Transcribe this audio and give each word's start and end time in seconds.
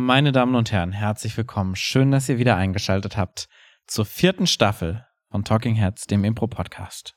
Meine 0.00 0.30
Damen 0.30 0.54
und 0.54 0.70
Herren, 0.70 0.92
herzlich 0.92 1.36
willkommen. 1.36 1.74
Schön, 1.74 2.12
dass 2.12 2.28
ihr 2.28 2.38
wieder 2.38 2.56
eingeschaltet 2.56 3.16
habt 3.16 3.48
zur 3.88 4.06
vierten 4.06 4.46
Staffel 4.46 5.04
von 5.28 5.44
Talking 5.44 5.74
Heads, 5.74 6.06
dem 6.06 6.22
Impro-Podcast. 6.22 7.16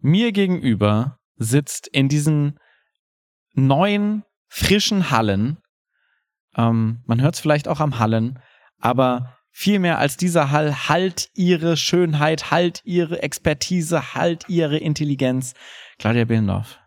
Mir 0.00 0.32
gegenüber 0.32 1.18
sitzt 1.36 1.88
in 1.88 2.10
diesen 2.10 2.58
neuen, 3.54 4.24
frischen 4.48 5.10
Hallen, 5.10 5.56
ähm, 6.56 7.02
man 7.06 7.22
hört 7.22 7.36
es 7.36 7.40
vielleicht 7.40 7.68
auch 7.68 7.80
am 7.80 7.98
Hallen, 7.98 8.38
aber 8.78 9.38
viel 9.56 9.78
mehr 9.78 9.98
als 10.00 10.16
dieser 10.16 10.50
Hall 10.50 10.88
halt 10.88 11.30
ihre 11.34 11.76
Schönheit, 11.76 12.50
halt 12.50 12.80
ihre 12.84 13.22
Expertise, 13.22 14.14
halt 14.14 14.48
ihre 14.48 14.78
Intelligenz. 14.78 15.54
Claudia 15.98 16.24
Billendorf. 16.24 16.80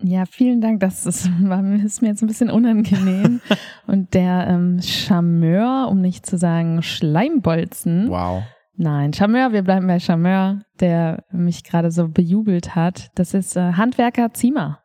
Ja, 0.00 0.24
vielen 0.24 0.60
Dank. 0.60 0.78
Das 0.78 1.04
ist, 1.04 1.26
ist 1.84 2.02
mir 2.02 2.08
jetzt 2.08 2.22
ein 2.22 2.28
bisschen 2.28 2.48
unangenehm. 2.48 3.40
Und 3.88 4.14
der 4.14 4.46
ähm, 4.48 4.80
Charmeur, 4.82 5.88
um 5.90 6.00
nicht 6.00 6.24
zu 6.24 6.38
sagen 6.38 6.80
Schleimbolzen. 6.80 8.08
Wow. 8.08 8.44
Nein, 8.76 9.12
Charmeur, 9.12 9.52
wir 9.52 9.62
bleiben 9.62 9.88
bei 9.88 9.98
Charmeur, 9.98 10.60
der 10.78 11.24
mich 11.32 11.64
gerade 11.64 11.90
so 11.90 12.08
bejubelt 12.08 12.76
hat. 12.76 13.10
Das 13.16 13.34
ist 13.34 13.56
äh, 13.56 13.72
Handwerker 13.72 14.32
Ziemer. 14.32 14.80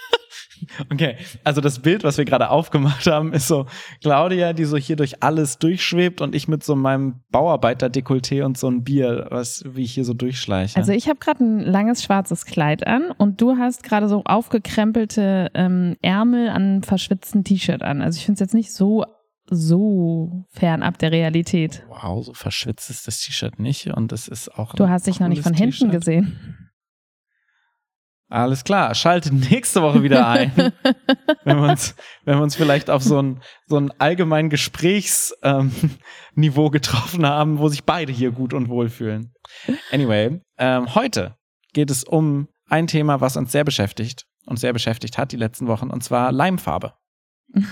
Okay, 0.93 1.17
also 1.45 1.61
das 1.61 1.81
Bild, 1.81 2.05
was 2.05 2.19
wir 2.19 2.25
gerade 2.25 2.51
aufgemacht 2.51 3.07
haben, 3.07 3.33
ist 3.33 3.49
so 3.49 3.67
Claudia, 4.03 4.53
die 4.53 4.65
so 4.65 4.77
hier 4.77 4.97
durch 4.97 5.23
alles 5.23 5.59
durchschwebt 5.59 6.21
und 6.21 6.35
ich 6.35 6.49
mit 6.49 6.65
so 6.65 6.77
meinem 6.77 7.21
Bauarbeiter-Dekolleté 7.31 8.45
und 8.45 8.59
so 8.59 8.69
ein 8.71 8.85
Bier, 8.85 9.27
was 9.31 9.65
wie 9.67 9.83
ich 9.83 9.95
hier 9.95 10.05
so 10.05 10.15
durchschleiche. 10.15 10.77
Also 10.77 10.93
ich 10.93 11.09
habe 11.09 11.19
gerade 11.19 11.45
ein 11.45 11.61
langes 11.61 12.03
schwarzes 12.03 12.45
Kleid 12.45 12.87
an 12.87 13.11
und 13.17 13.41
du 13.41 13.57
hast 13.57 13.83
gerade 13.83 14.09
so 14.09 14.23
aufgekrempelte 14.25 15.51
ähm, 15.55 15.97
Ärmel 16.03 16.49
an 16.49 16.63
einem 16.63 16.83
verschwitzten 16.83 17.45
T-Shirt 17.45 17.83
an. 17.83 18.03
Also 18.03 18.19
ich 18.19 18.25
finde 18.25 18.35
es 18.35 18.41
jetzt 18.41 18.55
nicht 18.55 18.73
so 18.73 19.05
so 19.51 20.45
fernab 20.51 20.99
der 20.99 21.11
Realität. 21.11 21.83
Wow, 21.89 22.25
so 22.25 22.35
verschwitzt 22.35 22.91
ist 22.91 23.07
das 23.07 23.21
T-Shirt 23.21 23.59
nicht 23.59 23.87
und 23.89 24.13
es 24.13 24.29
ist 24.29 24.55
auch. 24.55 24.75
Du 24.75 24.89
hast 24.89 25.07
dich 25.07 25.21
noch 25.21 25.29
nicht 25.29 25.43
von 25.43 25.55
hinten 25.55 25.91
gesehen. 25.91 26.68
Alles 28.29 28.65
klar, 28.65 28.95
schaltet 28.95 29.33
nächste 29.51 29.81
Woche 29.81 30.03
wieder 30.03 30.29
ein, 30.29 30.53
wenn 31.45 31.57
wir 31.57 31.71
uns, 31.71 31.95
wenn 32.25 32.37
wir 32.37 32.43
uns 32.43 32.57
vielleicht 32.57 32.91
auf 32.91 33.03
so 33.03 33.21
ein, 33.21 33.41
so 33.67 33.79
ein 33.79 33.91
allgemein 33.99 34.51
Gesprächsniveau 34.51 36.67
ähm, 36.67 36.73
getroffen 36.73 37.25
haben, 37.25 37.59
wo 37.59 37.69
sich 37.69 37.85
beide 37.85 38.13
hier 38.13 38.31
gut 38.31 38.53
und 38.53 38.69
wohl 38.69 38.91
fühlen. 38.91 39.33
Anyway, 39.91 40.41
ähm, 40.59 40.95
heute 40.95 41.37
geht 41.73 41.91
es 41.91 42.05
um 42.05 42.49
ein 42.69 42.87
Thema, 42.87 43.23
was 43.23 43.37
uns 43.37 43.51
sehr 43.51 43.65
beschäftigt 43.65 44.27
und 44.45 44.59
sehr 44.59 44.75
beschäftigt 44.75 45.17
hat 45.17 45.33
die 45.33 45.37
letzten 45.37 45.67
Wochen, 45.67 45.89
und 45.89 46.05
zwar 46.05 46.33
Leimfarbe. 46.33 46.93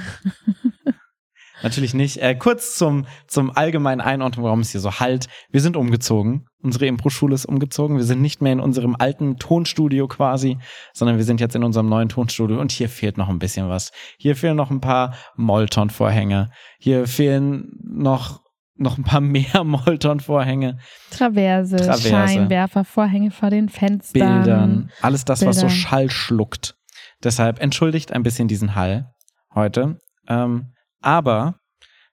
Natürlich 1.62 1.94
nicht. 1.94 2.18
Äh, 2.18 2.34
kurz 2.34 2.76
zum, 2.76 3.06
zum 3.26 3.56
allgemeinen 3.56 4.00
Einordnung, 4.00 4.44
warum 4.44 4.60
es 4.60 4.70
hier 4.70 4.80
so 4.80 5.00
halt. 5.00 5.26
Wir 5.50 5.60
sind 5.60 5.76
umgezogen. 5.76 6.46
Unsere 6.62 6.86
Impro-Schule 6.86 7.34
ist 7.34 7.46
umgezogen. 7.46 7.96
Wir 7.96 8.04
sind 8.04 8.20
nicht 8.20 8.42
mehr 8.42 8.52
in 8.52 8.60
unserem 8.60 8.96
alten 8.98 9.36
Tonstudio 9.38 10.08
quasi, 10.08 10.58
sondern 10.92 11.16
wir 11.16 11.24
sind 11.24 11.40
jetzt 11.40 11.54
in 11.54 11.64
unserem 11.64 11.88
neuen 11.88 12.08
Tonstudio 12.08 12.60
und 12.60 12.72
hier 12.72 12.88
fehlt 12.88 13.16
noch 13.16 13.28
ein 13.28 13.38
bisschen 13.38 13.68
was. 13.68 13.92
Hier 14.18 14.36
fehlen 14.36 14.56
noch 14.56 14.70
ein 14.70 14.80
paar 14.80 15.14
Molton-Vorhänge. 15.36 16.50
Hier 16.78 17.06
fehlen 17.06 17.72
noch 17.82 18.40
noch 18.78 18.98
ein 18.98 19.04
paar 19.04 19.22
mehr 19.22 19.64
Molton-Vorhänge. 19.64 20.78
Traverse, 21.10 21.76
Traverse, 21.76 22.08
Scheinwerfer, 22.08 22.84
Vorhänge 22.84 23.30
vor 23.30 23.48
den 23.48 23.70
Fenstern. 23.70 24.42
Bildern, 24.42 24.90
alles 25.00 25.24
das, 25.24 25.40
Bildern. 25.40 25.54
was 25.54 25.60
so 25.60 25.68
Schall 25.70 26.10
schluckt. 26.10 26.76
Deshalb 27.24 27.60
entschuldigt 27.60 28.12
ein 28.12 28.22
bisschen 28.22 28.48
diesen 28.48 28.74
Hall 28.74 29.14
heute. 29.54 29.98
Ähm, 30.28 30.72
aber 31.00 31.58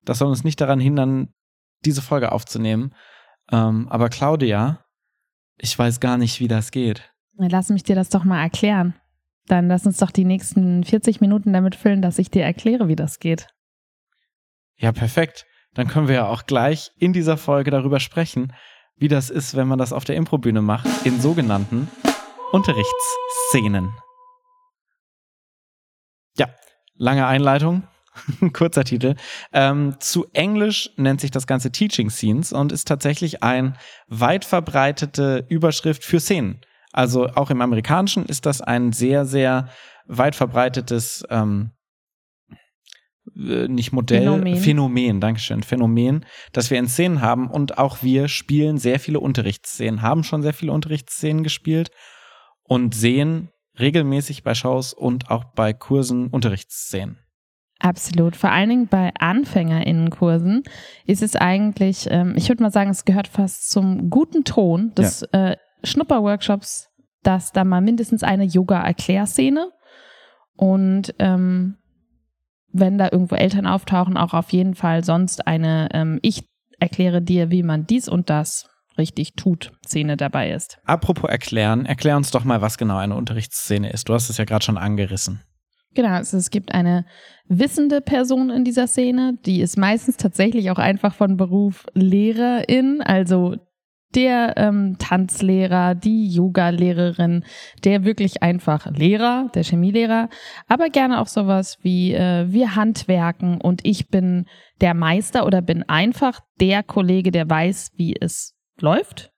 das 0.05 0.17
soll 0.17 0.29
uns 0.29 0.44
nicht 0.44 0.59
daran 0.59 0.79
hindern, 0.79 1.33
diese 1.85 2.01
Folge 2.01 2.31
aufzunehmen. 2.31 2.94
Ähm, 3.51 3.88
aber 3.89 4.09
Claudia, 4.09 4.85
ich 5.57 5.77
weiß 5.77 5.99
gar 5.99 6.17
nicht, 6.17 6.39
wie 6.39 6.47
das 6.47 6.71
geht. 6.71 7.11
Lass 7.38 7.69
mich 7.69 7.83
dir 7.83 7.95
das 7.95 8.09
doch 8.09 8.23
mal 8.23 8.41
erklären. 8.41 8.95
Dann 9.47 9.67
lass 9.67 9.85
uns 9.85 9.97
doch 9.97 10.11
die 10.11 10.25
nächsten 10.25 10.83
40 10.83 11.19
Minuten 11.19 11.51
damit 11.51 11.75
füllen, 11.75 12.01
dass 12.01 12.19
ich 12.19 12.29
dir 12.29 12.44
erkläre, 12.44 12.88
wie 12.88 12.95
das 12.95 13.19
geht. 13.19 13.47
Ja, 14.77 14.91
perfekt. 14.91 15.45
Dann 15.73 15.88
können 15.88 16.07
wir 16.07 16.15
ja 16.15 16.27
auch 16.27 16.45
gleich 16.45 16.91
in 16.97 17.13
dieser 17.13 17.38
Folge 17.38 17.71
darüber 17.71 18.00
sprechen, 18.00 18.53
wie 18.95 19.07
das 19.07 19.29
ist, 19.29 19.55
wenn 19.55 19.67
man 19.67 19.79
das 19.79 19.91
auf 19.91 20.03
der 20.03 20.15
Improbühne 20.15 20.61
macht, 20.61 20.88
in 21.05 21.19
sogenannten 21.19 21.89
Unterrichtsszenen. 22.51 23.91
Ja, 26.38 26.47
lange 26.95 27.25
Einleitung. 27.25 27.88
kurzer 28.53 28.84
Titel. 28.84 29.16
Ähm, 29.51 29.96
zu 30.00 30.28
Englisch 30.34 30.91
nennt 30.97 31.22
sich 31.22 31.31
das 31.31 31.47
Ganze 31.47 31.72
Teaching 31.72 32.09
Scenes 32.09 32.53
und 32.53 32.72
ist 32.72 32.88
tatsächlich 32.88 33.44
ein 33.44 33.78
weit 34.07 34.46
verbreitete 34.46 35.46
Überschrift 35.50 36.03
für 36.03 36.19
Szenen. 36.19 36.62
Also 36.91 37.28
auch 37.28 37.50
im 37.50 37.62
Amerikanischen 37.62 38.25
ist 38.25 38.46
das 38.46 38.62
ein 38.62 38.91
sehr, 38.91 39.25
sehr 39.25 39.69
weit 40.06 40.35
verbreitetes 40.35 41.24
ähm, 41.29 41.72
äh, 43.35 43.68
nicht 43.68 43.91
Modell, 43.94 44.22
Phänomen. 44.24 44.57
Phänomen, 44.57 45.22
Dankeschön, 45.22 45.63
Phänomen, 45.63 46.25
dass 46.51 46.69
wir 46.69 46.78
in 46.78 46.88
Szenen 46.88 47.22
haben 47.22 47.50
und 47.50 47.78
auch 47.78 48.03
wir 48.03 48.28
spielen 48.28 48.78
sehr 48.78 49.00
viele 49.00 49.19
Unterrichtsszenen, 49.19 50.01
haben 50.01 50.24
schon 50.24 50.41
sehr 50.41 50.53
viele 50.53 50.72
Unterrichtsszenen 50.72 51.44
gespielt 51.44 51.90
und 52.63 52.94
sehen 52.94 53.50
regelmäßig 53.80 54.44
bei 54.44 54.53
Shows 54.53 54.94
und 54.94 55.31
auch 55.31 55.45
bei 55.56 55.74
Kursen 55.74 56.28
Unterrichtsszenen. 56.28 57.22
Absolut. 57.83 58.38
Vor 58.38 58.49
allen 58.49 58.69
Dingen 58.69 58.88
bei 58.88 59.11
AnfängerInnenkursen 59.19 60.63
ist 61.05 61.21
es 61.21 61.35
eigentlich, 61.35 62.07
ähm, 62.09 62.33
ich 62.38 62.47
würde 62.47 62.63
mal 62.63 62.71
sagen, 62.71 62.89
es 62.89 63.03
gehört 63.03 63.27
fast 63.27 63.69
zum 63.69 64.09
guten 64.09 64.45
Ton 64.45 64.94
des 64.95 65.27
ja. 65.33 65.49
äh, 65.49 65.57
Schnupperworkshops, 65.83 66.88
dass 67.23 67.51
da 67.51 67.66
mal 67.66 67.81
mindestens 67.81 68.23
eine 68.23 68.45
Yoga-Erklärszene 68.45 69.69
und 70.55 71.13
ähm, 71.19 71.75
wenn 72.71 72.97
da 72.97 73.09
irgendwo 73.11 73.35
Eltern 73.35 73.67
auftauchen, 73.67 74.15
auch 74.15 74.33
auf 74.33 74.53
jeden 74.53 74.75
Fall 74.75 75.03
sonst 75.03 75.45
eine 75.45 75.89
ähm, 75.91 76.19
Ich 76.21 76.47
erkläre 76.79 77.21
dir, 77.21 77.51
wie 77.51 77.63
man 77.63 77.85
dies 77.85 78.07
und 78.07 78.29
das 78.29 78.69
richtig 78.97 79.33
tut, 79.35 79.73
Szene 79.85 80.15
dabei 80.15 80.51
ist. 80.51 80.79
Apropos 80.85 81.29
erklären, 81.29 81.85
erklär 81.85 82.15
uns 82.15 82.31
doch 82.31 82.45
mal, 82.45 82.61
was 82.61 82.77
genau 82.77 82.95
eine 82.95 83.15
Unterrichtsszene 83.15 83.91
ist. 83.91 84.07
Du 84.07 84.13
hast 84.13 84.29
es 84.29 84.38
ja 84.38 84.45
gerade 84.45 84.63
schon 84.63 84.77
angerissen. 84.77 85.41
Genau, 85.94 86.09
also 86.09 86.38
es 86.38 86.50
gibt 86.50 86.74
eine 86.74 87.06
wissende 87.48 88.02
Person 88.02 88.50
in 88.50 88.64
dieser 88.64 88.88
Szene, 88.88 89.38
die 89.46 89.62
ist 89.62 89.78
meistens 89.78 90.18
tatsächlich 90.18 90.72
auch 90.72 90.80
einfach 90.80 91.14
von 91.14 91.38
Beruf 91.38 91.86
Lehrerin, 91.94 93.02
also 93.02 93.56
der 94.16 94.54
ähm, 94.58 94.98
Tanzlehrer, 95.00 95.96
die 95.96 96.28
Yoga-Lehrerin, 96.28 97.44
der 97.84 98.06
wirklich 98.06 98.44
einfach 98.44 98.86
Lehrer, 98.92 99.50
der 99.56 99.64
Chemielehrer, 99.64 100.30
aber 100.68 100.90
gerne 100.90 101.20
auch 101.20 101.28
sowas 101.28 101.78
wie 101.81 102.14
äh, 102.14 102.46
wir 102.52 102.75
handwerken 102.75 103.60
und 103.60 103.81
ich 103.84 104.10
bin 104.10 104.46
der 104.81 104.94
Meister 104.94 105.46
oder 105.46 105.62
bin 105.62 105.84
einfach 105.84 106.42
der 106.60 106.84
Kollege, 106.84 107.31
der 107.31 107.50
weiß, 107.50 107.92
wie 107.96 108.16
es 108.20 108.56
läuft. 108.80 109.31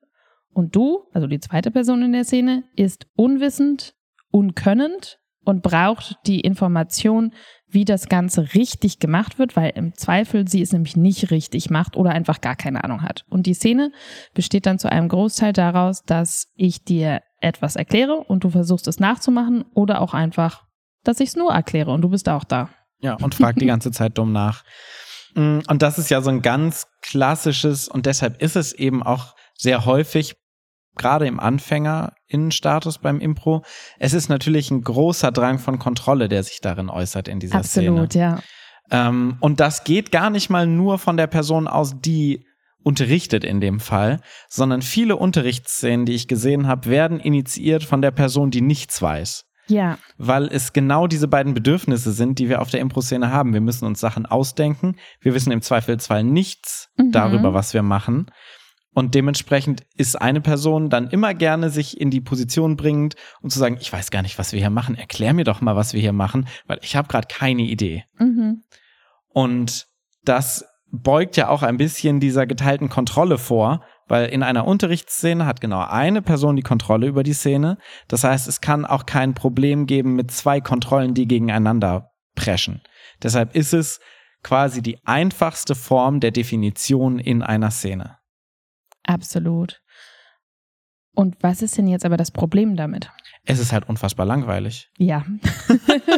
Und 0.53 0.75
du, 0.75 1.03
also 1.11 1.27
die 1.27 1.39
zweite 1.39 1.71
Person 1.71 2.01
in 2.01 2.13
der 2.13 2.23
Szene, 2.23 2.63
ist 2.75 3.07
unwissend, 3.15 3.93
unkönnend, 4.31 5.19
und 5.45 5.63
braucht 5.63 6.17
die 6.25 6.41
Information, 6.41 7.31
wie 7.67 7.85
das 7.85 8.09
Ganze 8.09 8.53
richtig 8.53 8.99
gemacht 8.99 9.39
wird, 9.39 9.55
weil 9.55 9.71
im 9.75 9.93
Zweifel 9.95 10.47
sie 10.47 10.61
es 10.61 10.71
nämlich 10.71 10.95
nicht 10.95 11.31
richtig 11.31 11.69
macht 11.69 11.95
oder 11.95 12.11
einfach 12.11 12.41
gar 12.41 12.55
keine 12.55 12.83
Ahnung 12.83 13.01
hat. 13.01 13.25
Und 13.29 13.45
die 13.45 13.53
Szene 13.53 13.91
besteht 14.33 14.65
dann 14.65 14.79
zu 14.79 14.91
einem 14.91 15.07
Großteil 15.07 15.53
daraus, 15.53 16.03
dass 16.03 16.47
ich 16.55 16.83
dir 16.83 17.21
etwas 17.41 17.75
erkläre 17.75 18.15
und 18.15 18.43
du 18.43 18.49
versuchst 18.49 18.87
es 18.87 18.99
nachzumachen 18.99 19.65
oder 19.73 20.01
auch 20.01 20.13
einfach, 20.13 20.63
dass 21.03 21.19
ich 21.19 21.29
es 21.29 21.35
nur 21.35 21.51
erkläre 21.51 21.91
und 21.91 22.01
du 22.01 22.09
bist 22.09 22.27
auch 22.29 22.43
da. 22.43 22.69
Ja, 22.99 23.15
und 23.15 23.35
frag 23.35 23.57
die 23.57 23.65
ganze 23.65 23.91
Zeit 23.91 24.17
dumm 24.17 24.31
nach. 24.31 24.63
Mm, 25.35 25.59
und 25.67 25.81
das 25.81 25.99
ist 25.99 26.09
ja 26.09 26.21
so 26.21 26.29
ein 26.29 26.41
ganz 26.41 26.87
klassisches 27.01 27.87
und 27.87 28.05
deshalb 28.05 28.41
ist 28.41 28.55
es 28.55 28.73
eben 28.73 29.03
auch 29.03 29.35
sehr 29.53 29.85
häufig 29.85 30.35
gerade 30.95 31.27
im 31.27 31.39
Anfängerinnenstatus 31.39 32.99
beim 32.99 33.19
Impro, 33.19 33.63
es 33.99 34.13
ist 34.13 34.29
natürlich 34.29 34.71
ein 34.71 34.81
großer 34.81 35.31
Drang 35.31 35.59
von 35.59 35.79
Kontrolle, 35.79 36.29
der 36.29 36.43
sich 36.43 36.61
darin 36.61 36.89
äußert 36.89 37.27
in 37.27 37.39
dieser 37.39 37.57
Absolut, 37.57 38.11
Szene. 38.11 38.23
ja. 38.23 38.39
Ähm, 38.91 39.37
und 39.39 39.59
das 39.59 39.83
geht 39.83 40.11
gar 40.11 40.29
nicht 40.29 40.49
mal 40.49 40.67
nur 40.67 40.99
von 40.99 41.17
der 41.17 41.27
Person 41.27 41.67
aus, 41.67 41.95
die 41.99 42.45
unterrichtet 42.83 43.43
in 43.43 43.61
dem 43.61 43.79
Fall, 43.79 44.21
sondern 44.47 44.83
viele 44.83 45.15
Unterrichtsszenen, 45.15 46.05
die 46.05 46.13
ich 46.13 46.27
gesehen 46.27 46.67
habe, 46.67 46.87
werden 46.87 47.19
initiiert 47.19 47.83
von 47.83 48.01
der 48.01 48.11
Person, 48.11 48.51
die 48.51 48.61
nichts 48.61 49.01
weiß. 49.01 49.45
Ja. 49.67 49.97
Weil 50.17 50.45
es 50.45 50.73
genau 50.73 51.07
diese 51.07 51.27
beiden 51.27 51.55
Bedürfnisse 51.55 52.11
sind, 52.11 52.37
die 52.37 52.49
wir 52.49 52.61
auf 52.61 52.69
der 52.69 52.81
Impro-Szene 52.81 53.31
haben. 53.31 53.53
Wir 53.53 53.61
müssen 53.61 53.85
uns 53.85 53.99
Sachen 53.99 54.27
ausdenken. 54.27 54.97
Wir 55.19 55.33
wissen 55.33 55.51
im 55.51 55.63
Zweifelsfall 55.63 56.23
nichts 56.23 56.89
mhm. 56.97 57.11
darüber, 57.11 57.55
was 57.55 57.73
wir 57.73 57.81
machen. 57.81 58.27
Und 58.95 59.13
dementsprechend 59.13 59.83
ist 59.97 60.15
eine 60.19 60.39
Person 60.39 60.89
dann 60.89 61.09
immer 61.09 61.33
gerne 61.33 61.69
sich 61.69 61.99
in 61.99 62.09
die 62.11 62.21
Position 62.21 62.77
bringend, 62.77 63.15
um 63.41 63.49
zu 63.49 63.59
sagen, 63.59 63.77
ich 63.81 63.91
weiß 63.91 64.09
gar 64.09 64.21
nicht, 64.21 64.39
was 64.39 64.53
wir 64.53 64.59
hier 64.61 64.69
machen. 64.69 64.95
Erklär 64.95 65.33
mir 65.33 65.43
doch 65.43 65.59
mal, 65.59 65.75
was 65.75 65.93
wir 65.93 65.99
hier 65.99 66.13
machen, 66.13 66.47
weil 66.65 66.79
ich 66.81 66.95
habe 66.95 67.09
gerade 67.09 67.27
keine 67.27 67.63
Idee. 67.63 68.05
Mhm. 68.17 68.63
Und 69.27 69.87
das 70.23 70.63
beugt 70.89 71.35
ja 71.35 71.49
auch 71.49 71.61
ein 71.61 71.75
bisschen 71.75 72.21
dieser 72.21 72.47
geteilten 72.47 72.87
Kontrolle 72.87 73.37
vor, 73.37 73.83
weil 74.07 74.29
in 74.29 74.43
einer 74.43 74.65
Unterrichtsszene 74.65 75.45
hat 75.45 75.59
genau 75.59 75.85
eine 75.85 76.21
Person 76.21 76.55
die 76.55 76.61
Kontrolle 76.61 77.07
über 77.07 77.23
die 77.23 77.33
Szene. 77.33 77.77
Das 78.07 78.23
heißt, 78.23 78.47
es 78.47 78.61
kann 78.61 78.85
auch 78.85 79.05
kein 79.05 79.33
Problem 79.33 79.87
geben 79.87 80.15
mit 80.15 80.31
zwei 80.31 80.61
Kontrollen, 80.61 81.13
die 81.13 81.27
gegeneinander 81.27 82.11
preschen. 82.33 82.81
Deshalb 83.21 83.55
ist 83.55 83.73
es 83.73 83.99
quasi 84.41 84.81
die 84.81 85.05
einfachste 85.05 85.75
Form 85.75 86.21
der 86.21 86.31
Definition 86.31 87.19
in 87.19 87.41
einer 87.41 87.71
Szene. 87.71 88.19
Absolut. 89.05 89.81
Und 91.15 91.37
was 91.41 91.61
ist 91.61 91.77
denn 91.77 91.87
jetzt 91.87 92.05
aber 92.05 92.17
das 92.17 92.31
Problem 92.31 92.75
damit? 92.75 93.09
Es 93.45 93.59
ist 93.59 93.71
halt 93.71 93.87
unfassbar 93.87 94.25
langweilig. 94.25 94.89
Ja. 94.97 95.25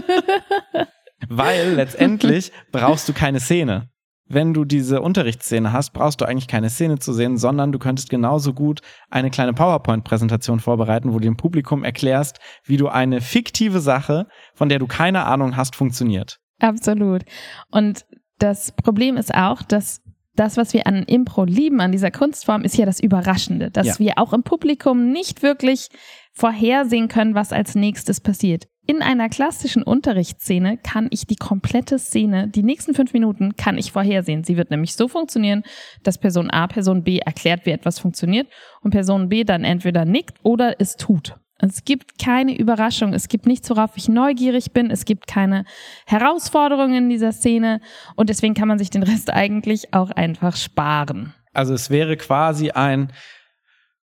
Weil 1.29 1.75
letztendlich 1.75 2.51
brauchst 2.71 3.07
du 3.07 3.13
keine 3.13 3.39
Szene. 3.39 3.89
Wenn 4.29 4.53
du 4.53 4.65
diese 4.65 5.01
Unterrichtsszene 5.01 5.71
hast, 5.71 5.93
brauchst 5.93 6.19
du 6.19 6.25
eigentlich 6.25 6.47
keine 6.47 6.69
Szene 6.69 6.99
zu 6.99 7.13
sehen, 7.13 7.37
sondern 7.37 7.71
du 7.71 7.79
könntest 7.79 8.09
genauso 8.09 8.53
gut 8.53 8.81
eine 9.09 9.29
kleine 9.29 9.53
PowerPoint-Präsentation 9.53 10.59
vorbereiten, 10.59 11.13
wo 11.13 11.19
du 11.19 11.25
dem 11.25 11.37
Publikum 11.37 11.83
erklärst, 11.83 12.39
wie 12.65 12.75
du 12.75 12.89
eine 12.89 13.21
fiktive 13.21 13.79
Sache, 13.79 14.27
von 14.53 14.67
der 14.67 14.79
du 14.79 14.87
keine 14.87 15.25
Ahnung 15.25 15.55
hast, 15.55 15.77
funktioniert. 15.77 16.39
Absolut. 16.59 17.23
Und 17.71 18.05
das 18.39 18.73
Problem 18.73 19.15
ist 19.15 19.33
auch, 19.33 19.61
dass 19.61 20.01
das, 20.39 20.55
was 20.57 20.73
wir 20.73 20.87
an 20.87 21.03
Impro 21.03 21.43
lieben, 21.43 21.81
an 21.81 21.91
dieser 21.91 22.11
Kunstform, 22.11 22.63
ist 22.63 22.77
ja 22.77 22.85
das 22.85 22.99
Überraschende, 22.99 23.69
dass 23.71 23.87
Ja. 23.87 23.99
wir 23.99 24.13
auch 24.17 24.33
im 24.33 24.43
Publikum 24.43 25.11
nicht 25.11 25.43
wirklich 25.43 25.87
vorhersehen 26.33 27.07
können, 27.07 27.35
was 27.35 27.51
als 27.51 27.75
nächstes 27.75 28.21
passiert. 28.21 28.65
In 28.85 29.01
einer 29.01 29.27
klassischen 29.27 29.83
Unterrichtsszene 29.83 30.77
kann 30.77 31.07
ich 31.11 31.27
die 31.27 31.35
komplette 31.35 31.99
Szene, 31.99 32.47
die 32.47 32.63
nächsten 32.63 32.93
fünf 32.93 33.11
Minuten, 33.11 33.55
kann 33.57 33.77
ich 33.77 33.91
vorhersehen. 33.91 34.45
Sie 34.45 34.55
wird 34.55 34.71
nämlich 34.71 34.93
so 34.93 35.09
funktionieren, 35.09 35.63
dass 36.03 36.17
Person 36.17 36.49
A 36.49 36.67
Person 36.67 37.03
B 37.03 37.17
erklärt, 37.19 37.65
wie 37.65 37.71
etwas 37.71 37.99
funktioniert 37.99 38.47
und 38.81 38.91
Person 38.91 39.27
B 39.27 39.43
dann 39.43 39.65
entweder 39.65 40.05
nickt 40.05 40.37
oder 40.43 40.75
es 40.79 40.95
tut. 40.95 41.35
Es 41.59 41.85
gibt 41.85 42.19
keine 42.19 42.57
Überraschung, 42.57 43.13
es 43.13 43.27
gibt 43.27 43.47
nichts, 43.47 43.69
worauf 43.69 43.97
ich 43.97 44.09
neugierig 44.09 44.73
bin, 44.73 44.91
es 44.91 45.05
gibt 45.05 45.27
keine 45.27 45.65
Herausforderungen 46.05 46.95
in 46.95 47.09
dieser 47.09 47.31
Szene 47.31 47.81
und 48.15 48.29
deswegen 48.29 48.53
kann 48.53 48.67
man 48.67 48.77
sich 48.77 48.89
den 48.89 49.03
Rest 49.03 49.31
eigentlich 49.31 49.93
auch 49.93 50.11
einfach 50.11 50.55
sparen. 50.55 51.33
Also 51.53 51.73
es 51.73 51.89
wäre 51.89 52.17
quasi 52.17 52.69
ein, 52.71 53.11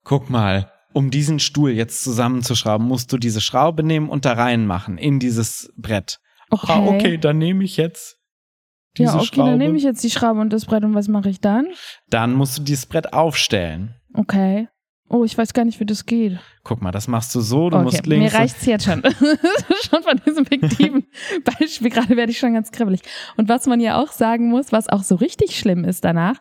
guck 0.04 0.30
mal, 0.30 0.72
um 0.94 1.10
diesen 1.10 1.38
Stuhl 1.38 1.70
jetzt 1.70 2.02
zusammenzuschrauben, 2.02 2.86
musst 2.86 3.12
du 3.12 3.18
diese 3.18 3.40
Schraube 3.40 3.82
nehmen 3.82 4.08
und 4.08 4.24
da 4.24 4.32
reinmachen 4.32 4.98
in 4.98 5.18
dieses 5.18 5.72
Brett. 5.76 6.20
Okay. 6.50 6.72
Ah, 6.72 6.86
okay, 6.86 7.18
dann 7.18 7.38
nehme 7.38 7.64
ich 7.64 7.76
jetzt 7.76 8.18
diese 8.98 9.12
ja, 9.12 9.16
okay, 9.16 9.26
Schraube. 9.26 9.50
dann 9.50 9.58
nehme 9.58 9.76
ich 9.76 9.84
jetzt 9.84 10.04
die 10.04 10.10
Schraube 10.10 10.40
und 10.40 10.52
das 10.52 10.66
Brett 10.66 10.84
und 10.84 10.94
was 10.94 11.08
mache 11.08 11.30
ich 11.30 11.40
dann? 11.40 11.66
dann 12.08 12.34
musst 12.34 12.58
du 12.58 12.62
dieses 12.62 12.86
Brett 12.86 13.12
aufstellen. 13.12 13.94
Okay. 14.14 14.68
Oh, 15.12 15.24
ich 15.24 15.36
weiß 15.36 15.52
gar 15.52 15.66
nicht, 15.66 15.78
wie 15.78 15.84
das 15.84 16.06
geht. 16.06 16.38
Guck 16.64 16.80
mal, 16.80 16.90
das 16.90 17.06
machst 17.06 17.34
du 17.34 17.42
so, 17.42 17.68
du 17.68 17.76
okay, 17.76 17.84
musst 17.84 18.06
links. 18.06 18.32
mir 18.32 18.38
reicht's 18.38 18.64
jetzt 18.64 18.86
schon. 18.86 19.02
schon 19.82 20.02
von 20.02 20.18
diesem 20.26 20.46
fiktiven 20.46 21.06
Beispiel 21.58 21.90
gerade 21.90 22.16
werde 22.16 22.32
ich 22.32 22.38
schon 22.38 22.54
ganz 22.54 22.72
kribbelig. 22.72 23.02
Und 23.36 23.50
was 23.50 23.66
man 23.66 23.78
ja 23.78 24.00
auch 24.00 24.10
sagen 24.10 24.48
muss, 24.48 24.72
was 24.72 24.88
auch 24.88 25.02
so 25.02 25.16
richtig 25.16 25.58
schlimm 25.58 25.84
ist 25.84 26.02
danach, 26.02 26.38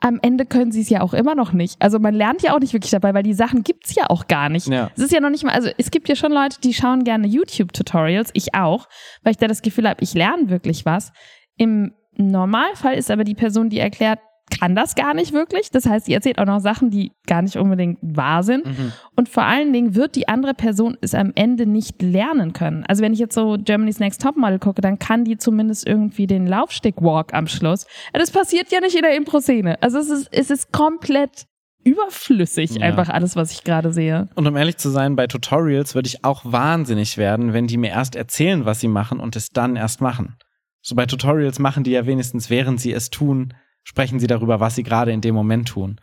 am 0.00 0.18
Ende 0.20 0.44
können 0.44 0.72
sie 0.72 0.82
es 0.82 0.90
ja 0.90 1.00
auch 1.00 1.14
immer 1.14 1.34
noch 1.34 1.54
nicht. 1.54 1.80
Also 1.80 1.98
man 1.98 2.14
lernt 2.14 2.42
ja 2.42 2.54
auch 2.54 2.60
nicht 2.60 2.74
wirklich 2.74 2.90
dabei, 2.90 3.14
weil 3.14 3.22
die 3.22 3.32
Sachen 3.32 3.64
gibt's 3.64 3.94
ja 3.94 4.10
auch 4.10 4.28
gar 4.28 4.50
nicht. 4.50 4.66
Ja. 4.66 4.90
Es 4.94 5.02
ist 5.02 5.12
ja 5.12 5.20
noch 5.20 5.30
nicht 5.30 5.42
mal, 5.42 5.54
also 5.54 5.70
es 5.78 5.90
gibt 5.90 6.10
ja 6.10 6.16
schon 6.16 6.32
Leute, 6.32 6.60
die 6.60 6.74
schauen 6.74 7.02
gerne 7.02 7.26
YouTube-Tutorials, 7.26 8.28
ich 8.34 8.54
auch, 8.54 8.88
weil 9.22 9.30
ich 9.30 9.38
da 9.38 9.46
das 9.46 9.62
Gefühl 9.62 9.88
habe, 9.88 10.02
ich 10.02 10.12
lerne 10.12 10.50
wirklich 10.50 10.84
was. 10.84 11.12
Im 11.56 11.94
Normalfall 12.18 12.94
ist 12.94 13.10
aber 13.10 13.24
die 13.24 13.34
Person, 13.34 13.70
die 13.70 13.78
erklärt, 13.78 14.20
kann 14.50 14.74
das 14.74 14.94
gar 14.94 15.14
nicht 15.14 15.32
wirklich. 15.32 15.70
Das 15.70 15.86
heißt, 15.86 16.06
sie 16.06 16.14
erzählt 16.14 16.38
auch 16.38 16.46
noch 16.46 16.60
Sachen, 16.60 16.90
die 16.90 17.12
gar 17.26 17.42
nicht 17.42 17.56
unbedingt 17.56 17.98
wahr 18.02 18.42
sind. 18.42 18.66
Mhm. 18.66 18.92
Und 19.16 19.28
vor 19.28 19.44
allen 19.44 19.72
Dingen 19.72 19.94
wird 19.94 20.16
die 20.16 20.28
andere 20.28 20.54
Person 20.54 20.96
es 21.00 21.14
am 21.14 21.32
Ende 21.34 21.66
nicht 21.66 22.00
lernen 22.02 22.52
können. 22.52 22.84
Also 22.88 23.02
wenn 23.02 23.12
ich 23.12 23.18
jetzt 23.18 23.34
so 23.34 23.56
Germany's 23.58 23.98
Next 24.00 24.22
Topmodel 24.22 24.58
gucke, 24.58 24.80
dann 24.80 24.98
kann 24.98 25.24
die 25.24 25.36
zumindest 25.36 25.86
irgendwie 25.86 26.26
den 26.26 26.46
Laufstick-Walk 26.46 27.34
am 27.34 27.46
Schluss. 27.46 27.86
Das 28.12 28.30
passiert 28.30 28.70
ja 28.72 28.80
nicht 28.80 28.96
in 28.96 29.02
der 29.02 29.14
Impro-Szene. 29.16 29.80
Also 29.82 29.98
es 29.98 30.08
ist, 30.10 30.28
es 30.32 30.50
ist 30.50 30.72
komplett 30.72 31.46
überflüssig, 31.84 32.72
Ja. 32.76 32.82
einfach 32.82 33.08
alles, 33.08 33.36
was 33.36 33.52
ich 33.52 33.64
gerade 33.64 33.92
sehe. 33.92 34.28
Und 34.34 34.46
um 34.46 34.56
ehrlich 34.56 34.76
zu 34.76 34.90
sein, 34.90 35.16
bei 35.16 35.26
Tutorials 35.26 35.94
würde 35.94 36.08
ich 36.08 36.24
auch 36.24 36.42
wahnsinnig 36.44 37.16
werden, 37.18 37.52
wenn 37.52 37.66
die 37.66 37.76
mir 37.76 37.90
erst 37.90 38.16
erzählen, 38.16 38.64
was 38.64 38.80
sie 38.80 38.88
machen 38.88 39.20
und 39.20 39.36
es 39.36 39.48
dann 39.50 39.76
erst 39.76 40.00
machen. 40.00 40.36
So 40.82 40.94
bei 40.94 41.06
Tutorials 41.06 41.58
machen 41.58 41.84
die 41.84 41.92
ja 41.92 42.06
wenigstens, 42.06 42.50
während 42.50 42.80
sie 42.80 42.92
es 42.92 43.10
tun, 43.10 43.54
sprechen 43.88 44.20
sie 44.20 44.26
darüber, 44.26 44.60
was 44.60 44.74
sie 44.74 44.82
gerade 44.82 45.12
in 45.12 45.22
dem 45.22 45.34
Moment 45.34 45.68
tun. 45.68 45.98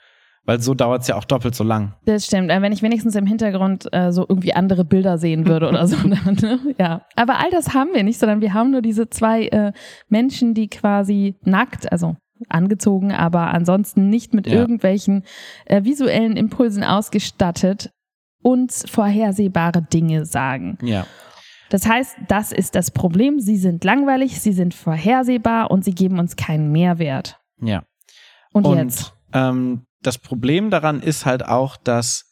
Weil 0.48 0.60
so 0.60 0.74
dauert 0.74 1.02
es 1.04 1.08
ja 1.08 1.16
auch 1.16 1.24
doppelt 1.24 1.56
so 1.56 1.64
lang. 1.64 1.94
Das 2.06 2.26
stimmt. 2.26 2.50
Äh, 2.52 2.62
Wenn 2.62 2.72
ich 2.72 2.82
wenigstens 2.84 3.16
im 3.16 3.26
Hintergrund 3.26 3.88
äh, 3.94 4.12
so 4.12 4.26
irgendwie 4.28 4.54
andere 4.54 4.86
Bilder 4.86 5.18
sehen 5.18 5.48
würde 5.48 5.68
oder 5.68 5.88
so. 5.88 5.96
Dann, 6.08 6.36
ne? 6.36 6.60
Ja. 6.80 7.02
Aber 7.16 7.40
all 7.40 7.50
das 7.52 7.74
haben 7.74 7.92
wir 7.94 8.04
nicht, 8.04 8.20
sondern 8.20 8.42
wir 8.42 8.54
haben 8.54 8.72
nur 8.72 8.82
diese 8.82 9.10
zwei 9.10 9.48
äh, 9.48 9.72
Menschen, 10.08 10.54
die 10.54 10.68
quasi 10.68 11.36
nackt, 11.44 11.92
also 11.92 12.16
angezogen, 12.50 13.12
aber 13.12 13.48
ansonsten 13.54 14.10
nicht 14.10 14.34
mit 14.34 14.46
Ja. 14.48 14.54
irgendwelchen 14.54 15.24
äh, 15.66 15.84
visuellen 15.84 16.38
Impulsen 16.38 16.84
ausgestattet, 16.84 17.90
uns 18.44 18.84
vorhersehbare 18.90 19.82
Dinge 19.82 20.26
sagen. 20.26 20.78
Ja. 20.84 21.08
Das 21.70 21.88
heißt, 21.88 22.18
das 22.28 22.52
ist 22.52 22.76
das 22.76 22.92
Problem. 22.92 23.40
Sie 23.40 23.58
sind 23.58 23.84
langweilig, 23.84 24.40
sie 24.40 24.54
sind 24.54 24.74
vorhersehbar 24.76 25.72
und 25.72 25.84
sie 25.84 25.96
geben 25.96 26.20
uns 26.20 26.36
keinen 26.36 26.72
Mehrwert. 26.72 27.40
Ja. 27.62 27.84
Und, 28.54 28.66
Und 28.66 28.78
jetzt? 28.78 29.13
ähm, 29.34 29.86
das 30.02 30.18
Problem 30.18 30.69
daran 30.69 31.02
ist 31.02 31.25
halt 31.25 31.46
auch, 31.46 31.78
dass 31.78 32.25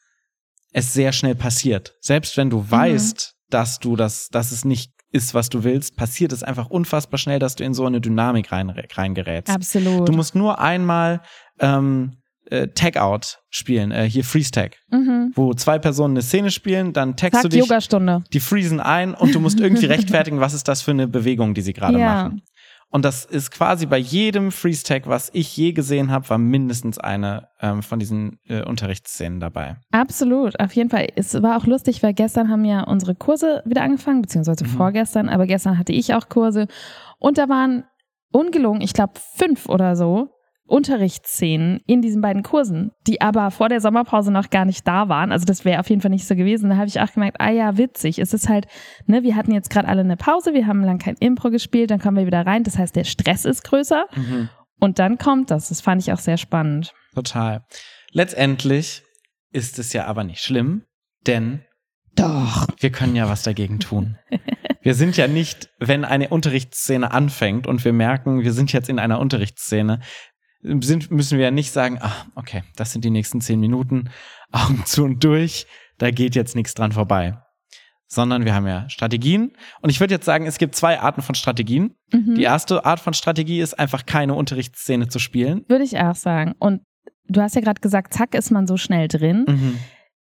es 0.72 0.94
sehr 0.94 1.12
schnell 1.12 1.36
passiert. 1.36 1.96
Selbst 2.02 2.38
wenn 2.38 2.50
du 2.50 2.70
weißt, 2.70 3.36
dass 3.50 3.80
du 3.80 3.96
das, 3.96 4.30
dass 4.30 4.52
es 4.52 4.66
nicht 4.66 4.92
ist, 5.12 5.34
was 5.34 5.50
du 5.50 5.64
willst, 5.64 5.96
passiert 5.96 6.34
es 6.34 6.42
einfach 6.44 6.70
unfassbar 6.70 7.20
schnell, 7.20 7.38
dass 7.40 7.56
du 7.56 7.64
in 7.64 7.74
so 7.76 7.86
eine 7.86 8.02
Dynamik 8.02 8.52
rein, 8.52 8.70
reingerätst. 8.72 9.54
Absolut. 9.54 10.08
Du 10.08 10.14
musst 10.14 10.34
nur 10.34 10.60
einmal 10.60 11.22
ähm, 11.60 12.18
äh, 12.50 12.68
Tag-Out 12.70 13.40
spielen, 13.50 13.92
äh, 13.92 14.10
hier 14.10 14.24
Freeze-Tag, 14.24 14.78
mhm. 14.90 15.32
wo 15.36 15.54
zwei 15.54 15.78
Personen 15.78 16.16
eine 16.16 16.24
Szene 16.24 16.50
spielen, 16.52 16.94
dann 16.94 17.16
tagst 17.16 17.44
du 17.44 17.48
dich, 17.50 17.60
Yogastunde. 17.60 18.24
die 18.34 18.40
freezen 18.40 18.80
ein 18.80 19.14
und 19.14 19.36
du 19.36 19.40
musst 19.40 19.60
irgendwie 19.60 19.86
rechtfertigen, 19.86 20.40
was 20.40 20.54
ist 20.54 20.68
das 20.68 20.82
für 20.82 20.92
eine 20.92 21.08
Bewegung, 21.08 21.54
die 21.54 21.62
sie 21.62 21.74
gerade 21.74 22.00
Ja. 22.00 22.24
machen. 22.24 22.42
Und 22.94 23.04
das 23.04 23.26
ist 23.26 23.50
quasi 23.50 23.88
bei 23.88 23.98
jedem 23.98 24.52
Freeze-Tag, 24.52 25.08
was 25.08 25.32
ich 25.34 25.58
je 25.58 25.72
gesehen 25.72 26.12
habe, 26.12 26.30
war 26.30 26.38
mindestens 26.38 27.00
eine 27.00 27.48
ähm, 27.60 27.82
von 27.82 27.98
diesen 27.98 28.38
äh, 28.48 28.62
Unterrichtsszenen 28.62 29.40
dabei. 29.40 29.78
Absolut, 29.92 30.60
auf 30.60 30.74
jeden 30.74 30.92
Fall. 30.92 31.08
Es 31.16 31.34
war 31.42 31.58
auch 31.58 31.66
lustig, 31.66 32.04
weil 32.04 32.14
gestern 32.14 32.50
haben 32.52 32.66
ja 32.66 32.84
unsere 32.84 33.16
Kurse 33.16 33.64
wieder 33.66 33.82
angefangen, 33.82 34.22
beziehungsweise 34.22 34.64
Mhm. 34.66 34.70
vorgestern, 34.70 35.28
aber 35.28 35.48
gestern 35.48 35.80
hatte 35.80 35.92
ich 35.92 36.14
auch 36.14 36.30
Kurse. 36.30 36.68
Und 37.18 37.40
da 37.40 37.50
waren 37.50 37.84
ungelogen, 38.32 38.82
ich 38.82 38.94
glaube, 38.94 39.14
fünf 39.18 39.68
oder 39.70 39.96
so 39.96 40.30
Unterrichtsszenen 40.66 41.82
in 41.86 42.02
diesen 42.02 42.22
beiden 42.22 42.42
Kursen, 42.42 42.92
die 43.06 43.22
aber 43.22 43.52
vor 43.52 43.70
der 43.70 43.82
Sommerpause 43.82 44.32
noch 44.32 44.50
gar 44.50 44.66
nicht 44.66 44.88
da 44.88 45.10
waren. 45.10 45.32
Also 45.32 45.46
das 45.46 45.66
wäre 45.66 45.80
auf 45.80 45.90
jeden 45.90 46.02
Fall 46.02 46.12
nicht 46.12 46.28
so 46.28 46.36
gewesen. 46.36 46.70
Da 46.70 46.78
habe 46.78 46.88
ich 46.88 47.00
auch 47.00 47.12
gemerkt, 47.12 47.38
ah 47.40 47.52
ja, 47.52 47.78
witzig. 47.78 48.20
Es 48.20 48.34
ist 48.34 48.50
halt, 48.50 48.68
ne, 49.06 49.24
wir 49.24 49.36
hatten 49.36 49.52
jetzt 49.52 49.70
gerade 49.70 49.88
alle 49.88 50.02
eine 50.02 50.18
Pause, 50.18 50.54
wir 50.54 50.66
haben 50.66 50.84
lang 50.84 51.00
kein 51.00 51.16
Impro 51.20 51.50
gespielt, 51.50 51.92
dann 51.92 52.00
kommen 52.00 52.18
wir 52.18 52.26
wieder 52.26 52.46
rein. 52.46 52.64
Das 52.64 52.78
heißt, 52.78 52.96
der 52.96 53.04
Stress 53.04 53.46
ist 53.46 53.64
größer. 53.64 54.06
Und 54.80 55.00
dann 55.00 55.18
kommt 55.18 55.52
das. 55.52 55.70
Das 55.70 55.82
fand 55.82 56.02
ich 56.02 56.12
auch 56.12 56.20
sehr 56.20 56.38
spannend. 56.38 56.94
Total. 57.14 57.66
Letztendlich 58.12 59.04
ist 59.52 59.80
es 59.80 59.94
ja 59.94 60.06
aber 60.06 60.24
nicht 60.24 60.42
schlimm, 60.42 60.84
denn 61.28 61.64
Doch. 62.16 62.68
wir 62.80 62.92
können 62.92 63.16
ja 63.16 63.30
was 63.30 63.44
dagegen 63.44 63.80
tun. 63.80 64.18
Wir 64.84 64.96
sind 64.96 65.16
ja 65.16 65.30
nicht, 65.30 65.70
wenn 65.80 66.04
eine 66.04 66.28
Unterrichtsszene 66.28 67.10
anfängt 67.12 67.68
und 67.68 67.86
wir 67.86 67.94
merken, 67.94 68.44
wir 68.44 68.52
sind 68.52 68.74
jetzt 68.74 68.90
in 68.90 69.00
einer 69.00 69.18
Unterrichtsszene, 69.18 70.02
sind, 70.64 71.12
müssen 71.12 71.38
wir 71.38 71.46
ja 71.46 71.52
nicht 71.52 71.72
sagen, 71.72 72.00
ah, 72.02 72.26
okay, 72.36 72.64
das 72.76 72.92
sind 72.92 73.06
die 73.06 73.10
nächsten 73.10 73.42
zehn 73.42 73.60
Minuten, 73.60 74.10
Augen 74.52 74.84
zu 74.86 75.04
und 75.04 75.24
durch, 75.24 75.68
da 75.98 76.12
geht 76.12 76.36
jetzt 76.36 76.56
nichts 76.56 76.74
dran 76.74 76.92
vorbei. 76.92 77.38
Sondern 78.08 78.46
wir 78.46 78.54
haben 78.54 78.68
ja 78.68 78.88
Strategien. 78.90 79.54
Und 79.82 79.90
ich 79.90 80.00
würde 80.00 80.14
jetzt 80.14 80.26
sagen, 80.26 80.46
es 80.46 80.60
gibt 80.60 80.76
zwei 80.76 81.00
Arten 81.00 81.22
von 81.24 81.36
Strategien. 81.36 81.96
Mhm. 82.12 82.36
Die 82.36 82.44
erste 82.44 82.86
Art 82.86 83.00
von 83.00 83.14
Strategie 83.14 83.60
ist 83.60 83.80
einfach 83.80 84.06
keine 84.06 84.36
Unterrichtsszene 84.36 85.08
zu 85.08 85.18
spielen. 85.18 85.66
Würde 85.68 85.84
ich 85.84 85.98
auch 85.98 86.16
sagen. 86.16 86.54
Und 86.60 86.82
du 87.28 87.42
hast 87.42 87.56
ja 87.56 87.62
gerade 87.62 87.82
gesagt, 87.82 88.14
zack, 88.14 88.36
ist 88.36 88.52
man 88.52 88.68
so 88.68 88.78
schnell 88.78 89.08
drin. 89.08 89.46
Mhm. 89.48 89.80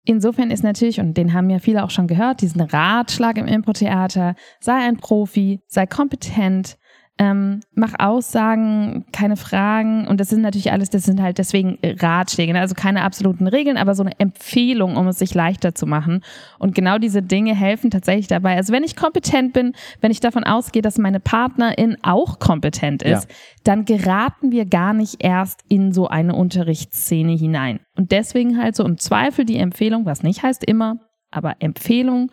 Insofern 0.03 0.51
ist 0.51 0.63
natürlich, 0.63 1.01
und 1.01 1.17
den 1.17 1.33
haben 1.33 1.49
ja 1.49 1.59
viele 1.59 1.83
auch 1.83 1.89
schon 1.89 2.07
gehört, 2.07 2.41
diesen 2.41 2.61
Ratschlag 2.61 3.37
im 3.37 3.45
Impro-Theater, 3.45 4.35
sei 4.61 4.73
ein 4.73 4.97
Profi, 4.97 5.59
sei 5.67 5.85
kompetent, 5.85 6.77
ähm, 7.19 7.61
mach 7.73 7.93
Aussagen, 7.97 9.05
keine 9.11 9.37
Fragen. 9.37 10.07
Und 10.07 10.19
das 10.19 10.29
sind 10.29 10.41
natürlich 10.41 10.71
alles, 10.71 10.89
das 10.89 11.03
sind 11.03 11.21
halt 11.21 11.39
deswegen 11.39 11.79
Ratschläge, 11.83 12.53
ne? 12.53 12.59
also 12.59 12.75
keine 12.75 13.01
absoluten 13.01 13.47
Regeln, 13.47 13.77
aber 13.77 13.95
so 13.95 14.03
eine 14.03 14.19
Empfehlung, 14.19 14.97
um 14.97 15.07
es 15.07 15.19
sich 15.19 15.33
leichter 15.33 15.73
zu 15.73 15.87
machen. 15.87 16.23
Und 16.59 16.75
genau 16.75 16.99
diese 16.99 17.23
Dinge 17.23 17.55
helfen 17.55 17.89
tatsächlich 17.89 18.27
dabei. 18.27 18.55
Also 18.55 18.71
wenn 18.71 18.83
ich 18.83 18.95
kompetent 18.95 19.53
bin, 19.53 19.73
wenn 19.99 20.11
ich 20.11 20.19
davon 20.19 20.43
ausgehe, 20.43 20.81
dass 20.81 20.97
meine 20.97 21.19
Partnerin 21.19 21.97
auch 22.03 22.39
kompetent 22.39 23.01
ist, 23.01 23.29
ja. 23.29 23.35
dann 23.63 23.85
geraten 23.85 24.51
wir 24.51 24.65
gar 24.65 24.93
nicht 24.93 25.23
erst 25.23 25.61
in 25.69 25.91
so 25.93 26.07
eine 26.07 26.35
Unterrichtsszene 26.35 27.33
hinein. 27.33 27.79
Und 27.95 28.11
deswegen 28.11 28.61
halt 28.61 28.75
so 28.75 28.85
im 28.85 28.97
Zweifel 28.97 29.45
die 29.45 29.57
Empfehlung, 29.57 30.05
was 30.05 30.21
nicht 30.21 30.43
heißt 30.43 30.63
immer, 30.63 30.99
aber 31.31 31.55
Empfehlung, 31.59 32.31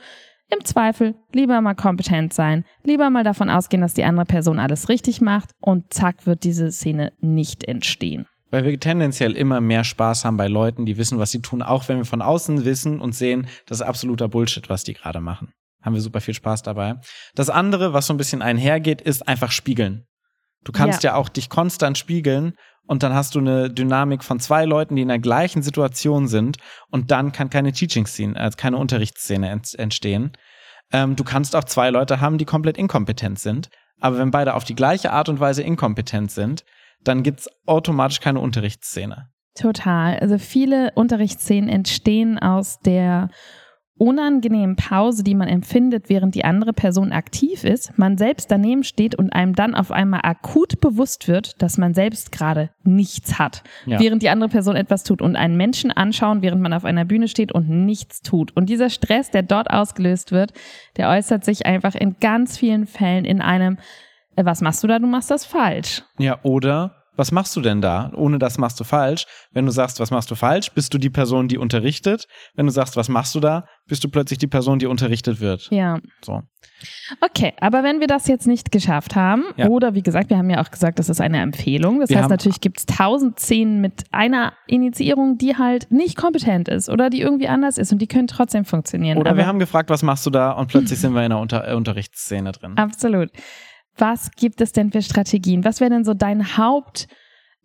im 0.51 0.65
Zweifel 0.65 1.15
lieber 1.33 1.61
mal 1.61 1.75
kompetent 1.75 2.33
sein, 2.33 2.65
lieber 2.83 3.11
mal 3.11 3.25
davon 3.25 3.51
ausgehen, 3.51 3.81
dass 3.81 3.95
die 3.95 4.05
andere 4.05 4.27
Person 4.27 4.59
alles 4.59 4.89
richtig 4.89 5.21
macht 5.21 5.51
und 5.61 5.93
zack 5.93 6.27
wird 6.27 6.45
diese 6.45 6.71
Szene 6.71 7.13
nicht 7.21 7.65
entstehen. 7.65 8.27
Weil 8.51 8.65
wir 8.65 8.79
tendenziell 8.79 9.33
immer 9.33 9.61
mehr 9.61 9.83
Spaß 9.83 10.25
haben 10.25 10.37
bei 10.37 10.47
Leuten, 10.47 10.87
die 10.87 10.97
wissen, 10.97 11.19
was 11.19 11.33
sie 11.33 11.41
tun, 11.41 11.63
auch 11.63 11.89
wenn 11.89 11.97
wir 11.97 12.05
von 12.05 12.23
außen 12.23 12.65
wissen 12.65 13.01
und 13.01 13.15
sehen, 13.15 13.49
das 13.67 13.81
ist 13.81 13.87
absoluter 13.87 14.29
Bullshit, 14.29 14.69
was 14.69 14.85
die 14.85 14.95
gerade 14.95 15.21
machen. 15.21 15.53
Haben 15.83 15.95
wir 15.95 16.01
super 16.01 16.21
viel 16.21 16.35
Spaß 16.35 16.63
dabei. 16.63 17.01
Das 17.35 17.51
andere, 17.51 17.93
was 17.93 18.07
so 18.07 18.15
ein 18.15 18.17
bisschen 18.17 18.43
einhergeht, 18.43 19.03
ist 19.03 19.27
einfach 19.27 19.51
spiegeln. 19.51 20.07
Du 20.64 20.73
kannst 20.73 21.02
ja, 21.02 21.12
ja 21.12 21.16
auch 21.16 21.28
dich 21.28 21.49
konstant 21.49 21.99
spiegeln 21.99 22.54
und 22.87 23.02
dann 23.02 23.14
hast 23.14 23.35
du 23.35 23.38
eine 23.38 23.71
Dynamik 23.71 24.25
von 24.25 24.40
zwei 24.40 24.64
Leuten, 24.64 24.97
die 24.97 25.02
in 25.02 25.09
der 25.09 25.18
gleichen 25.18 25.62
Situation 25.62 26.26
sind 26.28 26.59
und 26.90 27.11
dann 27.11 27.33
kann 27.33 27.50
keine 27.50 27.73
Teaching-Szene, 27.73 28.38
also 28.38 28.56
keine 28.56 28.76
Unterrichtsszene 28.76 29.49
ent 29.50 29.75
entstehen. 29.78 30.33
Ähm, 30.92 31.16
du 31.16 31.25
kannst 31.25 31.56
auch 31.56 31.64
zwei 31.64 31.90
Leute 31.90 32.21
haben, 32.21 32.38
die 32.38 32.44
komplett 32.44 32.76
inkompetent 32.76 33.38
sind, 33.38 33.68
aber 34.00 34.18
wenn 34.18 34.30
beide 34.30 34.54
auf 34.54 34.64
die 34.64 34.75
gleiche 34.75 35.12
Art 35.12 35.28
und 35.28 35.40
Weise 35.40 35.62
inkompetent 35.62 36.30
sind, 36.30 36.64
dann 37.02 37.23
gibt's 37.23 37.49
automatisch 37.66 38.21
keine 38.21 38.40
Unterrichtsszene. 38.40 39.28
Total. 39.54 40.18
Also 40.18 40.38
viele 40.38 40.90
Unterrichtsszenen 40.94 41.68
entstehen 41.68 42.38
aus 42.38 42.80
der 42.80 43.28
unangenehmen 43.97 44.75
Pause, 44.75 45.23
die 45.23 45.35
man 45.35 45.47
empfindet, 45.47 46.09
während 46.09 46.35
die 46.35 46.45
andere 46.45 46.73
Person 46.73 47.13
aktiv 47.13 47.63
ist, 47.63 47.97
man 47.97 48.19
selbst 48.19 48.51
daneben 48.51 48.83
steht 48.83 49.15
und 49.15 49.33
einem 49.33 49.55
dann 49.55 49.75
auf 49.75 49.93
einmal 49.93 50.21
akut 50.25 50.81
bewusst 50.81 51.29
wird, 51.29 51.63
dass 51.63 51.79
man 51.79 51.95
selbst 51.95 52.33
gerade 52.33 52.71
nichts 52.83 53.39
hat, 53.39 53.63
ja. 53.87 54.01
während 54.01 54.23
die 54.23 54.31
andere 54.31 54.49
Person 54.49 54.75
etwas 54.75 55.05
tut 55.05 55.23
und 55.23 55.37
einen 55.37 55.57
Menschen 55.57 55.93
anschauen, 55.93 56.43
während 56.43 56.61
man 56.61 56.73
auf 56.73 56.85
einer 56.85 57.05
Bühne 57.05 57.29
steht 57.29 57.53
und 57.53 57.69
nichts 57.69 58.21
tut. 58.23 58.57
Und 58.57 58.69
dieser 58.69 58.91
Stress, 58.91 59.31
der 59.31 59.43
dort 59.43 59.71
ausgelöst 59.71 60.33
wird, 60.33 60.53
der 60.97 61.09
äußert 61.11 61.45
sich 61.45 61.65
einfach 61.65 61.95
in 61.95 62.17
ganz 62.21 62.59
vielen 62.59 62.87
Fällen 62.87 63.25
in 63.25 63.41
einem, 63.41 63.79
äh, 64.35 64.45
was 64.45 64.61
machst 64.61 64.83
du 64.83 64.89
da? 64.89 64.99
Du 64.99 65.07
machst 65.07 65.31
das 65.31 65.45
falsch. 65.45 66.03
Ja, 66.19 66.41
oder 66.43 67.04
was 67.16 67.33
machst 67.33 67.54
du 67.56 67.61
denn 67.61 67.80
da? 67.80 68.11
Ohne 68.14 68.38
das 68.38 68.59
machst 68.59 68.78
du 68.80 68.85
falsch. 68.85 69.26
Wenn 69.52 69.66
du 69.66 69.73
sagst, 69.73 70.00
was 70.00 70.11
machst 70.11 70.30
du 70.30 70.35
falsch, 70.35 70.73
bist 70.73 70.92
du 70.94 70.99
die 70.99 71.11
Person, 71.11 71.49
die 71.49 71.59
unterrichtet. 71.59 72.26
Wenn 72.54 72.66
du 72.66 72.73
sagst, 72.73 72.97
was 72.97 73.09
machst 73.09 73.35
du 73.35 73.40
da, 73.40 73.66
bist 73.87 74.02
du 74.04 74.09
plötzlich 74.09 74.38
die 74.38 74.47
Person, 74.47 74.78
die 74.78 74.87
unterrichtet 74.87 75.40
wird. 75.40 75.68
Ja. 75.71 75.99
So. 76.25 76.42
Okay, 77.21 77.52
aber 77.61 77.83
wenn 77.83 78.00
wir 78.00 78.06
das 78.06 78.26
jetzt 78.26 78.47
nicht 78.47 78.73
geschafft 78.73 79.14
haben, 79.14 79.44
ja. 79.56 79.68
oder 79.68 79.94
wie 79.94 80.02
gesagt, 80.02 80.30
wir 80.30 80.38
haben 80.38 80.50
ja 80.50 80.62
auch 80.62 80.71
gesagt, 80.71 80.99
das 80.99 81.09
ist 81.09 81.21
eine 81.21 81.40
Empfehlung. 81.40 82.00
Das 82.00 82.11
wir 82.11 82.18
heißt, 82.18 82.30
natürlich 82.30 82.61
gibt 82.61 82.78
es 82.78 82.87
tausend 82.87 83.38
Szenen 83.38 83.80
mit 83.80 84.04
einer 84.11 84.52
Initiierung, 84.66 85.38
die 85.38 85.56
halt 85.56 85.90
nicht 85.90 86.16
kompetent 86.16 86.68
ist 86.68 86.88
oder 86.88 87.11
die 87.11 87.21
irgendwie 87.21 87.49
anders 87.49 87.78
ist 87.78 87.92
und 87.92 88.00
die 88.00 88.06
können 88.06 88.26
trotzdem 88.26 88.64
funktionieren. 88.64 89.18
Oder 89.18 89.30
aber 89.30 89.38
wir 89.38 89.47
haben 89.47 89.59
gefragt, 89.59 89.90
was 89.90 90.02
machst 90.02 90.26
du 90.26 90.30
da 90.30 90.52
und 90.52 90.68
plötzlich 90.68 90.99
sind 90.99 91.14
wir 91.14 91.21
in 91.21 91.33
einer 91.33 91.40
Unter 91.40 91.68
äh, 91.68 91.75
Unterrichtsszene 91.75 92.52
drin. 92.52 92.76
Absolut 92.76 93.30
was 93.97 94.31
gibt 94.33 94.61
es 94.61 94.73
denn 94.73 94.93
für 94.93 95.03
Strategien? 95.03 95.65
Was 95.65 95.81
wäre 95.81 95.91
denn 95.91 96.05
so 96.05 96.15
dein 96.15 96.57
Haupt, 96.57 97.07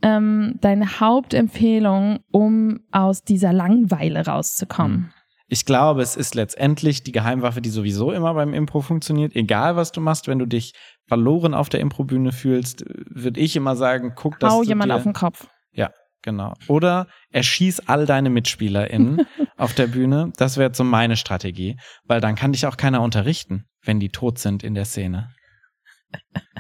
ähm, 0.02 0.56
deine 0.62 1.00
Hauptempfehlung, 1.00 2.20
um 2.32 2.80
aus 2.92 3.24
dieser 3.24 3.54
Langeweile 3.54 4.26
rauszukommen? 4.26 4.98
Hm. 4.98 5.14
Ich 5.52 5.66
glaube, 5.66 6.04
es 6.04 6.16
ist 6.16 6.36
letztendlich 6.36 7.02
die 7.02 7.12
Geheimwaffe, 7.12 7.60
die 7.60 7.72
sowieso 7.72 8.12
immer 8.12 8.36
beim 8.36 8.54
Impro 8.54 8.82
funktioniert. 8.82 9.36
Egal, 9.36 9.76
was 9.76 9.92
du 9.92 10.00
machst, 10.00 10.28
wenn 10.28 10.38
du 10.38 10.46
dich 10.46 10.74
verloren 11.08 11.56
auf 11.56 11.70
der 11.70 11.80
Improbühne 11.80 12.32
fühlst, 12.32 12.86
würde 12.88 13.40
ich 13.40 13.56
immer 13.56 13.76
sagen, 13.76 14.14
guck, 14.16 14.40
dass 14.40 14.54
Hau 14.54 14.62
du 14.62 14.68
jemand 14.68 14.92
auf 14.92 15.02
den 15.02 15.14
Kopf. 15.14 15.48
Ja, 15.72 15.90
genau. 16.22 16.54
Oder 16.68 17.08
erschieß 17.32 17.88
all 17.88 18.06
deine 18.06 18.30
MitspielerInnen 18.30 19.26
auf 19.58 19.74
der 19.74 19.88
Bühne. 19.88 20.32
Das 20.38 20.58
wäre 20.58 20.76
so 20.76 20.84
meine 20.84 21.18
Strategie, 21.18 21.78
weil 22.06 22.22
dann 22.22 22.36
kann 22.36 22.52
dich 22.52 22.68
auch 22.68 22.78
keiner 22.78 23.02
unterrichten, 23.02 23.66
wenn 23.84 24.00
die 24.00 24.10
tot 24.10 24.38
sind 24.38 24.62
in 24.62 24.76
der 24.76 24.86
Szene. 24.86 25.32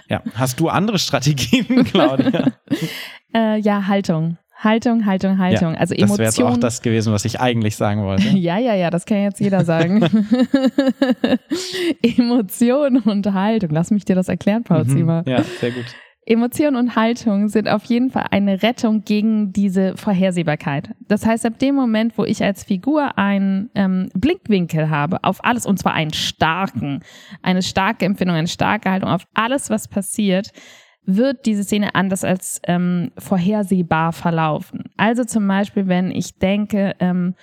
Ja, 0.10 0.24
hast 0.34 0.60
du 0.60 0.70
andere 0.70 1.00
Strategien, 1.00 1.84
Claudia? 1.86 2.54
äh, 3.34 3.60
ja, 3.60 3.88
Haltung. 3.88 4.38
Haltung, 4.62 5.06
Haltung, 5.06 5.38
Haltung. 5.38 5.74
Ja, 5.74 5.80
also 5.80 5.96
Emotion. 5.96 6.10
Das 6.10 6.18
wäre 6.18 6.50
jetzt 6.50 6.58
auch 6.58 6.60
das 6.60 6.82
gewesen, 6.82 7.14
was 7.14 7.24
ich 7.24 7.40
eigentlich 7.40 7.78
sagen 7.78 8.04
wollte. 8.04 8.28
ja, 8.38 8.58
ja, 8.58 8.74
ja, 8.74 8.90
das 8.90 9.06
kann 9.06 9.22
jetzt 9.22 9.40
jeder 9.40 9.64
sagen. 9.64 10.02
Emotion 12.02 12.98
und 12.98 13.34
Haltung. 13.34 13.70
Lass 13.72 13.92
mich 13.92 14.04
dir 14.04 14.16
das 14.16 14.28
erklären, 14.28 14.64
Paul 14.66 14.84
mhm, 14.84 14.90
Zimmer. 14.90 15.24
Ja, 15.26 15.44
sehr 15.44 15.72
gut. 15.72 15.86
Emotion 16.30 16.76
und 16.76 16.96
Haltung 16.96 17.50
sind 17.50 17.68
auf 17.68 17.86
jeden 17.86 18.12
Fall 18.12 18.28
eine 18.30 18.62
Rettung 18.62 19.04
gegen 19.04 19.52
diese 19.52 19.98
Vorhersehbarkeit. 19.98 20.92
Das 21.08 21.26
heißt, 21.26 21.44
ab 21.48 21.58
dem 21.58 21.74
Moment, 21.74 22.20
wo 22.20 22.24
ich 22.24 22.44
als 22.44 22.64
Figur 22.64 23.18
einen 23.18 23.72
ähm, 23.74 24.10
Blickwinkel 24.14 24.92
habe 24.92 25.24
auf 25.24 25.44
alles, 25.44 25.66
und 25.66 25.80
zwar 25.80 25.94
einen 25.94 26.14
starken, 26.14 27.04
eine 27.42 27.64
starke 27.64 28.06
Empfindung, 28.06 28.38
eine 28.38 28.48
starke 28.48 28.92
Haltung 28.92 29.10
auf 29.10 29.24
alles, 29.34 29.72
was 29.72 29.88
passiert, 29.88 30.52
wird 31.04 31.48
diese 31.48 31.64
Szene 31.64 31.96
anders 31.96 32.24
als 32.24 32.62
ähm, 32.68 33.12
vorhersehbar 33.18 34.14
verlaufen. 34.14 34.84
Also 34.98 35.24
zum 35.24 35.48
Beispiel, 35.48 35.88
wenn 35.88 36.12
ich 36.12 36.38
denke, 36.38 36.94
ähm, 37.00 37.34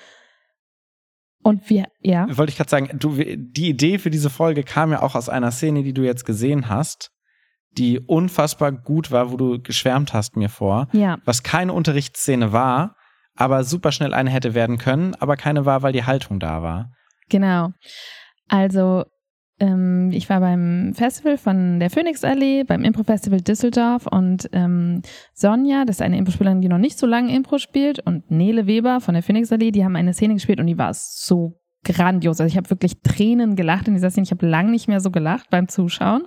und 1.42 1.68
wir, 1.70 1.86
ja. 2.00 2.26
Wollte 2.36 2.50
ich 2.50 2.56
gerade 2.56 2.70
sagen, 2.70 2.90
du, 3.00 3.16
die 3.16 3.68
Idee 3.68 3.98
für 3.98 4.10
diese 4.10 4.30
Folge 4.30 4.62
kam 4.62 4.92
ja 4.92 5.02
auch 5.02 5.16
aus 5.16 5.28
einer 5.28 5.50
Szene, 5.50 5.82
die 5.82 5.92
du 5.92 6.02
jetzt 6.02 6.24
gesehen 6.24 6.68
hast 6.68 7.10
die 7.78 8.00
unfassbar 8.00 8.72
gut 8.72 9.10
war, 9.10 9.30
wo 9.30 9.36
du 9.36 9.60
geschwärmt 9.60 10.12
hast 10.12 10.36
mir 10.36 10.48
vor. 10.48 10.88
Ja. 10.92 11.18
Was 11.24 11.42
keine 11.42 11.72
Unterrichtsszene 11.72 12.52
war, 12.52 12.96
aber 13.36 13.64
super 13.64 13.92
schnell 13.92 14.14
eine 14.14 14.30
hätte 14.30 14.54
werden 14.54 14.78
können, 14.78 15.14
aber 15.14 15.36
keine 15.36 15.66
war, 15.66 15.82
weil 15.82 15.92
die 15.92 16.04
Haltung 16.04 16.40
da 16.40 16.62
war. 16.62 16.90
Genau. 17.28 17.70
Also 18.48 19.04
ähm, 19.58 20.10
ich 20.12 20.28
war 20.28 20.40
beim 20.40 20.92
Festival 20.94 21.38
von 21.38 21.80
der 21.80 21.90
Phoenixallee, 21.90 22.64
beim 22.64 22.84
Impro-Festival 22.84 23.40
Düsseldorf 23.40 24.06
und 24.06 24.48
ähm, 24.52 25.02
Sonja, 25.32 25.84
das 25.84 25.96
ist 25.96 26.02
eine 26.02 26.18
Impro-Spielerin, 26.18 26.60
die 26.60 26.68
noch 26.68 26.78
nicht 26.78 26.98
so 26.98 27.06
lange 27.06 27.34
Impro 27.34 27.58
spielt 27.58 28.00
und 28.00 28.30
Nele 28.30 28.66
Weber 28.66 29.00
von 29.00 29.14
der 29.14 29.22
Phoenixallee, 29.22 29.70
die 29.70 29.84
haben 29.84 29.96
eine 29.96 30.12
Szene 30.12 30.34
gespielt 30.34 30.60
und 30.60 30.66
die 30.66 30.78
war 30.78 30.92
so 30.94 31.58
grandios. 31.86 32.40
Also 32.40 32.50
ich 32.50 32.56
habe 32.56 32.68
wirklich 32.70 33.00
Tränen 33.02 33.56
gelacht 33.56 33.88
in 33.88 33.94
dieser 33.94 34.10
Szene. 34.10 34.24
Ich 34.24 34.30
habe 34.32 34.46
lang 34.46 34.70
nicht 34.70 34.88
mehr 34.88 35.00
so 35.00 35.10
gelacht 35.10 35.48
beim 35.50 35.68
Zuschauen. 35.68 36.24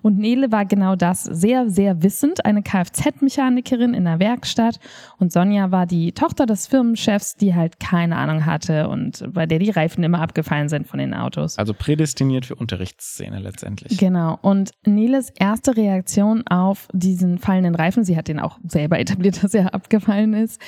Und 0.00 0.18
Nele 0.18 0.50
war 0.52 0.64
genau 0.64 0.96
das, 0.96 1.22
sehr, 1.24 1.68
sehr 1.68 2.02
wissend, 2.02 2.44
eine 2.44 2.62
Kfz-Mechanikerin 2.62 3.94
in 3.94 4.04
der 4.04 4.18
Werkstatt. 4.18 4.78
Und 5.18 5.32
Sonja 5.32 5.70
war 5.70 5.86
die 5.86 6.12
Tochter 6.12 6.46
des 6.46 6.66
Firmenchefs, 6.66 7.36
die 7.36 7.54
halt 7.54 7.80
keine 7.80 8.16
Ahnung 8.16 8.46
hatte 8.46 8.88
und 8.88 9.24
bei 9.32 9.46
der 9.46 9.58
die 9.58 9.70
Reifen 9.70 10.02
immer 10.04 10.20
abgefallen 10.20 10.68
sind 10.68 10.86
von 10.86 10.98
den 10.98 11.14
Autos. 11.14 11.58
Also 11.58 11.74
prädestiniert 11.74 12.46
für 12.46 12.54
Unterrichtsszene 12.54 13.38
letztendlich. 13.38 13.98
Genau. 13.98 14.38
Und 14.40 14.70
Neles 14.84 15.30
erste 15.30 15.76
Reaktion 15.76 16.46
auf 16.46 16.88
diesen 16.92 17.38
fallenden 17.38 17.74
Reifen, 17.74 18.04
sie 18.04 18.16
hat 18.16 18.28
den 18.28 18.40
auch 18.40 18.58
selber 18.66 18.98
etabliert, 18.98 19.42
dass 19.42 19.54
er 19.54 19.74
abgefallen 19.74 20.34
ist, 20.34 20.60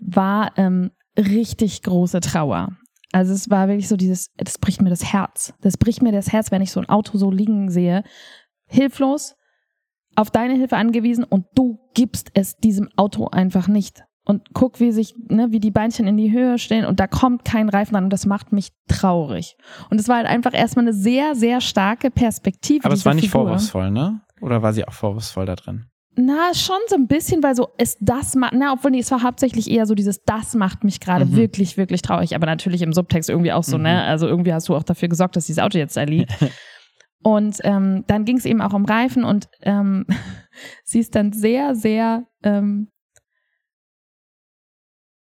war 0.00 0.52
ähm, 0.56 0.90
richtig 1.18 1.82
große 1.82 2.20
Trauer. 2.20 2.77
Also 3.12 3.32
es 3.32 3.50
war 3.50 3.68
wirklich 3.68 3.88
so 3.88 3.96
dieses, 3.96 4.32
das 4.36 4.58
bricht 4.58 4.82
mir 4.82 4.90
das 4.90 5.12
Herz. 5.12 5.54
Das 5.60 5.76
bricht 5.76 6.02
mir 6.02 6.12
das 6.12 6.32
Herz, 6.32 6.50
wenn 6.50 6.62
ich 6.62 6.70
so 6.70 6.80
ein 6.80 6.88
Auto 6.88 7.16
so 7.16 7.30
liegen 7.30 7.70
sehe. 7.70 8.02
Hilflos, 8.66 9.34
auf 10.14 10.30
deine 10.30 10.54
Hilfe 10.54 10.76
angewiesen 10.76 11.24
und 11.24 11.46
du 11.54 11.78
gibst 11.94 12.30
es 12.34 12.56
diesem 12.56 12.88
Auto 12.96 13.28
einfach 13.28 13.68
nicht. 13.68 14.04
Und 14.24 14.52
guck, 14.52 14.78
wie 14.78 14.92
sich, 14.92 15.14
ne, 15.28 15.52
wie 15.52 15.60
die 15.60 15.70
Beinchen 15.70 16.06
in 16.06 16.18
die 16.18 16.32
Höhe 16.32 16.58
stehen 16.58 16.84
und 16.84 17.00
da 17.00 17.06
kommt 17.06 17.46
kein 17.46 17.70
Reifen 17.70 17.94
ran 17.94 18.04
und 18.04 18.12
das 18.12 18.26
macht 18.26 18.52
mich 18.52 18.72
traurig. 18.86 19.56
Und 19.88 19.98
es 19.98 20.06
war 20.06 20.16
halt 20.16 20.26
einfach 20.26 20.52
erstmal 20.52 20.84
eine 20.84 20.92
sehr, 20.92 21.34
sehr 21.34 21.62
starke 21.62 22.10
Perspektive. 22.10 22.84
Aber 22.84 22.92
es 22.92 23.06
war 23.06 23.14
nicht 23.14 23.30
Figur. 23.30 23.44
vorwurfsvoll, 23.44 23.90
ne? 23.90 24.20
Oder 24.42 24.60
war 24.60 24.74
sie 24.74 24.86
auch 24.86 24.92
vorwurfsvoll 24.92 25.46
da 25.46 25.56
drin? 25.56 25.86
Na, 26.20 26.52
schon 26.52 26.80
so 26.88 26.96
ein 26.96 27.06
bisschen, 27.06 27.44
weil 27.44 27.54
so 27.54 27.68
ist 27.78 27.96
das 28.00 28.34
macht, 28.34 28.52
na, 28.52 28.72
obwohl 28.72 28.90
nee, 28.90 28.98
es 28.98 29.10
war 29.12 29.22
hauptsächlich 29.22 29.70
eher 29.70 29.86
so 29.86 29.94
dieses, 29.94 30.24
das 30.24 30.54
macht 30.54 30.82
mich 30.82 30.98
gerade 30.98 31.24
mhm. 31.24 31.36
wirklich, 31.36 31.76
wirklich 31.76 32.02
traurig. 32.02 32.34
Aber 32.34 32.44
natürlich 32.44 32.82
im 32.82 32.92
Subtext 32.92 33.30
irgendwie 33.30 33.52
auch 33.52 33.62
so, 33.62 33.76
ne? 33.76 33.90
mhm. 33.90 33.94
ne? 33.94 34.04
Also 34.04 34.26
irgendwie 34.26 34.52
hast 34.52 34.68
du 34.68 34.74
auch 34.74 34.82
dafür 34.82 35.08
gesorgt, 35.08 35.36
dass 35.36 35.46
dieses 35.46 35.62
Auto 35.62 35.78
jetzt 35.78 35.96
da 35.96 36.02
liegt. 36.02 36.32
und 37.22 37.58
ähm, 37.62 38.02
dann 38.08 38.24
ging 38.24 38.36
es 38.36 38.46
eben 38.46 38.60
auch 38.60 38.72
um 38.72 38.84
Reifen 38.84 39.22
und 39.22 39.48
ähm, 39.62 40.06
sie 40.84 40.98
ist 40.98 41.14
dann 41.14 41.32
sehr, 41.32 41.76
sehr, 41.76 42.24
ähm, 42.42 42.88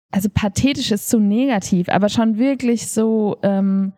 also 0.09 0.29
pathetisch 0.33 0.91
ist 0.91 1.09
zu 1.09 1.19
negativ, 1.19 1.89
aber 1.89 2.09
schon 2.09 2.39
wirklich 2.39 2.89
so, 2.89 3.37
ähm, 3.43 3.93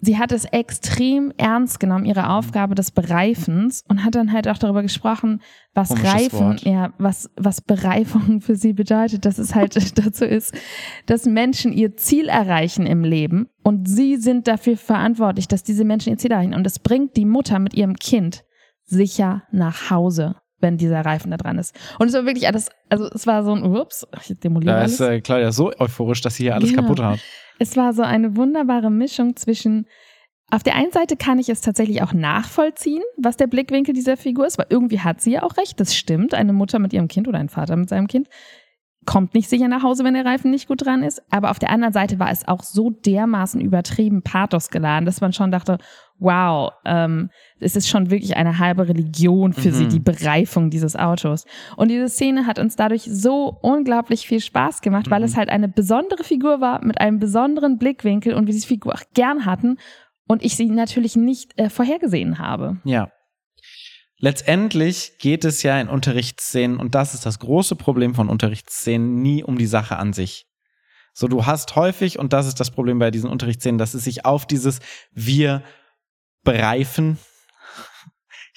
sie 0.00 0.18
hat 0.18 0.32
es 0.32 0.44
extrem 0.44 1.32
ernst 1.36 1.80
genommen, 1.80 2.04
ihre 2.04 2.30
Aufgabe 2.30 2.74
des 2.74 2.90
Bereifens 2.90 3.84
und 3.88 4.04
hat 4.04 4.14
dann 4.14 4.32
halt 4.32 4.48
auch 4.48 4.58
darüber 4.58 4.82
gesprochen, 4.82 5.40
was 5.74 5.88
Komisches 5.88 6.14
Reifen, 6.14 6.38
Wort. 6.38 6.60
ja, 6.62 6.92
was, 6.98 7.30
was 7.36 7.60
Bereifung 7.60 8.40
für 8.40 8.56
sie 8.56 8.72
bedeutet, 8.72 9.24
dass 9.24 9.38
es 9.38 9.54
halt 9.54 9.98
dazu 9.98 10.24
ist, 10.24 10.54
dass 11.06 11.26
Menschen 11.26 11.72
ihr 11.72 11.96
Ziel 11.96 12.28
erreichen 12.28 12.86
im 12.86 13.04
Leben 13.04 13.48
und 13.62 13.88
sie 13.88 14.16
sind 14.16 14.48
dafür 14.48 14.76
verantwortlich, 14.76 15.48
dass 15.48 15.62
diese 15.62 15.84
Menschen 15.84 16.10
ihr 16.10 16.18
Ziel 16.18 16.32
erreichen. 16.32 16.54
Und 16.54 16.66
es 16.66 16.78
bringt 16.78 17.16
die 17.16 17.26
Mutter 17.26 17.58
mit 17.58 17.74
ihrem 17.74 17.96
Kind 17.96 18.44
sicher 18.84 19.42
nach 19.50 19.90
Hause, 19.90 20.36
wenn 20.60 20.76
dieser 20.76 21.04
Reifen 21.04 21.30
da 21.30 21.36
dran 21.36 21.58
ist. 21.58 21.74
Und 21.98 22.08
es 22.08 22.14
war 22.14 22.24
wirklich 22.24 22.46
alles, 22.46 22.68
also 22.88 23.06
es 23.12 23.26
war 23.26 23.44
so 23.44 23.52
ein, 23.54 23.62
ups, 23.64 24.06
ich 24.28 24.38
demoliere 24.40 24.72
Da 24.74 24.78
alles. 24.80 24.94
ist 24.94 25.00
äh, 25.00 25.20
Claudia 25.20 25.52
so 25.52 25.72
euphorisch, 25.78 26.20
dass 26.20 26.36
sie 26.36 26.44
hier 26.44 26.54
alles 26.54 26.70
Ja. 26.72 26.76
kaputt 26.76 27.00
hat. 27.00 27.20
Es 27.58 27.76
war 27.76 27.92
so 27.92 28.02
eine 28.02 28.36
wunderbare 28.36 28.90
Mischung 28.90 29.36
zwischen 29.36 29.86
auf 30.50 30.62
der 30.62 30.76
einen 30.76 30.92
Seite 30.92 31.16
kann 31.18 31.38
ich 31.38 31.50
es 31.50 31.60
tatsächlich 31.60 32.00
auch 32.00 32.14
nachvollziehen, 32.14 33.02
was 33.18 33.36
der 33.36 33.46
Blickwinkel 33.48 33.92
dieser 33.92 34.16
Figur 34.16 34.46
ist, 34.46 34.56
weil 34.56 34.64
irgendwie 34.70 35.00
hat 35.00 35.20
sie 35.20 35.32
ja 35.32 35.42
auch 35.42 35.58
recht, 35.58 35.78
das 35.78 35.94
stimmt. 35.94 36.32
Eine 36.32 36.54
Mutter 36.54 36.78
mit 36.78 36.94
ihrem 36.94 37.06
Kind 37.06 37.28
oder 37.28 37.38
ein 37.38 37.50
Vater 37.50 37.76
mit 37.76 37.90
seinem 37.90 38.06
Kind 38.06 38.28
kommt 39.08 39.32
nicht 39.34 39.48
sicher 39.48 39.68
nach 39.68 39.82
Hause, 39.82 40.04
wenn 40.04 40.12
der 40.12 40.26
Reifen 40.26 40.50
nicht 40.50 40.68
gut 40.68 40.84
dran 40.84 41.02
ist. 41.02 41.22
Aber 41.30 41.50
auf 41.50 41.58
der 41.58 41.70
anderen 41.70 41.94
Seite 41.94 42.18
war 42.18 42.30
es 42.30 42.46
auch 42.46 42.62
so 42.62 42.90
dermaßen 42.90 43.58
übertrieben 43.60 44.20
Pathos 44.22 44.68
geladen, 44.68 45.06
dass 45.06 45.22
man 45.22 45.32
schon 45.32 45.50
dachte, 45.50 45.78
wow, 46.18 46.72
ähm, 46.84 47.30
es 47.58 47.74
ist 47.74 47.88
schon 47.88 48.10
wirklich 48.10 48.36
eine 48.36 48.58
halbe 48.58 48.86
Religion 48.86 49.52
für 49.54 49.68
Mhm. 49.70 49.72
sie, 49.72 49.88
die 49.88 50.00
Bereifung 50.00 50.68
dieses 50.68 50.94
Autos. 50.94 51.46
Und 51.76 51.88
diese 51.90 52.08
Szene 52.08 52.46
hat 52.46 52.58
uns 52.58 52.76
dadurch 52.76 53.02
so 53.10 53.56
unglaublich 53.62 54.26
viel 54.26 54.40
Spaß 54.40 54.82
gemacht, 54.82 55.10
weil 55.10 55.20
Mhm. 55.20 55.24
es 55.26 55.36
halt 55.36 55.48
eine 55.48 55.68
besondere 55.68 56.24
Figur 56.24 56.60
war 56.60 56.84
mit 56.84 57.00
einem 57.00 57.18
besonderen 57.18 57.78
Blickwinkel 57.78 58.34
und 58.34 58.46
wir 58.46 58.52
diese 58.52 58.66
Figur 58.68 58.92
auch 58.94 59.02
gern 59.14 59.46
hatten 59.46 59.78
und 60.26 60.44
ich 60.44 60.54
sie 60.56 60.66
natürlich 60.68 61.16
nicht 61.16 61.58
äh, 61.58 61.70
vorhergesehen 61.70 62.38
habe. 62.38 62.76
Ja. 62.84 63.08
Letztendlich 64.20 65.18
geht 65.18 65.44
es 65.44 65.62
ja 65.62 65.80
in 65.80 65.88
Unterrichtsszenen, 65.88 66.78
und 66.78 66.94
das 66.94 67.14
ist 67.14 67.24
das 67.24 67.38
große 67.38 67.76
Problem 67.76 68.14
von 68.14 68.28
Unterrichtsszenen, 68.28 69.22
nie 69.22 69.44
um 69.44 69.58
die 69.58 69.66
Sache 69.66 69.96
an 69.96 70.12
sich. 70.12 70.46
So, 71.12 71.28
du 71.28 71.46
hast 71.46 71.76
häufig, 71.76 72.18
und 72.18 72.32
das 72.32 72.46
ist 72.46 72.58
das 72.58 72.70
Problem 72.70 72.98
bei 72.98 73.10
diesen 73.10 73.30
Unterrichtsszenen, 73.30 73.78
dass 73.78 73.94
es 73.94 74.04
sich 74.04 74.24
auf 74.24 74.46
dieses 74.46 74.80
Wir 75.12 75.62
bereifen. 76.42 77.18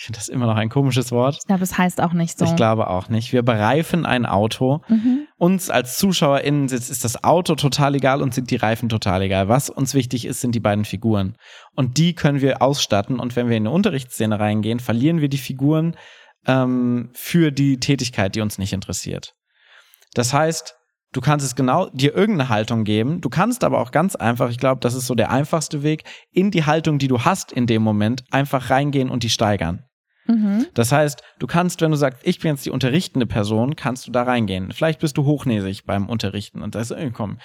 Ich 0.01 0.05
finde 0.05 0.17
das 0.17 0.29
immer 0.29 0.47
noch 0.47 0.55
ein 0.55 0.69
komisches 0.69 1.11
Wort. 1.11 1.37
Ich 1.41 1.45
glaube, 1.45 1.61
es 1.61 1.77
heißt 1.77 2.01
auch 2.01 2.13
nicht 2.13 2.35
so. 2.35 2.45
Ich 2.45 2.55
glaube 2.55 2.89
auch 2.89 3.09
nicht. 3.09 3.33
Wir 3.33 3.43
bereifen 3.43 4.07
ein 4.07 4.25
Auto. 4.25 4.81
Mhm. 4.87 5.27
Uns 5.37 5.69
als 5.69 5.99
ZuschauerInnen 5.99 6.65
ist, 6.69 6.89
ist 6.89 7.03
das 7.03 7.23
Auto 7.23 7.53
total 7.53 7.93
egal 7.93 8.23
und 8.23 8.33
sind 8.33 8.49
die 8.49 8.55
Reifen 8.55 8.89
total 8.89 9.21
egal. 9.21 9.47
Was 9.47 9.69
uns 9.69 9.93
wichtig 9.93 10.25
ist, 10.25 10.41
sind 10.41 10.55
die 10.55 10.59
beiden 10.59 10.85
Figuren. 10.85 11.35
Und 11.75 11.99
die 11.99 12.15
können 12.15 12.41
wir 12.41 12.63
ausstatten. 12.63 13.19
Und 13.19 13.35
wenn 13.35 13.47
wir 13.47 13.55
in 13.55 13.67
eine 13.67 13.75
Unterrichtsszene 13.75 14.39
reingehen, 14.39 14.79
verlieren 14.79 15.21
wir 15.21 15.29
die 15.29 15.37
Figuren 15.37 15.95
ähm, 16.47 17.11
für 17.13 17.51
die 17.51 17.79
Tätigkeit, 17.79 18.33
die 18.33 18.41
uns 18.41 18.57
nicht 18.57 18.73
interessiert. 18.73 19.35
Das 20.15 20.33
heißt, 20.33 20.75
du 21.13 21.21
kannst 21.21 21.45
es 21.45 21.55
genau 21.55 21.91
dir 21.91 22.15
irgendeine 22.15 22.49
Haltung 22.49 22.85
geben. 22.85 23.21
Du 23.21 23.29
kannst 23.29 23.63
aber 23.63 23.79
auch 23.79 23.91
ganz 23.91 24.15
einfach, 24.15 24.49
ich 24.49 24.57
glaube, 24.57 24.79
das 24.81 24.95
ist 24.95 25.05
so 25.05 25.13
der 25.13 25.29
einfachste 25.29 25.83
Weg, 25.83 26.05
in 26.31 26.49
die 26.49 26.65
Haltung, 26.65 26.97
die 26.97 27.07
du 27.07 27.23
hast 27.23 27.51
in 27.51 27.67
dem 27.67 27.83
Moment, 27.83 28.23
einfach 28.31 28.71
reingehen 28.71 29.11
und 29.11 29.21
die 29.21 29.29
steigern. 29.29 29.85
Mhm. 30.31 30.67
Das 30.73 30.91
heißt, 30.91 31.21
du 31.39 31.47
kannst, 31.47 31.81
wenn 31.81 31.91
du 31.91 31.97
sagst, 31.97 32.21
ich 32.23 32.39
bin 32.39 32.51
jetzt 32.51 32.65
die 32.65 32.71
unterrichtende 32.71 33.25
Person, 33.25 33.75
kannst 33.75 34.07
du 34.07 34.11
da 34.11 34.23
reingehen. 34.23 34.71
Vielleicht 34.71 34.99
bist 34.99 35.17
du 35.17 35.25
hochnäsig 35.25 35.85
beim 35.85 36.09
Unterrichten 36.09 36.61
und 36.61 36.73
sagst, 36.73 36.93
komm, 37.13 37.37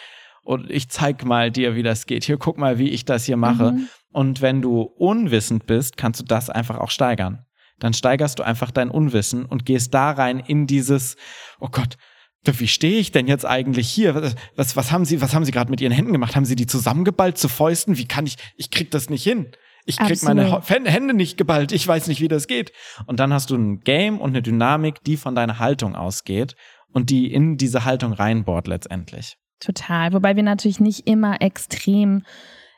und 0.47 0.71
ich 0.71 0.89
zeig 0.89 1.25
mal 1.25 1.51
dir, 1.51 1.75
wie 1.75 1.83
das 1.83 2.07
geht. 2.07 2.23
Hier, 2.23 2.39
guck 2.39 2.57
mal, 2.57 2.79
wie 2.79 2.91
ich 2.91 3.05
das 3.05 3.25
hier 3.25 3.37
mache. 3.37 3.73
Mhm. 3.73 3.89
Und 4.13 4.41
wenn 4.41 4.63
du 4.63 4.83
unwissend 4.83 5.67
bist, 5.67 5.97
kannst 5.97 6.21
du 6.21 6.25
das 6.25 6.49
einfach 6.51 6.79
auch 6.79 6.91
steigern. 6.91 7.45
Dann 7.81 7.93
steigerst 7.93 8.39
du 8.39 8.45
einfach 8.45 8.71
dein 8.71 8.89
Unwissen 8.89 9.45
und 9.45 9.67
gehst 9.67 9.93
da 9.93 10.13
rein 10.13 10.39
in 10.39 10.69
dieses, 10.69 11.17
oh 11.59 11.69
Gott, 11.69 11.99
wie 12.45 12.69
stehe 12.69 13.01
ich 13.01 13.11
denn 13.11 13.27
jetzt 13.27 13.45
eigentlich 13.45 13.89
hier? 13.89 14.15
Was, 14.15 14.37
was, 14.55 14.77
was 14.77 14.93
haben 14.93 15.05
Sie, 15.05 15.21
was 15.21 15.35
haben 15.35 15.45
Sie 15.45 15.51
gerade 15.51 15.71
mit 15.71 15.81
Ihren 15.81 15.93
Händen 15.93 16.13
gemacht? 16.13 16.37
Haben 16.37 16.45
Sie 16.45 16.55
die 16.55 16.69
zusammengeballt 16.69 17.39
zu 17.39 17.49
Fäusten? 17.49 17.99
Wie 17.99 18.07
kann 18.07 18.25
ich, 18.25 18.37
ich 18.57 18.71
krieg 18.71 18.93
das 18.93 19.11
nicht 19.11 19.25
hin. 19.25 19.49
Ich 19.87 19.99
krieg 19.99 20.13
Absolut. 20.13 20.69
meine 20.69 20.91
Hände 20.91 21.15
nicht 21.15 21.39
geballt. 21.39 21.73
Ich 21.73 21.87
weiß 21.87 22.09
nicht, 22.09 22.21
wie 22.21 22.29
das 22.29 22.49
geht. 22.49 22.73
Und 23.07 23.21
dann 23.21 23.33
hast 23.33 23.51
du 23.51 23.57
ein 23.57 23.81
Game 23.81 24.21
und 24.21 24.31
eine 24.31 24.43
Dynamik, 24.43 25.03
die 25.05 25.17
von 25.17 25.35
deiner 25.35 25.61
Haltung 25.61 25.95
ausgeht 25.95 26.57
und 26.93 27.09
die 27.09 27.33
in 27.33 27.57
diese 27.57 27.85
Haltung 27.85 28.13
reinbohrt 28.13 28.67
letztendlich. 28.67 29.39
Total. 29.61 30.13
Wobei 30.13 30.35
wir 30.35 30.43
natürlich 30.43 30.81
nicht 30.81 31.07
immer 31.07 31.41
extrem 31.41 32.25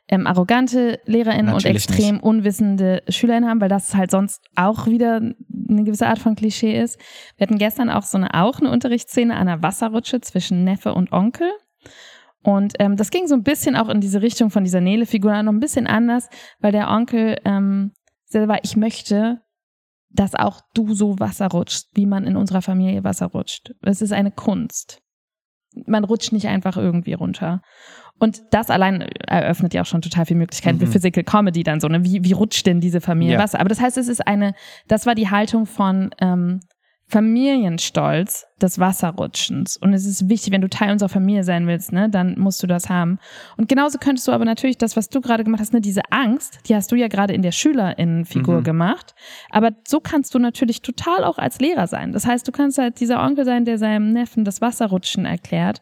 ähm, 0.09 0.27
arrogante 0.27 1.01
LehrerInnen 1.07 1.49
und 1.49 1.65
Natürlich 1.65 1.89
extrem 1.89 2.21
unwissende 2.21 3.03
SchülerInnen 3.09 3.49
haben, 3.49 3.61
weil 3.61 3.69
das 3.69 3.95
halt 3.95 4.11
sonst 4.11 4.43
auch 4.55 4.87
wieder 4.87 5.17
eine 5.17 5.85
gewisse 5.85 6.07
Art 6.07 6.19
von 6.19 6.35
Klischee 6.35 6.81
ist. 6.81 6.99
Wir 7.37 7.47
hatten 7.47 7.59
gestern 7.59 7.91
auch 7.91 8.05
so 8.05 8.17
eine, 8.17 8.35
auch 8.35 8.61
eine 8.61 8.71
Unterrichtsszene 8.71 9.35
an 9.35 9.49
einer 9.49 9.63
Wasserrutsche 9.63 10.21
zwischen 10.21 10.65
Neffe 10.65 10.95
und 10.95 11.13
Onkel. 11.13 11.51
Und 12.43 12.75
ähm, 12.79 12.97
das 12.97 13.11
ging 13.11 13.27
so 13.27 13.35
ein 13.35 13.43
bisschen 13.43 13.77
auch 13.77 13.89
in 13.89 14.01
diese 14.01 14.23
Richtung 14.23 14.51
von 14.51 14.65
dieser 14.65 14.81
Nele-Figur, 14.81 15.43
noch 15.43 15.53
ein 15.53 15.61
bisschen 15.61 15.87
anders, 15.87 16.29
weil 16.61 16.73
der 16.73 16.89
Onkel 16.89 17.37
ähm, 17.45 17.93
selber, 18.27 18.59
ich 18.63 18.77
möchte, 18.77 19.41
dass 20.11 20.35
auch 20.35 20.61
du 20.75 20.95
so 20.95 21.19
Wasser 21.19 21.49
rutschst, 21.49 21.91
wie 21.95 22.07
man 22.07 22.25
in 22.25 22.37
unserer 22.37 22.63
Familie 22.63 23.05
Wasser 23.05 23.27
rutscht. 23.27 23.73
Es 23.83 24.01
ist 24.01 24.13
eine 24.13 24.31
Kunst. 24.31 25.01
Man 25.87 26.05
rutscht 26.05 26.33
nicht 26.33 26.47
einfach 26.49 26.77
irgendwie 26.77 27.13
runter. 27.13 27.61
Und 28.19 28.43
das 28.53 28.71
allein 28.71 29.03
eröffnet 29.03 29.75
ja 29.75 29.83
auch 29.83 29.87
schon 29.87 30.01
total 30.03 30.25
viele 30.27 30.39
Möglichkeiten 30.39 30.79
Mhm. 30.79 30.87
für 30.87 30.93
Physical 30.93 31.25
Comedy 31.25 31.63
dann 31.63 31.81
so, 31.81 31.89
ne? 31.89 32.03
Wie, 32.05 32.25
wie 32.25 32.33
rutscht 32.33 32.67
denn 32.67 32.81
diese 32.81 33.01
Familie 33.01 33.35
Ja. 33.35 33.39
Wasser? 33.41 33.61
Aber 33.61 33.69
das 33.69 33.81
heißt, 33.81 33.99
es 33.99 34.09
ist 34.09 34.27
eine, 34.27 34.55
das 34.89 35.07
war 35.07 35.15
die 35.15 35.29
Haltung 35.31 35.67
von 35.67 36.11
ähm, 36.21 36.61
Familienstolz 37.09 38.47
des 38.61 38.79
Wasserrutschens. 38.79 39.77
Und 39.77 39.93
es 39.93 40.05
ist 40.05 40.29
wichtig, 40.29 40.53
wenn 40.53 40.61
du 40.61 40.69
Teil 40.69 40.91
unserer 40.91 41.09
Familie 41.09 41.45
sein 41.45 41.67
willst, 41.67 41.93
ne, 41.93 42.11
dann 42.11 42.39
musst 42.39 42.63
du 42.63 42.67
das 42.67 42.89
haben. 42.89 43.19
Und 43.57 43.69
genauso 43.69 43.99
könntest 43.99 44.27
du 44.27 44.33
aber 44.33 44.45
natürlich 44.45 44.79
das, 44.79 44.97
was 44.97 45.09
du 45.09 45.21
gerade 45.21 45.45
gemacht 45.45 45.61
hast, 45.61 45.73
ne, 45.73 45.81
diese 45.81 46.03
Angst, 46.11 46.59
die 46.69 46.75
hast 46.75 46.91
du 46.91 46.97
ja 46.97 47.09
gerade 47.09 47.35
in 47.35 47.43
der 47.43 47.53
Schülerinnenfigur 47.53 48.61
Mhm. 48.61 48.65
gemacht. 48.65 49.15
Aber 49.51 49.71
so 49.87 50.01
kannst 50.01 50.35
du 50.35 50.39
natürlich 50.39 50.83
total 50.83 51.25
auch 51.25 51.39
als 51.39 51.61
Lehrer 51.61 51.87
sein. 51.87 52.13
Das 52.13 52.27
heißt, 52.27 52.47
du 52.49 52.53
kannst 52.53 52.79
halt 52.79 53.01
dieser 53.01 53.23
Onkel 53.23 53.45
sein, 53.45 53.65
der 53.65 53.79
seinem 53.79 54.13
Neffen 54.13 54.45
das 54.45 54.61
Wasserrutschen 54.61 55.25
erklärt. 55.25 55.81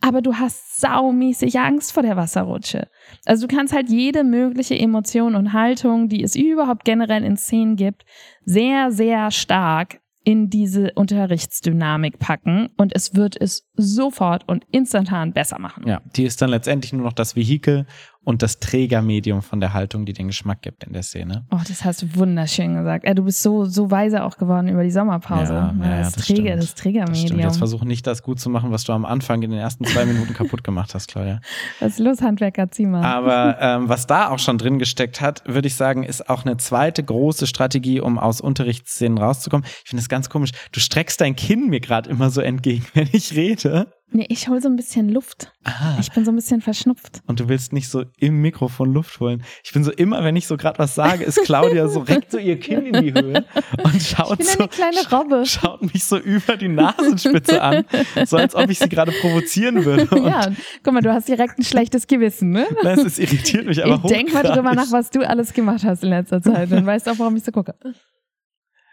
Aber 0.00 0.22
du 0.22 0.34
hast 0.36 0.80
saumäßig 0.80 1.58
Angst 1.58 1.92
vor 1.92 2.02
der 2.02 2.16
Wasserrutsche. 2.16 2.88
Also 3.24 3.46
du 3.46 3.54
kannst 3.54 3.74
halt 3.74 3.88
jede 3.88 4.22
mögliche 4.24 4.78
Emotion 4.78 5.34
und 5.34 5.52
Haltung, 5.52 6.08
die 6.08 6.22
es 6.22 6.36
überhaupt 6.36 6.84
generell 6.84 7.24
in 7.24 7.36
Szenen 7.36 7.76
gibt, 7.76 8.04
sehr, 8.44 8.90
sehr 8.92 9.30
stark 9.30 10.01
in 10.24 10.50
diese 10.50 10.92
Unterrichtsdynamik 10.94 12.18
packen 12.18 12.68
und 12.76 12.94
es 12.94 13.14
wird 13.14 13.40
es 13.40 13.68
sofort 13.74 14.48
und 14.48 14.64
instantan 14.70 15.32
besser 15.32 15.58
machen. 15.58 15.86
Ja, 15.86 16.00
die 16.16 16.24
ist 16.24 16.40
dann 16.42 16.50
letztendlich 16.50 16.92
nur 16.92 17.02
noch 17.02 17.12
das 17.12 17.36
Vehikel 17.36 17.86
und 18.24 18.42
das 18.42 18.60
Trägermedium 18.60 19.42
von 19.42 19.60
der 19.60 19.74
Haltung, 19.74 20.04
die 20.04 20.12
den 20.12 20.28
Geschmack 20.28 20.62
gibt 20.62 20.84
in 20.84 20.92
der 20.92 21.02
Szene. 21.02 21.44
Oh, 21.50 21.58
das 21.66 21.84
hast 21.84 22.02
du 22.02 22.14
wunderschön 22.14 22.74
gesagt. 22.74 23.04
Ey, 23.04 23.14
du 23.14 23.24
bist 23.24 23.42
so, 23.42 23.64
so 23.64 23.90
weise 23.90 24.22
auch 24.22 24.36
geworden 24.36 24.68
über 24.68 24.84
die 24.84 24.90
Sommerpause. 24.92 25.52
Ja, 25.52 25.74
ja, 25.80 25.98
das, 25.98 26.12
das 26.12 26.26
Träger, 26.26 26.56
das 26.56 26.66
Das. 26.66 26.74
Trägermedium. 26.76 27.40
Jetzt 27.40 27.58
versuche 27.58 27.86
nicht 27.86 28.06
das 28.06 28.22
gut 28.22 28.38
zu 28.38 28.48
machen, 28.48 28.70
was 28.70 28.84
du 28.84 28.92
am 28.92 29.04
Anfang 29.04 29.42
in 29.42 29.50
den 29.50 29.58
ersten 29.58 29.84
zwei 29.84 30.04
Minuten 30.04 30.34
kaputt 30.34 30.62
gemacht 30.62 30.94
hast, 30.94 31.08
Claudia. 31.08 31.40
Was 31.80 31.92
ist 31.92 31.98
los, 31.98 32.22
Handwerker, 32.22 32.70
zieh 32.70 32.86
mal. 32.86 33.04
Aber 33.04 33.56
ähm, 33.60 33.88
was 33.88 34.06
da 34.06 34.28
auch 34.28 34.38
schon 34.38 34.58
drin 34.58 34.78
gesteckt 34.78 35.20
hat, 35.20 35.42
würde 35.46 35.66
ich 35.66 35.74
sagen, 35.74 36.04
ist 36.04 36.28
auch 36.28 36.44
eine 36.44 36.56
zweite 36.56 37.02
große 37.02 37.46
Strategie, 37.46 38.00
um 38.00 38.18
aus 38.18 38.40
Unterrichtsszenen 38.40 39.18
rauszukommen. 39.18 39.66
Ich 39.82 39.90
finde 39.90 40.02
es 40.02 40.08
ganz 40.08 40.28
komisch. 40.30 40.52
Du 40.70 40.80
streckst 40.80 41.20
dein 41.20 41.34
Kinn 41.34 41.68
mir 41.68 41.80
gerade 41.80 42.08
immer 42.08 42.30
so 42.30 42.40
entgegen, 42.40 42.86
wenn 42.94 43.08
ich 43.12 43.34
rede. 43.34 43.92
Nee, 44.14 44.26
ich 44.28 44.48
hol 44.48 44.60
so 44.60 44.68
ein 44.68 44.76
bisschen 44.76 45.08
Luft. 45.08 45.52
Ah. 45.64 45.96
Ich 46.00 46.10
bin 46.12 46.24
so 46.24 46.32
ein 46.32 46.36
bisschen 46.36 46.60
verschnupft. 46.60 47.22
Und 47.26 47.40
du 47.40 47.48
willst 47.48 47.72
nicht 47.72 47.88
so 47.88 48.04
im 48.18 48.42
Mikrofon 48.42 48.92
Luft 48.92 49.20
holen. 49.20 49.42
Ich 49.64 49.72
bin 49.72 49.84
so 49.84 49.90
immer, 49.90 50.22
wenn 50.24 50.36
ich 50.36 50.46
so 50.46 50.56
gerade 50.56 50.78
was 50.78 50.94
sage, 50.94 51.24
ist 51.24 51.42
Claudia 51.44 51.88
so 51.88 52.00
reckt 52.08 52.30
so 52.30 52.38
ihr 52.38 52.58
Kinn 52.58 52.86
in 52.86 53.02
die 53.02 53.14
Höhe 53.14 53.44
und 53.82 54.02
schaut 54.02 54.42
so, 54.44 54.58
eine 54.58 54.68
kleine 54.68 55.10
Robbe. 55.10 55.46
schaut 55.46 55.82
mich 55.92 56.04
so 56.04 56.18
über 56.18 56.56
die 56.56 56.68
Nasenspitze 56.68 57.62
an, 57.62 57.84
so 58.26 58.36
als 58.36 58.54
ob 58.54 58.68
ich 58.70 58.78
sie 58.78 58.88
gerade 58.88 59.12
provozieren 59.12 59.84
würde. 59.84 60.06
Und 60.14 60.26
Ja, 60.26 60.50
guck 60.82 60.92
mal, 60.92 61.00
du 61.02 61.12
hast 61.12 61.28
direkt 61.28 61.58
ein 61.58 61.64
schlechtes 61.64 62.06
Gewissen, 62.06 62.50
ne? 62.50 62.66
das 62.82 63.02
ist 63.04 63.18
irritiert 63.18 63.66
mich 63.66 63.84
aber 63.84 64.00
ich 64.04 64.10
denk 64.10 64.32
mal 64.32 64.42
drüber 64.42 64.74
nach, 64.74 64.90
was 64.92 65.10
du 65.10 65.26
alles 65.26 65.52
gemacht 65.52 65.84
hast 65.84 66.02
in 66.02 66.10
letzter 66.10 66.42
Zeit. 66.42 66.70
Dann 66.70 66.84
weißt 66.84 67.06
du 67.06 67.12
auch, 67.12 67.18
warum 67.18 67.36
ich 67.36 67.44
so 67.44 67.52
gucke. 67.52 67.74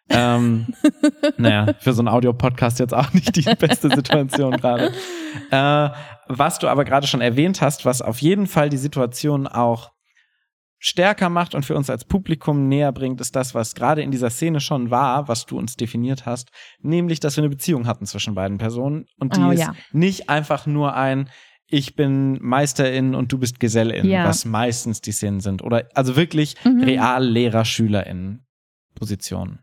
Ähm, 0.10 0.68
naja, 1.38 1.74
für 1.80 1.94
so 1.94 2.02
einen 2.02 2.08
Audio-Podcast 2.08 2.80
jetzt 2.80 2.94
auch 2.94 3.14
nicht 3.14 3.36
die 3.36 3.42
beste 3.56 3.90
Situation 3.90 4.52
gerade. 4.58 4.92
Äh, 5.52 5.90
was 6.28 6.60
du 6.60 6.68
aber 6.68 6.86
gerade 6.86 7.08
schon 7.08 7.22
erwähnt 7.22 7.62
hast, 7.62 7.86
was 7.86 8.02
auf 8.02 8.20
jeden 8.22 8.48
Fall 8.48 8.70
die 8.70 8.78
Situation 8.78 9.48
auch 9.48 9.92
stärker 10.82 11.30
macht 11.30 11.56
und 11.56 11.66
für 11.66 11.76
uns 11.76 11.90
als 11.90 12.06
Publikum 12.06 12.68
näher 12.70 12.92
bringt, 12.94 13.20
ist 13.20 13.36
das, 13.36 13.54
was 13.54 13.76
gerade 13.76 14.02
in 14.02 14.12
dieser 14.12 14.30
Szene 14.30 14.62
schon 14.62 14.90
war, 14.92 15.28
was 15.28 15.46
du 15.46 15.58
uns 15.58 15.76
definiert 15.76 16.26
hast, 16.26 16.50
nämlich, 16.82 17.20
dass 17.20 17.36
wir 17.36 17.44
eine 17.44 17.50
Beziehung 17.50 17.86
hatten 17.86 18.06
zwischen 18.06 18.34
beiden 18.34 18.58
Personen 18.58 19.06
und 19.20 19.36
die 19.36 19.42
Oh, 19.42 19.52
ist 19.52 19.60
ja. 19.60 19.74
nicht 19.92 20.30
einfach 20.30 20.66
nur 20.66 20.96
ein 20.96 21.30
ich 21.72 21.96
bin 21.96 22.40
Meisterin 22.42 23.14
und 23.14 23.32
du 23.32 23.38
bist 23.38 23.60
Gesellin, 23.60 24.04
Ja. 24.10 24.24
was 24.26 24.44
meistens 24.44 25.02
die 25.02 25.12
Szenen 25.12 25.40
sind. 25.40 25.62
Oder 25.62 25.88
also 25.94 26.16
wirklich 26.16 26.56
Mhm. 26.66 26.82
Reallehrer-SchülerInnen 26.82 28.48
Positionen. 28.96 29.60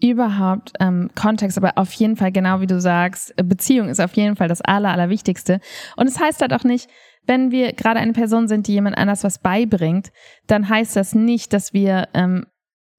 Überhaupt 0.00 0.72
ähm, 0.80 1.10
Kontext, 1.14 1.58
aber 1.58 1.72
auf 1.76 1.92
jeden 1.92 2.16
Fall, 2.16 2.30
genau 2.30 2.60
wie 2.60 2.66
du 2.66 2.80
sagst, 2.80 3.34
äh, 3.36 3.42
Beziehung 3.42 3.88
ist 3.88 4.00
auf 4.00 4.14
jeden 4.14 4.36
Fall 4.36 4.48
das 4.48 4.60
Aller, 4.60 4.90
Allerwichtigste. 4.90 5.60
Und 5.96 6.06
es 6.06 6.20
heißt 6.20 6.40
halt 6.40 6.52
auch 6.52 6.64
nicht, 6.64 6.88
wenn 7.26 7.50
wir 7.50 7.72
gerade 7.72 8.00
eine 8.00 8.12
Person 8.12 8.48
sind, 8.48 8.68
die 8.68 8.72
jemand 8.72 8.96
anders 8.96 9.24
was 9.24 9.38
beibringt, 9.38 10.10
dann 10.46 10.68
heißt 10.68 10.96
das 10.96 11.14
nicht, 11.14 11.52
dass 11.52 11.72
wir 11.72 12.08
ähm, 12.14 12.46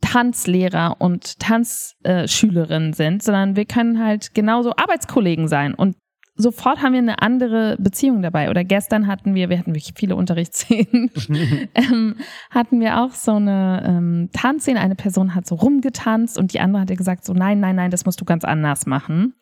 Tanzlehrer 0.01 0.97
und 0.99 1.39
Tanzschülerinnen 1.39 2.93
sind, 2.93 3.23
sondern 3.23 3.55
wir 3.55 3.65
können 3.65 4.03
halt 4.03 4.33
genauso 4.33 4.71
Arbeitskollegen 4.75 5.47
sein 5.47 5.73
und 5.73 5.97
sofort 6.39 6.81
haben 6.81 6.93
wir 6.93 6.99
eine 6.99 7.21
andere 7.21 7.75
Beziehung 7.79 8.21
dabei. 8.21 8.49
Oder 8.49 8.63
gestern 8.63 9.07
hatten 9.07 9.35
wir, 9.35 9.49
wir 9.49 9.59
hatten 9.59 9.75
wirklich 9.75 9.93
viele 9.95 10.15
Unterrichtsszenen, 10.15 11.11
ähm, 11.75 12.15
hatten 12.49 12.79
wir 12.79 13.01
auch 13.01 13.11
so 13.11 13.33
eine 13.33 13.83
ähm, 13.85 14.29
Tanzszene. 14.33 14.79
Eine 14.79 14.95
Person 14.95 15.35
hat 15.35 15.45
so 15.45 15.55
rumgetanzt 15.55 16.37
und 16.37 16.53
die 16.53 16.61
andere 16.61 16.83
hat 16.83 16.97
gesagt 16.97 17.25
so, 17.25 17.33
nein, 17.33 17.59
nein, 17.59 17.75
nein, 17.75 17.91
das 17.91 18.05
musst 18.05 18.21
du 18.21 18.25
ganz 18.25 18.45
anders 18.45 18.85
machen. 18.85 19.35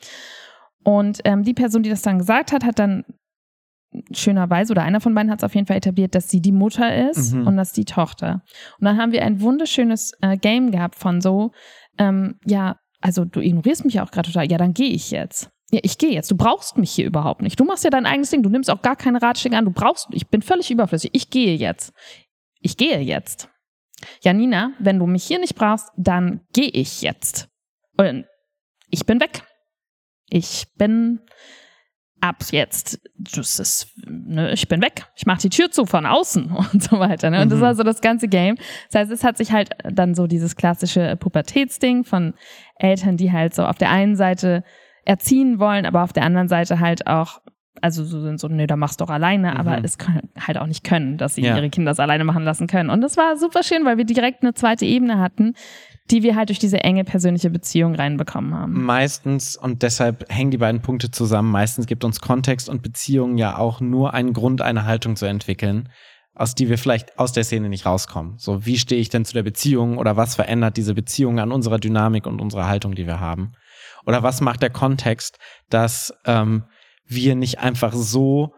Und 0.84 1.20
ähm, 1.24 1.44
die 1.44 1.54
Person, 1.54 1.84
die 1.84 1.90
das 1.90 2.02
dann 2.02 2.18
gesagt 2.18 2.52
hat, 2.52 2.64
hat 2.66 2.80
dann 2.80 3.06
schönerweise, 4.12 4.74
oder 4.74 4.84
einer 4.84 5.00
von 5.00 5.14
beiden 5.14 5.32
hat 5.32 5.40
es 5.40 5.44
auf 5.44 5.56
jeden 5.56 5.68
Fall 5.68 5.78
etabliert, 5.78 6.16
dass 6.16 6.30
sie 6.30 6.42
die 6.42 6.52
Mutter 6.52 7.10
ist 7.10 7.34
Mhm. 7.34 7.48
und 7.48 7.58
dass 7.58 7.72
die 7.74 7.86
Tochter. 7.86 8.42
Und 8.80 8.86
dann 8.86 8.98
haben 8.98 9.12
wir 9.12 9.24
ein 9.24 9.42
wunderschönes 9.42 10.14
äh, 10.22 10.38
Game 10.38 10.72
gehabt 10.72 10.96
von 10.96 11.22
so, 11.22 11.52
ähm, 11.98 12.36
ja, 12.46 12.78
also 13.02 13.26
du 13.26 13.40
ignorierst 13.40 13.86
mich 13.86 13.96
ja 13.96 14.04
auch 14.04 14.12
gerade 14.12 14.28
total, 14.32 14.52
ja, 14.52 14.58
dann 14.58 14.74
gehe 14.74 14.90
ich 14.90 15.12
jetzt. 15.12 15.52
Ja, 15.71 15.80
ich 15.84 15.97
gehe 15.97 16.12
jetzt. 16.12 16.32
Du 16.32 16.38
brauchst 16.38 16.77
mich 16.77 16.91
hier 16.91 17.06
überhaupt 17.06 17.41
nicht. 17.41 17.60
Du 17.60 17.65
machst 17.65 17.84
ja 17.84 17.89
dein 17.89 18.06
eigenes 18.06 18.30
Ding. 18.30 18.41
Du 18.41 18.49
nimmst 18.49 18.69
auch 18.69 18.82
gar 18.82 18.95
keine 18.95 19.21
Ratschläge 19.21 19.58
an. 19.58 19.65
Du 19.65 19.71
brauchst, 19.71 20.08
ich 20.12 20.27
bin 20.27 20.41
völlig 20.41 20.71
überflüssig. 20.71 21.10
Ich 21.13 21.30
gehe 21.30 21.56
jetzt. 21.56 21.91
Ich 22.62 22.77
gehe 22.77 22.99
jetzt. 22.99 23.49
Janina, 24.21 24.71
wenn 24.80 24.99
du 24.99 25.08
mich 25.08 25.25
hier 25.25 25.39
nicht 25.39 25.56
brauchst, 25.56 25.89
dann 25.97 26.41
gehe 26.53 26.69
ich 26.69 27.01
jetzt. 27.01 27.49
Und 27.97 28.25
ich 28.89 29.06
bin 29.06 29.19
weg. 29.19 29.43
Ich 30.30 30.65
bin 30.77 31.19
ab 32.19 32.43
jetzt, 32.51 32.99
das 33.15 33.60
ist, 33.60 33.89
ne, 34.08 34.51
ich 34.51 34.67
bin 34.67 34.82
weg. 34.82 35.06
Ich 35.15 35.25
mache 35.25 35.41
die 35.41 35.49
Tür 35.49 35.69
zu 35.69 35.86
von 35.86 36.06
außen 36.06 36.49
und 36.73 36.82
so 36.84 36.99
weiter. 36.99 37.30
Ne? 37.30 37.41
Und 37.41 37.49
das 37.51 37.60
Mhm. 37.60 37.63
war 37.63 37.75
so 37.75 37.84
das 37.84 38.01
ganze 38.01 38.27
Game. 38.27 38.56
Das 38.89 39.01
heißt, 39.01 39.12
es 39.12 39.23
hat 39.23 39.38
sich 39.38 39.51
halt 39.51 39.69
dann 39.84 40.15
so 40.15 40.27
dieses 40.27 40.56
klassische 40.56 41.15
Pubertätsding 41.17 42.03
von 42.06 42.34
Eltern, 42.77 43.17
die 43.17 43.32
halt 43.32 43.53
so 43.53 43.65
auf 43.65 43.77
der 43.77 43.91
einen 43.91 44.15
Seite 44.15 44.63
erziehen 45.08 45.60
wollen, 45.60 45.86
aber 45.86 46.04
auf 46.04 46.13
der 46.13 46.24
anderen 46.24 46.48
Seite 46.48 46.80
halt 46.80 47.08
auch, 47.08 47.39
also 47.82 48.04
so 48.04 48.22
sind 48.22 48.39
so, 48.39 48.48
nee, 48.48 48.67
da 48.67 48.76
machst 48.76 49.00
du 49.00 49.06
doch 49.06 49.12
alleine, 49.12 49.58
aber 49.58 49.78
Mhm. 49.78 49.86
es 49.86 49.98
können 49.98 50.30
halt 50.39 50.58
auch 50.58 50.65
nicht 50.67 50.84
können, 50.84 51.17
dass 51.17 51.36
sie 51.36 51.41
Ja. 51.41 51.56
ihre 51.56 51.70
Kinder 51.70 51.91
das 51.91 52.00
alleine 52.00 52.24
machen 52.24 52.43
lassen 52.43 52.67
können. 52.67 52.89
Und 52.89 53.02
das 53.02 53.17
war 53.17 53.38
super 53.38 53.63
schön, 53.63 53.86
weil 53.86 53.98
wir 53.98 54.06
direkt 54.06 54.41
eine 54.43 54.54
zweite 54.54 54.86
Ebene 54.86 55.20
hatten, 55.20 55.54
die 56.10 56.24
wir 56.24 56.36
halt 56.36 56.50
durch 56.50 56.60
diese 56.60 56.80
enge 56.84 57.04
persönliche 57.04 57.50
Beziehung 57.50 57.93
reinbekommen 57.96 58.54
haben. 58.56 58.84
Meistens, 58.84 59.56
und 59.58 59.84
deshalb 59.84 60.26
hängen 60.32 60.52
die 60.52 60.58
beiden 60.58 60.82
Punkte 60.82 61.12
zusammen, 61.12 61.52
meistens 61.52 61.86
gibt 61.86 62.04
uns 62.04 62.20
Kontext 62.22 62.67
und 62.70 62.82
Beziehung 62.82 63.38
ja 63.38 63.58
auch 63.58 63.80
nur 63.82 64.13
einen 64.13 64.34
Grund, 64.34 64.62
eine 64.62 64.86
Haltung 64.86 65.15
zu 65.15 65.26
entwickeln, 65.26 65.89
aus 66.34 66.56
die 66.56 66.70
wir 66.70 66.78
vielleicht 66.78 67.17
aus 67.20 67.32
der 67.32 67.43
Szene 67.43 67.67
nicht 67.70 67.86
rauskommen. 67.86 68.36
So, 68.38 68.65
wie 68.65 68.78
stehe 68.78 69.02
ich 69.02 69.10
denn 69.10 69.26
zu 69.26 69.34
der 69.34 69.43
Beziehung 69.43 69.98
oder 69.98 70.15
was 70.17 70.36
verändert 70.36 70.78
diese 70.78 70.93
Beziehung 70.93 71.39
an 71.39 71.52
unserer 71.52 71.78
Dynamik 71.80 72.26
und 72.28 72.41
unserer 72.41 72.67
Haltung, 72.67 72.96
die 72.96 73.06
wir 73.08 73.20
haben? 73.20 73.54
Oder 74.08 74.24
was 74.24 74.41
macht 74.41 74.62
der 74.62 74.70
Kontext, 74.70 75.38
dass 75.70 76.13
ähm, 76.26 76.63
wir 77.06 77.36
nicht 77.36 77.60
einfach 77.60 77.93
so 77.93 78.54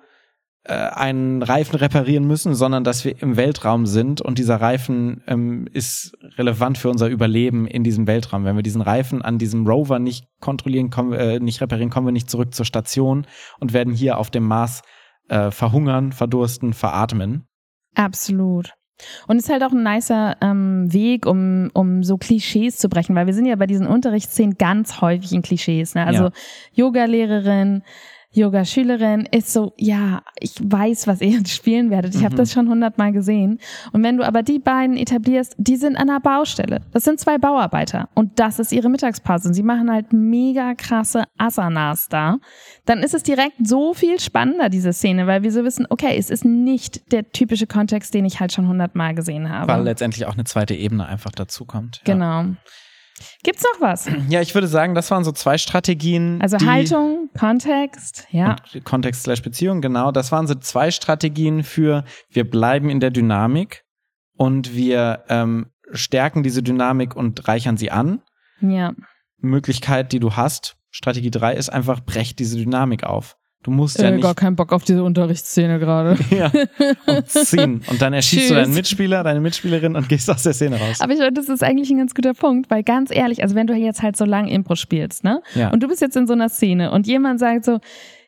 äh, 0.63 0.73
einen 0.73 1.41
Reifen 1.41 1.75
reparieren 1.75 2.25
müssen, 2.25 2.53
sondern 2.53 2.83
dass 2.83 3.03
wir 3.03 3.19
im 3.21 3.35
Weltraum 3.35 3.87
sind 3.87 4.21
und 4.21 4.37
dieser 4.37 4.61
Reifen 4.61 5.23
ähm, 5.25 5.67
ist 5.73 6.15
relevant 6.37 6.77
für 6.77 6.89
unser 6.89 7.07
Überleben 7.07 7.65
in 7.65 7.83
diesem 7.83 8.05
Weltraum. 8.05 8.45
Wenn 8.45 8.55
wir 8.55 8.63
diesen 8.63 8.81
Reifen 8.81 9.23
an 9.23 9.39
diesem 9.39 9.65
Rover 9.65 9.97
nicht 9.97 10.25
kontrollieren, 10.39 10.91
kommen, 10.91 11.13
äh, 11.13 11.39
nicht 11.39 11.61
reparieren, 11.61 11.89
kommen 11.89 12.07
wir 12.07 12.11
nicht 12.11 12.29
zurück 12.29 12.53
zur 12.53 12.65
Station 12.65 13.25
und 13.59 13.73
werden 13.73 13.93
hier 13.93 14.19
auf 14.19 14.29
dem 14.29 14.43
Mars 14.43 14.83
äh, 15.29 15.49
verhungern, 15.49 16.11
verdursten, 16.11 16.73
veratmen. 16.73 17.47
Absolut. 17.95 18.73
Und 19.27 19.37
es 19.37 19.45
ist 19.45 19.49
halt 19.49 19.63
auch 19.63 19.71
ein 19.71 19.83
nicer 19.83 20.35
ähm, 20.41 20.91
Weg, 20.91 21.25
um, 21.25 21.69
um 21.73 22.03
so 22.03 22.17
Klischees 22.17 22.77
zu 22.77 22.89
brechen, 22.89 23.15
weil 23.15 23.25
wir 23.25 23.33
sind 23.33 23.45
ja 23.45 23.55
bei 23.55 23.67
diesen 23.67 23.87
Unterrichtsszenen 23.87 24.57
ganz 24.57 25.01
häufig 25.01 25.31
in 25.33 25.41
Klischees. 25.41 25.95
Ne? 25.95 26.05
Also 26.05 26.25
Ja. 26.25 26.31
Yoga-Lehrerin, 26.73 27.83
Yoga-Schülerin 28.31 29.27
ist 29.31 29.51
so, 29.51 29.73
ja, 29.77 30.21
ich 30.39 30.53
weiß, 30.61 31.07
was 31.07 31.21
ihr 31.21 31.29
jetzt 31.29 31.49
spielen 31.55 31.89
werdet. 31.89 32.13
Ich 32.15 32.23
habe 32.23 32.35
Mhm. 32.35 32.37
das 32.37 32.53
schon 32.53 32.69
hundertmal 32.69 33.11
gesehen. 33.11 33.59
Und 33.91 34.03
wenn 34.03 34.17
du 34.17 34.23
aber 34.25 34.43
die 34.43 34.59
beiden 34.59 34.97
etablierst, 34.97 35.55
die 35.57 35.75
sind 35.77 35.95
an 35.95 36.09
einer 36.09 36.19
Baustelle. 36.19 36.81
Das 36.91 37.03
sind 37.03 37.19
zwei 37.19 37.37
Bauarbeiter 37.37 38.09
und 38.13 38.39
das 38.39 38.59
ist 38.59 38.71
ihre 38.71 38.89
Mittagspause. 38.89 39.47
Und 39.49 39.53
sie 39.55 39.63
machen 39.63 39.91
halt 39.91 40.13
mega 40.13 40.75
krasse 40.75 41.23
Asanas 41.37 42.07
da. 42.09 42.37
Dann 42.85 42.99
ist 42.99 43.13
es 43.13 43.23
direkt 43.23 43.55
so 43.67 43.93
viel 43.93 44.19
spannender, 44.19 44.69
diese 44.69 44.93
Szene, 44.93 45.25
weil 45.27 45.43
wir 45.43 45.51
so 45.51 45.63
wissen, 45.63 45.85
okay, 45.89 46.15
es 46.17 46.29
ist 46.29 46.45
nicht 46.45 47.11
der 47.11 47.31
typische 47.31 47.67
Kontext, 47.67 48.13
den 48.13 48.25
ich 48.25 48.39
halt 48.39 48.53
schon 48.53 48.67
hundertmal 48.67 49.15
gesehen 49.15 49.49
habe. 49.49 49.71
Weil 49.71 49.83
letztendlich 49.83 50.25
auch 50.27 50.33
eine 50.33 50.43
zweite 50.43 50.75
Ebene 50.75 51.07
einfach 51.07 51.31
dazukommt. 51.31 52.01
Ja. 52.07 52.45
Gibt's 53.43 53.63
noch 53.63 53.81
was? 53.81 54.09
Ja, 54.29 54.41
ich 54.41 54.53
würde 54.53 54.67
sagen, 54.67 54.95
das 54.95 55.09
waren 55.11 55.23
so 55.23 55.31
zwei 55.31 55.57
Strategien. 55.57 56.41
Also 56.41 56.57
Haltung, 56.59 57.29
Kontext, 57.37 58.27
ja. 58.31 58.55
Kontext 58.83 59.23
slash 59.23 59.41
Beziehung, 59.41 59.81
genau. 59.81 60.11
Das 60.11 60.31
waren 60.31 60.47
so 60.47 60.55
zwei 60.55 60.91
Strategien 60.91 61.63
für, 61.63 62.03
wir 62.29 62.49
bleiben 62.49 62.89
in 62.89 62.99
der 62.99 63.11
Dynamik 63.11 63.83
und 64.35 64.75
wir 64.75 65.23
ähm, 65.29 65.67
stärken 65.91 66.43
diese 66.43 66.63
Dynamik 66.63 67.15
und 67.15 67.47
reichern 67.47 67.77
sie 67.77 67.91
an. 67.91 68.21
Ja. 68.61 68.93
Möglichkeit, 69.37 70.11
die 70.11 70.19
du 70.19 70.35
hast, 70.35 70.77
Strategie 70.91 71.31
3 71.31 71.55
ist 71.55 71.69
einfach, 71.69 72.01
brech 72.01 72.35
diese 72.35 72.57
Dynamik 72.57 73.03
auf. 73.03 73.37
Du 73.61 73.71
musst 73.71 73.99
ja 73.99 74.07
Äh, 74.07 74.11
nicht 74.11 74.23
gar 74.23 74.35
keinen 74.35 74.55
Bock 74.55 74.71
auf 74.71 74.83
diese 74.85 75.03
Unterrichtsszene 75.03 75.79
gerade. 75.79 76.17
ja, 76.29 76.49
und 77.07 77.27
ziehen. 77.29 77.81
Und 77.87 78.01
dann 78.01 78.13
erschießt 78.13 78.49
du 78.49 78.53
Tschüss. 78.53 78.63
deinen 78.63 78.73
Mitspieler, 78.73 79.23
deine 79.23 79.41
Mitspielerin 79.41 79.95
und 79.95 80.07
gehst 80.07 80.29
aus 80.29 80.43
der 80.43 80.53
Szene 80.53 80.77
raus. 80.79 81.01
Aber 81.01 81.11
ich 81.11 81.19
finde, 81.19 81.33
das 81.33 81.49
ist 81.49 81.63
eigentlich 81.63 81.89
ein 81.89 81.97
ganz 81.97 82.13
guter 82.15 82.33
Punkt, 82.33 82.71
weil 82.71 82.83
ganz 82.83 83.13
ehrlich, 83.13 83.43
also 83.43 83.55
wenn 83.55 83.67
du 83.67 83.73
jetzt 83.73 84.01
halt 84.01 84.15
so 84.15 84.23
lang 84.25 84.47
Impro 84.47 84.75
spielst, 84.75 85.23
ne? 85.23 85.41
Ja. 85.55 85.71
Und 85.71 85.83
du 85.83 85.87
bist 85.87 86.01
jetzt 86.01 86.15
in 86.15 86.25
so 86.25 86.33
einer 86.33 86.47
Szene 86.49 86.91
und 86.91 87.05
jemand 87.05 87.39
sagt 87.39 87.65
so, 87.65 87.79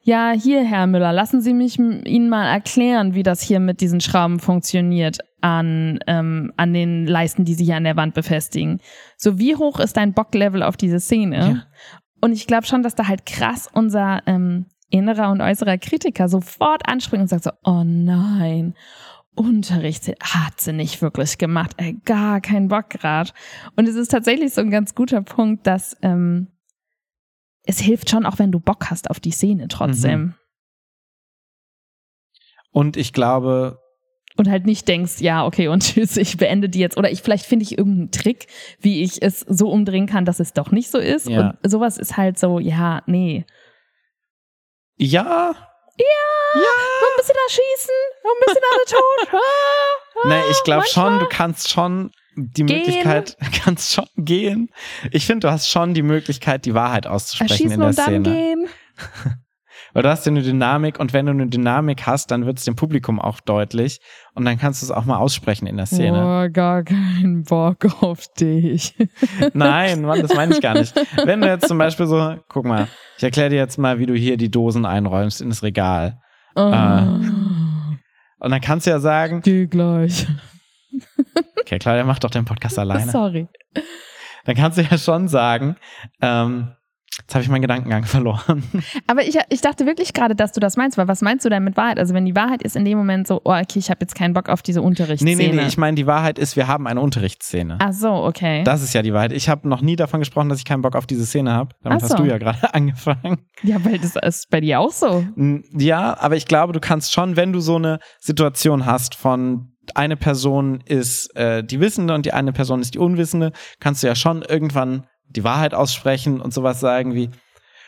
ja, 0.03 0.31
hier, 0.31 0.63
Herr 0.65 0.87
Müller, 0.87 1.13
lassen 1.13 1.41
Sie 1.41 1.53
mich 1.53 1.77
Ihnen 1.77 2.27
mal 2.27 2.51
erklären, 2.51 3.13
wie 3.13 3.21
das 3.23 3.39
hier 3.41 3.59
mit 3.59 3.81
diesen 3.81 4.01
Schrauben 4.01 4.39
funktioniert 4.39 5.19
an, 5.41 5.99
ähm, 6.07 6.51
an 6.57 6.73
den 6.73 7.05
Leisten, 7.05 7.45
die 7.45 7.53
Sie 7.53 7.65
hier 7.65 7.75
an 7.75 7.83
der 7.83 7.95
Wand 7.95 8.15
befestigen. 8.15 8.79
So, 9.15 9.37
wie 9.37 9.55
hoch 9.55 9.79
ist 9.79 9.97
dein 9.97 10.13
Bocklevel 10.13 10.63
auf 10.63 10.75
diese 10.75 10.99
Szene? 10.99 11.37
Ja. 11.37 11.63
Und 12.19 12.33
ich 12.33 12.47
glaube 12.47 12.65
schon, 12.65 12.81
dass 12.83 12.95
da 12.95 13.07
halt 13.07 13.25
krass 13.27 13.69
unser 13.71 14.21
ähm, 14.25 14.65
innerer 14.91 15.32
und 15.32 15.41
äußerer 15.41 15.77
Kritiker 15.77 16.30
sofort 16.30 16.88
anspringt 16.88 17.23
und 17.23 17.27
sagt 17.27 17.45
so, 17.45 17.51
oh 17.63 17.84
nein, 17.84 18.75
Unterricht 19.34 20.08
hat 20.21 20.60
sie 20.60 20.73
nicht 20.73 21.01
wirklich 21.01 21.38
gemacht, 21.38 21.71
ey, 21.77 21.97
gar 22.06 22.41
keinen 22.41 22.67
Bock 22.67 22.89
grad. 22.89 23.34
Und 23.75 23.88
es 23.88 23.95
ist 23.95 24.12
tatsächlich 24.12 24.54
so 24.54 24.62
ein 24.62 24.69
ganz 24.69 24.93
guter 24.93 25.21
Punkt, 25.21 25.65
dass 25.65 25.95
ähm, 26.01 26.47
es 27.63 27.80
hilft 27.80 28.10
schon, 28.10 28.25
auch 28.25 28.39
wenn 28.39 28.51
du 28.51 28.60
Bock 28.60 28.89
hast 28.89 29.10
auf 29.10 29.19
die 29.19 29.32
Szene 29.32 29.67
trotzdem. 29.69 30.34
Und 32.71 32.97
ich 32.97 33.13
glaube, 33.13 33.80
Und 34.38 34.49
halt 34.49 34.65
nicht 34.65 34.88
denkst, 34.88 35.19
ja, 35.19 35.45
okay, 35.45 35.67
und 35.67 35.84
tschüss, 35.84 36.17
ich 36.17 36.38
beende 36.38 36.69
die 36.69 36.80
jetzt. 36.80 36.97
Oder 36.97 37.12
ich 37.12 37.21
vielleicht 37.21 37.45
finde 37.45 37.63
ich 37.63 37.77
irgendeinen 37.77 38.12
Trick, 38.12 38.47
wie 38.80 39.04
ich 39.04 39.21
es 39.21 39.41
so 39.41 39.69
umdrehen 39.69 40.08
kann, 40.08 40.25
dass 40.25 40.39
es 40.39 40.54
doch 40.54 40.71
nicht 40.71 40.89
so 40.89 40.97
ist. 40.97 41.30
Ja. 41.30 41.51
Und 41.62 41.71
sowas 41.71 41.97
ist 41.97 42.17
halt 42.17 42.38
so, 42.39 42.60
ja, 42.60 43.04
nee. 43.06 43.45
Ja, 45.05 45.55
Noch 46.53 47.09
ein 47.09 47.17
bisschen 47.17 47.35
erschießen, 47.47 47.95
noch 48.23 48.31
ein 48.31 48.45
bisschen 48.45 48.63
alle 48.71 48.85
tot. 48.85 49.29
Ah, 49.33 49.37
ah, 50.23 50.27
Nee, 50.27 50.51
ich 50.51 50.63
glaube 50.63 50.85
schon, 50.87 51.19
du 51.19 51.27
kannst 51.27 51.69
schon 51.69 52.11
die 52.35 52.63
Gehen. 52.65 52.77
Möglichkeit, 52.77 53.37
kannst 53.63 53.93
schon 53.93 54.07
gehen. 54.17 54.69
Ich 55.11 55.25
finde, 55.25 55.47
du 55.47 55.51
hast 55.51 55.69
schon 55.69 55.93
die 55.93 56.01
Möglichkeit, 56.03 56.65
die 56.65 56.73
Wahrheit 56.73 57.07
auszusprechen 57.07 57.51
Erschießen 57.69 57.71
in 57.73 57.79
der 57.79 57.89
und 57.89 57.97
dann 57.97 58.05
Szene. 58.05 58.23
gehen. 58.23 58.69
Weil 59.93 60.04
du 60.04 60.10
hast 60.10 60.25
ja 60.25 60.32
eine 60.32 60.41
Dynamik 60.41 60.99
und 60.99 61.13
wenn 61.13 61.25
du 61.25 61.32
eine 61.32 61.47
Dynamik 61.47 62.06
hast, 62.08 62.32
dann 62.32 62.45
wird 62.45 62.58
es 62.60 62.65
dem 62.65 62.75
Publikum 62.75 63.19
auch 63.19 63.39
deutlich 63.41 63.99
und 64.34 64.45
dann 64.45 64.58
kannst 64.58 64.82
du 64.82 64.86
es 64.86 64.91
auch 64.91 65.06
mal 65.06 65.17
aussprechen 65.17 65.67
in 65.67 65.77
der 65.77 65.86
Szene. 65.86 66.19
Oh, 66.47 66.51
gar 66.51 66.84
keinen 66.84 67.43
Bock 67.43 67.86
auf 68.04 68.27
dich. 68.39 68.95
Nein, 69.54 70.01
Mann, 70.04 70.21
das 70.21 70.34
meine 70.36 70.54
ich 70.56 70.62
gar 70.62 70.75
nicht. 70.75 70.95
Wenn 71.25 71.41
du 71.41 71.47
jetzt 71.47 71.67
zum 71.67 71.77
Beispiel 71.77 72.08
so, 72.08 72.36
guck 72.47 72.65
mal, 72.65 72.88
ich 73.17 73.23
erkläre 73.23 73.49
dir 73.49 73.58
jetzt 73.58 73.77
mal, 73.77 73.99
wie 73.99 74.06
du 74.06 74.13
hier 74.15 74.38
die 74.38 74.49
Dosen 74.49 74.86
einräumst 74.86 75.41
in 75.41 75.49
das 75.49 75.63
Regal. 75.63 76.19
Oh, 76.56 76.62
Und 76.63 77.99
dann 78.51 78.62
kannst 78.62 78.88
du 78.88 78.91
ja 78.91 78.99
sagen, 78.99 79.41
Geh 79.43 79.67
gleich. 79.67 80.27
okay, 81.60 81.80
Claudia, 81.80 82.04
mach 82.04 82.19
doch 82.19 82.30
den 82.32 82.45
Podcast 82.45 82.77
alleine. 82.80 83.12
Sorry. 83.12 83.47
dann 84.45 84.56
kannst 84.56 84.77
du 84.77 84.82
ja 84.82 84.97
schon 84.97 85.27
sagen, 85.27 85.75
ähm, 86.21 86.71
Jetzt 87.19 87.36
habe 87.36 87.43
ich 87.43 87.50
meinen 87.50 87.62
Gedankengang 87.62 88.04
verloren. 88.06 88.63
Aber 89.08 89.24
ich, 89.24 89.38
ich 89.50 89.62
dachte 89.62 89.86
wirklich 89.86 90.13
gerade, 90.13 90.36
dass 90.36 90.54
du 90.54 90.60
das 90.60 90.78
meinst, 90.78 90.97
weil 90.97 91.08
was 91.08 91.21
meinst 91.21 91.45
du 91.45 91.50
denn 91.50 91.63
mit 91.63 91.76
Wahrheit? 91.76 92.00
Also 92.00 92.13
wenn 92.13 92.26
die 92.26 92.36
Wahrheit 92.36 92.63
ist 92.63 92.76
in 92.76 92.86
dem 92.86 92.97
Moment 92.97 93.28
so, 93.28 93.41
oh, 93.43 93.54
okay, 93.54 93.80
ich 93.80 93.89
habe 93.89 94.00
jetzt 94.02 94.15
keinen 94.15 94.34
Bock 94.34 94.50
auf 94.50 94.62
diese 94.62 94.82
Unterrichtsszene. 94.82 95.36
Nee, 95.36 95.50
nee, 95.50 95.62
nee, 95.62 95.67
ich 95.67 95.78
meine, 95.78 95.95
die 95.95 96.08
Wahrheit 96.08 96.39
ist, 96.39 96.56
wir 96.56 96.67
haben 96.67 96.88
eine 96.88 97.02
Unterrichtsszene. 97.02 97.78
Ach 97.80 97.93
so, 97.93 98.12
okay. 98.12 98.63
Das 98.63 98.82
ist 98.82 98.93
ja 98.93 99.02
die 99.02 99.13
Wahrheit. 99.13 99.34
Ich 99.34 99.50
habe 99.50 99.67
noch 99.67 99.82
nie 99.82 99.95
davon 99.95 100.19
gesprochen, 100.21 100.50
dass 100.50 100.60
ich 100.60 100.65
keinen 100.65 100.82
Bock 100.82 100.95
auf 100.95 101.06
diese 101.06 101.26
Szene 101.26 101.52
habe. 101.52 101.76
Damit 101.84 102.00
Ach 102.00 102.04
hast 102.04 102.17
so. 102.17 102.24
du 102.24 102.30
ja 102.30 102.38
gerade 102.38 102.74
angefangen. 102.74 103.45
ja, 103.63 103.84
weil 103.84 104.00
das 104.00 104.15
ist 104.15 104.50
bei 104.50 104.62
dir 104.62 104.80
auch 104.80 104.91
so. 104.91 105.26
Ja, 105.78 106.17
aber 106.19 106.38
ich 106.38 106.45
glaube, 106.45 106.74
du 106.74 106.80
kannst 106.80 107.13
schon, 107.13 107.36
wenn 107.36 107.52
du 107.52 107.60
so 107.60 107.76
eine 107.76 108.00
Situation 108.19 108.86
hast 108.86 109.15
von 109.15 109.71
eine 109.95 110.15
Person 110.15 110.82
ist 110.86 111.36
äh, 111.36 111.63
die 111.63 111.80
Wissende 111.80 112.13
und 112.13 112.26
die 112.26 112.34
eine 112.34 112.54
Person 112.54 112.82
ist 112.82 112.93
die 112.93 113.00
Unwissende, 113.00 113.52
kannst 113.80 114.04
du 114.04 114.08
ja 114.08 114.15
schon 114.15 114.41
irgendwann 114.43 115.08
die 115.35 115.43
Wahrheit 115.43 115.73
aussprechen 115.73 116.41
und 116.41 116.53
sowas 116.53 116.79
sagen 116.79 117.13
wie, 117.15 117.29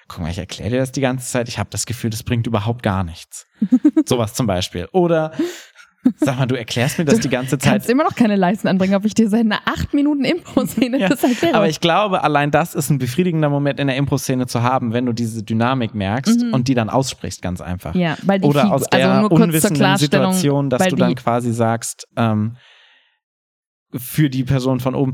guck 0.08 0.22
mal, 0.22 0.32
ich 0.32 0.38
erkläre 0.38 0.70
dir 0.72 0.78
das 0.78 0.92
die 0.92 1.02
ganze 1.02 1.28
Zeit, 1.28 1.48
ich 1.48 1.60
habe 1.60 1.70
das 1.70 1.86
Gefühl, 1.86 2.10
das 2.10 2.24
bringt 2.24 2.48
überhaupt 2.48 2.84
gar 2.84 3.04
nichts. 3.04 3.48
sowas 4.06 4.34
zum 4.34 4.48
Beispiel. 4.48 4.88
Oder 4.92 5.32
sag 6.18 6.38
mal, 6.38 6.46
du 6.46 6.56
erklärst 6.56 7.00
mir 7.00 7.06
das 7.06 7.20
die 7.20 7.30
ganze 7.30 7.58
Zeit. 7.58 7.72
Kannst 7.74 7.90
immer 7.90 8.04
noch 8.04 8.16
keine 8.16 8.36
Leisten 8.36 8.68
anbringen, 8.68 8.96
ob 8.96 9.06
ich 9.06 9.14
dir 9.14 9.30
seit 9.30 9.42
einer 9.42 9.62
acht 9.66 9.94
Minuten 9.94 10.26
Impro-Szene 10.26 10.98
Ja, 11.00 11.10
das 11.10 11.24
erkläre. 11.24 11.56
Aber 11.56 11.70
ich 11.70 11.80
glaube, 11.80 12.24
allein 12.24 12.52
das 12.52 12.76
ist 12.76 12.90
ein 12.90 12.98
befriedigender 12.98 13.50
Moment 13.50 13.80
in 13.80 13.88
der 13.88 13.96
Impro-Szene 13.96 14.48
zu 14.48 14.64
haben, 14.64 14.94
wenn 14.94 15.06
du 15.06 15.14
diese 15.14 15.44
Dynamik 15.44 15.94
merkst 15.94 16.44
und 16.52 16.68
die 16.68 16.74
dann 16.74 16.90
aussprichst, 16.90 17.42
ganz 17.42 17.62
einfach. 17.62 17.94
Mhm. 17.94 18.02
ja, 18.02 18.18
weil 18.24 18.40
die 18.40 18.48
Oder 18.48 18.62
Figur- 18.64 18.76
aus 18.76 18.84
der 18.84 19.08
also 19.08 19.22
nur 19.22 19.30
kurz 19.30 19.42
unwissenden 19.42 19.98
Situation, 19.98 20.70
dass 20.70 20.88
du 20.88 20.96
dann 20.96 21.16
quasi 21.16 21.54
sagst, 21.54 22.08
ähm, 22.18 22.58
für 23.96 24.30
die 24.30 24.44
Person 24.44 24.80
von 24.80 24.96
oben, 24.96 25.14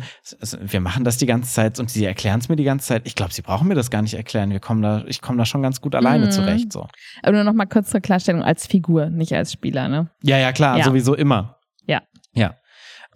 wir 0.62 0.80
machen 0.82 1.04
das 1.04 1.18
die 1.18 1.26
ganze 1.26 1.52
Zeit 1.54 1.80
und 1.80 1.90
sie 1.90 2.06
erklären 2.06 2.40
es 2.40 2.50
mir 2.50 2.56
die 2.56 2.64
ganze 2.64 2.88
Zeit. 2.88 3.02
Ich 3.06 3.16
glaube, 3.16 3.34
sie 3.34 3.42
brauchen 3.42 3.68
mir 3.68 3.76
das 3.76 3.90
gar 3.90 4.02
nicht 4.02 4.14
erklären. 4.14 4.52
Wir 4.52 4.60
kommen 4.60 4.82
da, 4.82 5.04
ich 5.08 5.22
komme 5.22 5.38
da 5.38 5.46
schon 5.46 5.62
ganz 5.62 5.82
gut 5.82 5.96
alleine 5.96 6.28
Mhm. 6.28 6.32
zurecht. 6.32 6.74
So. 6.74 6.88
Aber 7.24 7.32
nur 7.34 7.44
noch 7.44 7.54
mal 7.54 7.66
kurz 7.66 7.90
zur 7.90 8.00
Klarstellung 8.02 8.44
als 8.44 8.68
Figur, 8.68 9.10
nicht 9.10 9.34
als 9.34 9.52
Spieler, 9.54 9.88
ne? 9.88 10.10
Ja, 10.24 10.38
ja, 10.38 10.52
klar, 10.52 10.78
Ja. 10.78 10.84
sowieso 10.86 11.16
immer. 11.16 11.58
Ja. 11.86 12.02
Ja. 12.34 12.56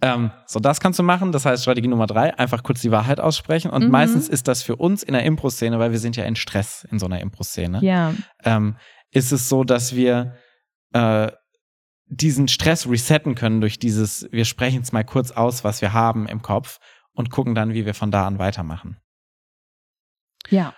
Ähm, 0.02 0.32
so, 0.46 0.60
das 0.60 0.80
kannst 0.80 0.98
du 0.98 1.02
machen. 1.02 1.32
Das 1.32 1.46
heißt, 1.46 1.62
Strategie 1.62 1.88
Nummer 1.88 2.06
drei, 2.06 2.36
einfach 2.38 2.62
kurz 2.62 2.80
die 2.82 2.90
Wahrheit 2.90 3.20
aussprechen. 3.20 3.70
Und 3.70 3.84
Mhm. 3.84 3.90
meistens 3.90 4.28
ist 4.28 4.48
das 4.48 4.62
für 4.62 4.76
uns 4.76 5.02
in 5.02 5.14
der 5.14 5.22
Impro-Szene, 5.24 5.78
weil 5.78 5.92
wir 5.92 5.98
sind 5.98 6.16
ja 6.16 6.24
in 6.24 6.36
Stress 6.36 6.86
in 6.90 6.98
so 6.98 7.06
einer 7.06 7.20
Impro-Szene. 7.20 7.78
Ja. 7.82 8.12
ähm, 8.44 8.76
ist 9.12 9.32
es 9.32 9.48
so, 9.48 9.64
dass 9.64 9.94
wir 9.94 10.34
äh, 10.92 11.30
diesen 12.06 12.48
Stress 12.48 12.88
resetten 12.88 13.34
können 13.34 13.60
durch 13.60 13.78
dieses, 13.78 14.28
wir 14.30 14.44
sprechen 14.44 14.82
es 14.82 14.92
mal 14.92 15.04
kurz 15.04 15.30
aus, 15.30 15.64
was 15.64 15.80
wir 15.80 15.92
haben 15.92 16.26
im 16.26 16.42
Kopf 16.42 16.78
und 17.12 17.30
gucken 17.30 17.54
dann, 17.54 17.72
wie 17.74 17.86
wir 17.86 17.94
von 17.94 18.10
da 18.10 18.26
an 18.26 18.38
weitermachen. 18.38 18.98
Ja. 20.50 20.74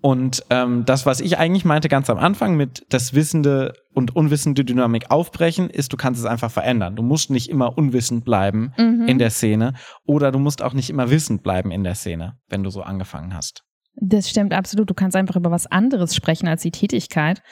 Und 0.00 0.44
ähm, 0.50 0.84
das, 0.84 1.06
was 1.06 1.18
ich 1.18 1.38
eigentlich 1.38 1.64
meinte 1.64 1.88
ganz 1.88 2.08
am 2.08 2.18
Anfang 2.18 2.56
mit 2.56 2.86
das 2.88 3.14
wissende 3.14 3.72
und 3.92 4.14
unwissende 4.14 4.64
Dynamik 4.64 5.10
aufbrechen, 5.10 5.70
ist, 5.70 5.92
du 5.92 5.96
kannst 5.96 6.20
es 6.20 6.26
einfach 6.26 6.52
verändern. 6.52 6.94
Du 6.94 7.02
musst 7.02 7.30
nicht 7.30 7.50
immer 7.50 7.76
unwissend 7.76 8.24
bleiben 8.24 8.72
Mhm. 8.76 9.08
in 9.08 9.18
der 9.18 9.30
Szene 9.30 9.74
oder 10.04 10.30
du 10.30 10.38
musst 10.38 10.62
auch 10.62 10.72
nicht 10.72 10.88
immer 10.88 11.10
wissend 11.10 11.42
bleiben 11.42 11.72
in 11.72 11.82
der 11.82 11.96
Szene, 11.96 12.38
wenn 12.48 12.62
du 12.62 12.70
so 12.70 12.82
angefangen 12.82 13.34
hast. 13.34 13.64
Das 13.96 14.30
stimmt 14.30 14.54
absolut. 14.54 14.88
Du 14.88 14.94
kannst 14.94 15.16
einfach 15.16 15.34
über 15.34 15.50
was 15.50 15.66
anderes 15.66 16.14
sprechen 16.14 16.46
als 16.46 16.62
die 16.62 16.70
Tätigkeit. 16.70 17.42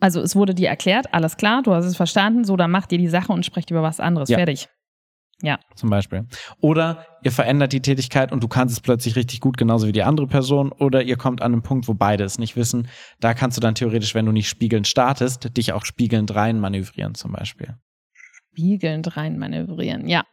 Also 0.00 0.20
es 0.20 0.36
wurde 0.36 0.54
dir 0.54 0.68
erklärt, 0.68 1.12
alles 1.12 1.36
klar, 1.36 1.62
du 1.62 1.72
hast 1.72 1.84
es 1.84 1.96
verstanden, 1.96 2.44
so 2.44 2.56
dann 2.56 2.70
macht 2.70 2.92
ihr 2.92 2.98
die 2.98 3.08
Sache 3.08 3.32
und 3.32 3.46
sprecht 3.46 3.70
über 3.70 3.82
was 3.82 4.00
anderes. 4.00 4.28
Ja. 4.28 4.36
Fertig. 4.36 4.68
Zum 5.74 5.90
Beispiel. 5.90 6.26
Oder 6.60 7.06
ihr 7.22 7.30
verändert 7.30 7.72
die 7.72 7.82
Tätigkeit 7.82 8.32
und 8.32 8.42
du 8.42 8.48
kannst 8.48 8.72
es 8.72 8.80
plötzlich 8.80 9.16
richtig 9.16 9.40
gut, 9.40 9.58
genauso 9.58 9.86
wie 9.86 9.92
die 9.92 10.02
andere 10.02 10.26
Person. 10.26 10.72
Oder 10.72 11.02
ihr 11.02 11.16
kommt 11.16 11.42
an 11.42 11.52
einen 11.52 11.62
Punkt, 11.62 11.88
wo 11.88 11.94
beide 11.94 12.24
es 12.24 12.38
nicht 12.38 12.56
wissen. 12.56 12.88
Da 13.20 13.34
kannst 13.34 13.56
du 13.56 13.60
dann 13.60 13.74
theoretisch, 13.74 14.14
wenn 14.14 14.24
du 14.24 14.32
nicht 14.32 14.48
spiegelnd 14.48 14.86
startest, 14.86 15.56
dich 15.56 15.74
auch 15.74 15.84
spiegelnd 15.84 16.34
rein 16.34 16.58
manövrieren 16.58 17.14
zum 17.14 17.32
Beispiel. 17.32 17.76
Spiegelnd 18.52 19.16
rein 19.18 19.38
manövrieren. 19.38 20.08
Ja. 20.08 20.24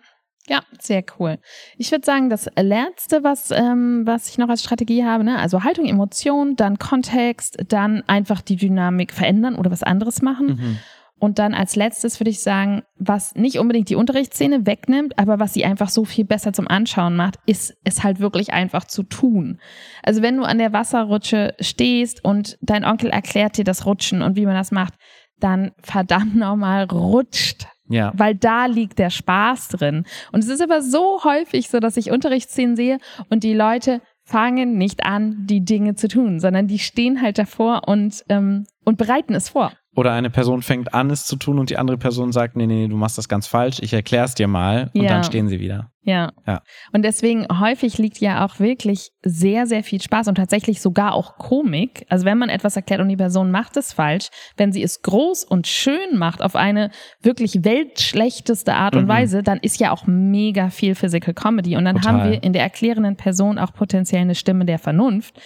Ja, 0.47 0.61
sehr 0.77 1.03
cool. 1.19 1.39
Ich 1.77 1.91
würde 1.91 2.05
sagen, 2.05 2.29
das 2.29 2.49
letzte, 2.59 3.23
was, 3.23 3.51
ähm, 3.51 4.03
was 4.05 4.29
ich 4.29 4.37
noch 4.37 4.49
als 4.49 4.61
Strategie 4.61 5.05
habe, 5.05 5.23
ne? 5.23 5.39
also 5.39 5.63
Haltung, 5.63 5.85
Emotion, 5.85 6.57
dann 6.57 6.79
Kontext, 6.79 7.57
dann 7.69 8.03
einfach 8.07 8.41
die 8.41 8.57
Dynamik 8.57 9.13
verändern 9.13 9.55
oder 9.55 9.71
was 9.71 9.83
anderes 9.83 10.21
machen. 10.21 10.47
Mhm. 10.47 10.79
Und 11.23 11.39
dann 11.39 11.53
als 11.53 11.77
letztes 11.77 12.19
würde 12.19 12.31
ich 12.31 12.41
sagen, 12.41 12.83
was 12.97 13.33
nicht 13.35 13.57
unbedingt 13.57 13.87
die 13.87 13.95
Unterrichtsszene 13.95 14.65
wegnimmt, 14.65 15.17
aber 15.17 15.39
was 15.39 15.53
sie 15.53 15.63
einfach 15.63 15.87
so 15.87 16.03
viel 16.03 16.25
besser 16.25 16.51
zum 16.51 16.67
Anschauen 16.67 17.15
macht, 17.15 17.35
ist 17.45 17.77
es 17.85 18.03
halt 18.03 18.19
wirklich 18.19 18.51
einfach 18.51 18.83
zu 18.83 19.03
tun. 19.03 19.61
Also 20.03 20.21
wenn 20.21 20.35
du 20.35 20.43
an 20.43 20.57
der 20.57 20.73
Wasserrutsche 20.73 21.55
stehst 21.61 22.25
und 22.25 22.57
dein 22.59 22.83
Onkel 22.83 23.09
erklärt 23.09 23.57
dir 23.57 23.63
das 23.63 23.85
Rutschen 23.85 24.21
und 24.21 24.35
wie 24.35 24.45
man 24.45 24.55
das 24.55 24.71
macht, 24.71 24.95
dann 25.39 25.71
verdammt 25.81 26.35
nochmal 26.35 26.83
rutscht. 26.91 27.67
Ja. 27.93 28.11
Weil 28.15 28.35
da 28.35 28.65
liegt 28.65 28.99
der 28.99 29.09
Spaß 29.09 29.69
drin. 29.69 30.05
Und 30.31 30.43
es 30.43 30.49
ist 30.49 30.61
aber 30.61 30.81
so 30.81 31.23
häufig 31.23 31.69
so, 31.69 31.79
dass 31.79 31.95
ich 31.97 32.11
Unterrichtsszenen 32.11 32.75
sehe 32.75 32.97
und 33.29 33.43
die 33.43 33.53
Leute 33.53 34.01
fangen 34.23 34.77
nicht 34.77 35.05
an, 35.05 35.45
die 35.45 35.63
Dinge 35.63 35.95
zu 35.95 36.07
tun, 36.07 36.39
sondern 36.39 36.67
die 36.67 36.79
stehen 36.79 37.21
halt 37.21 37.37
davor 37.37 37.87
und, 37.87 38.23
ähm, 38.29 38.65
und 38.83 38.97
bereiten 38.97 39.35
es 39.35 39.49
vor. 39.49 39.73
Oder 39.95 40.11
eine 40.13 40.29
Person 40.31 40.61
fängt 40.63 40.93
an, 40.93 41.11
es 41.11 41.25
zu 41.25 41.35
tun 41.35 41.59
und 41.59 41.69
die 41.69 41.77
andere 41.77 41.97
Person 41.97 42.31
sagt, 42.31 42.55
nee, 42.55 42.65
nee, 42.65 42.83
nee, 42.83 42.87
du 42.87 42.97
machst 42.97 43.17
das 43.19 43.29
ganz 43.29 43.45
falsch, 43.45 43.77
ich 43.81 43.93
erklär's 43.93 44.33
dir 44.33 44.47
mal 44.47 44.89
und 44.95 45.03
Ja. 45.03 45.09
dann 45.09 45.23
stehen 45.23 45.47
sie 45.47 45.59
wieder. 45.59 45.89
Ja. 46.05 46.31
Ja. 46.47 46.61
Und 46.91 47.03
deswegen 47.05 47.45
häufig 47.61 47.97
liegt 47.97 48.17
ja 48.19 48.43
auch 48.45 48.59
wirklich 48.59 49.11
sehr, 49.23 49.67
sehr 49.67 49.83
viel 49.83 50.01
Spaß 50.01 50.27
und 50.27 50.35
tatsächlich 50.35 50.81
sogar 50.81 51.13
auch 51.13 51.37
Komik. 51.37 52.05
Also 52.09 52.25
wenn 52.25 52.37
man 52.37 52.49
etwas 52.49 52.75
erklärt 52.75 52.99
und 53.01 53.07
die 53.07 53.15
Person 53.15 53.51
macht 53.51 53.77
es 53.77 53.93
falsch, 53.93 54.27
wenn 54.57 54.73
sie 54.73 54.83
es 54.83 55.01
groß 55.03 55.43
und 55.45 55.67
schön 55.67 56.17
macht 56.17 56.41
auf 56.41 56.55
eine 56.57 56.89
wirklich 57.21 57.63
weltschlechteste 57.63 58.73
Art 58.73 58.95
und 58.95 59.03
Mhm. 59.05 59.09
Weise, 59.09 59.43
dann 59.43 59.59
ist 59.59 59.79
ja 59.79 59.91
auch 59.91 60.05
mega 60.07 60.69
viel 60.69 60.95
Physical 60.95 61.33
Comedy. 61.33 61.77
Und 61.77 61.85
dann 61.85 61.95
Total. 61.97 62.13
haben 62.21 62.31
wir 62.31 62.43
in 62.43 62.53
der 62.53 62.63
erklärenden 62.63 63.15
Person 63.15 63.57
auch 63.57 63.73
potenziell 63.73 64.21
eine 64.21 64.35
Stimme 64.35 64.65
der 64.65 64.79
Vernunft, 64.79 65.39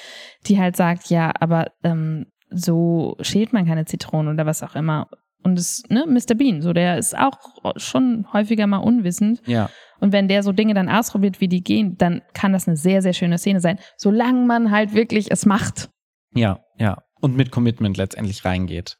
die 0.47 0.57
halt 0.59 0.75
sagt, 0.75 1.09
ja, 1.09 1.31
aber 1.39 1.67
ähm, 1.83 2.27
so 2.49 3.15
schält 3.21 3.53
man 3.53 3.65
keine 3.65 3.85
Zitronen 3.85 4.33
oder 4.33 4.45
was 4.45 4.63
auch 4.63 4.75
immer. 4.75 5.09
Und 5.43 5.59
es, 5.59 5.83
ne, 5.89 6.05
Mr. 6.07 6.35
Bean, 6.35 6.61
so 6.61 6.73
der 6.73 6.97
ist 6.97 7.17
auch 7.17 7.37
schon 7.77 8.27
häufiger 8.33 8.67
mal 8.67 8.77
unwissend. 8.77 9.41
Ja. 9.45 9.69
Und 9.99 10.11
wenn 10.11 10.27
der 10.27 10.43
so 10.43 10.51
Dinge 10.51 10.73
dann 10.73 10.89
ausprobiert, 10.89 11.39
wie 11.41 11.47
die 11.47 11.63
gehen, 11.63 11.97
dann 11.97 12.21
kann 12.33 12.53
das 12.53 12.67
eine 12.67 12.77
sehr, 12.77 13.01
sehr 13.01 13.13
schöne 13.13 13.37
Szene 13.37 13.61
sein, 13.61 13.79
solange 13.97 14.45
man 14.45 14.71
halt 14.71 14.93
wirklich 14.93 15.31
es 15.31 15.45
macht. 15.45 15.89
Ja, 16.33 16.59
ja. 16.77 16.97
Und 17.19 17.35
mit 17.35 17.51
Commitment 17.51 17.97
letztendlich 17.97 18.45
reingeht. 18.45 18.97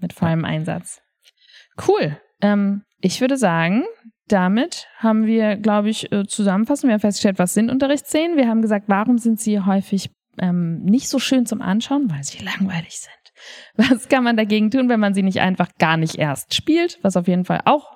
Mit 0.00 0.12
vollem 0.12 0.44
Einsatz. 0.44 1.02
Cool. 1.86 2.18
Ähm, 2.40 2.82
ich 3.00 3.20
würde 3.20 3.36
sagen, 3.36 3.84
damit 4.28 4.86
haben 4.98 5.26
wir, 5.26 5.56
glaube 5.56 5.90
ich, 5.90 6.10
äh, 6.10 6.24
zusammenfassend, 6.26 6.88
wir 6.88 6.94
haben 6.94 7.00
festgestellt, 7.00 7.38
was 7.38 7.52
sind 7.52 7.70
Unterrichtsszenen. 7.70 8.36
Wir 8.36 8.48
haben 8.48 8.62
gesagt, 8.62 8.84
warum 8.88 9.18
sind 9.18 9.40
sie 9.40 9.60
häufig 9.60 10.10
ähm, 10.38 10.82
nicht 10.84 11.08
so 11.08 11.18
schön 11.18 11.46
zum 11.46 11.62
Anschauen, 11.62 12.10
weil 12.10 12.24
sie 12.24 12.44
langweilig 12.44 12.98
sind. 12.98 13.12
Was 13.92 14.08
kann 14.08 14.24
man 14.24 14.36
dagegen 14.36 14.70
tun, 14.70 14.88
wenn 14.88 15.00
man 15.00 15.14
sie 15.14 15.22
nicht 15.22 15.40
einfach 15.40 15.70
gar 15.78 15.96
nicht 15.96 16.16
erst 16.16 16.54
spielt, 16.54 16.98
was 17.02 17.16
auf 17.16 17.26
jeden 17.28 17.44
Fall 17.44 17.60
auch 17.64 17.94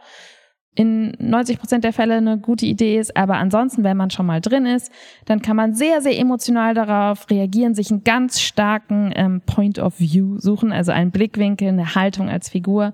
in 0.79 1.13
90 1.19 1.59
Prozent 1.59 1.85
der 1.85 1.93
Fälle 1.93 2.15
eine 2.15 2.39
gute 2.39 2.65
Idee 2.65 2.99
ist. 2.99 3.17
Aber 3.17 3.37
ansonsten, 3.37 3.83
wenn 3.83 3.97
man 3.97 4.11
schon 4.11 4.27
mal 4.27 4.41
drin 4.41 4.65
ist, 4.65 4.93
dann 5.25 5.43
kann 5.43 5.57
man 5.57 5.75
sehr, 5.75 6.01
sehr 6.01 6.17
emotional 6.17 6.73
darauf 6.73 7.29
reagieren, 7.31 7.75
sich 7.75 7.91
einen 7.91 8.05
ganz 8.05 8.41
starken 8.41 9.13
ähm, 9.17 9.43
Point 9.45 9.81
of 9.81 9.99
View 9.99 10.39
suchen, 10.39 10.71
also 10.71 10.93
einen 10.93 11.11
Blickwinkel, 11.11 11.69
eine 11.69 11.97
Haltung 11.97 12.29
als 12.29 12.49
Figur. 12.49 12.93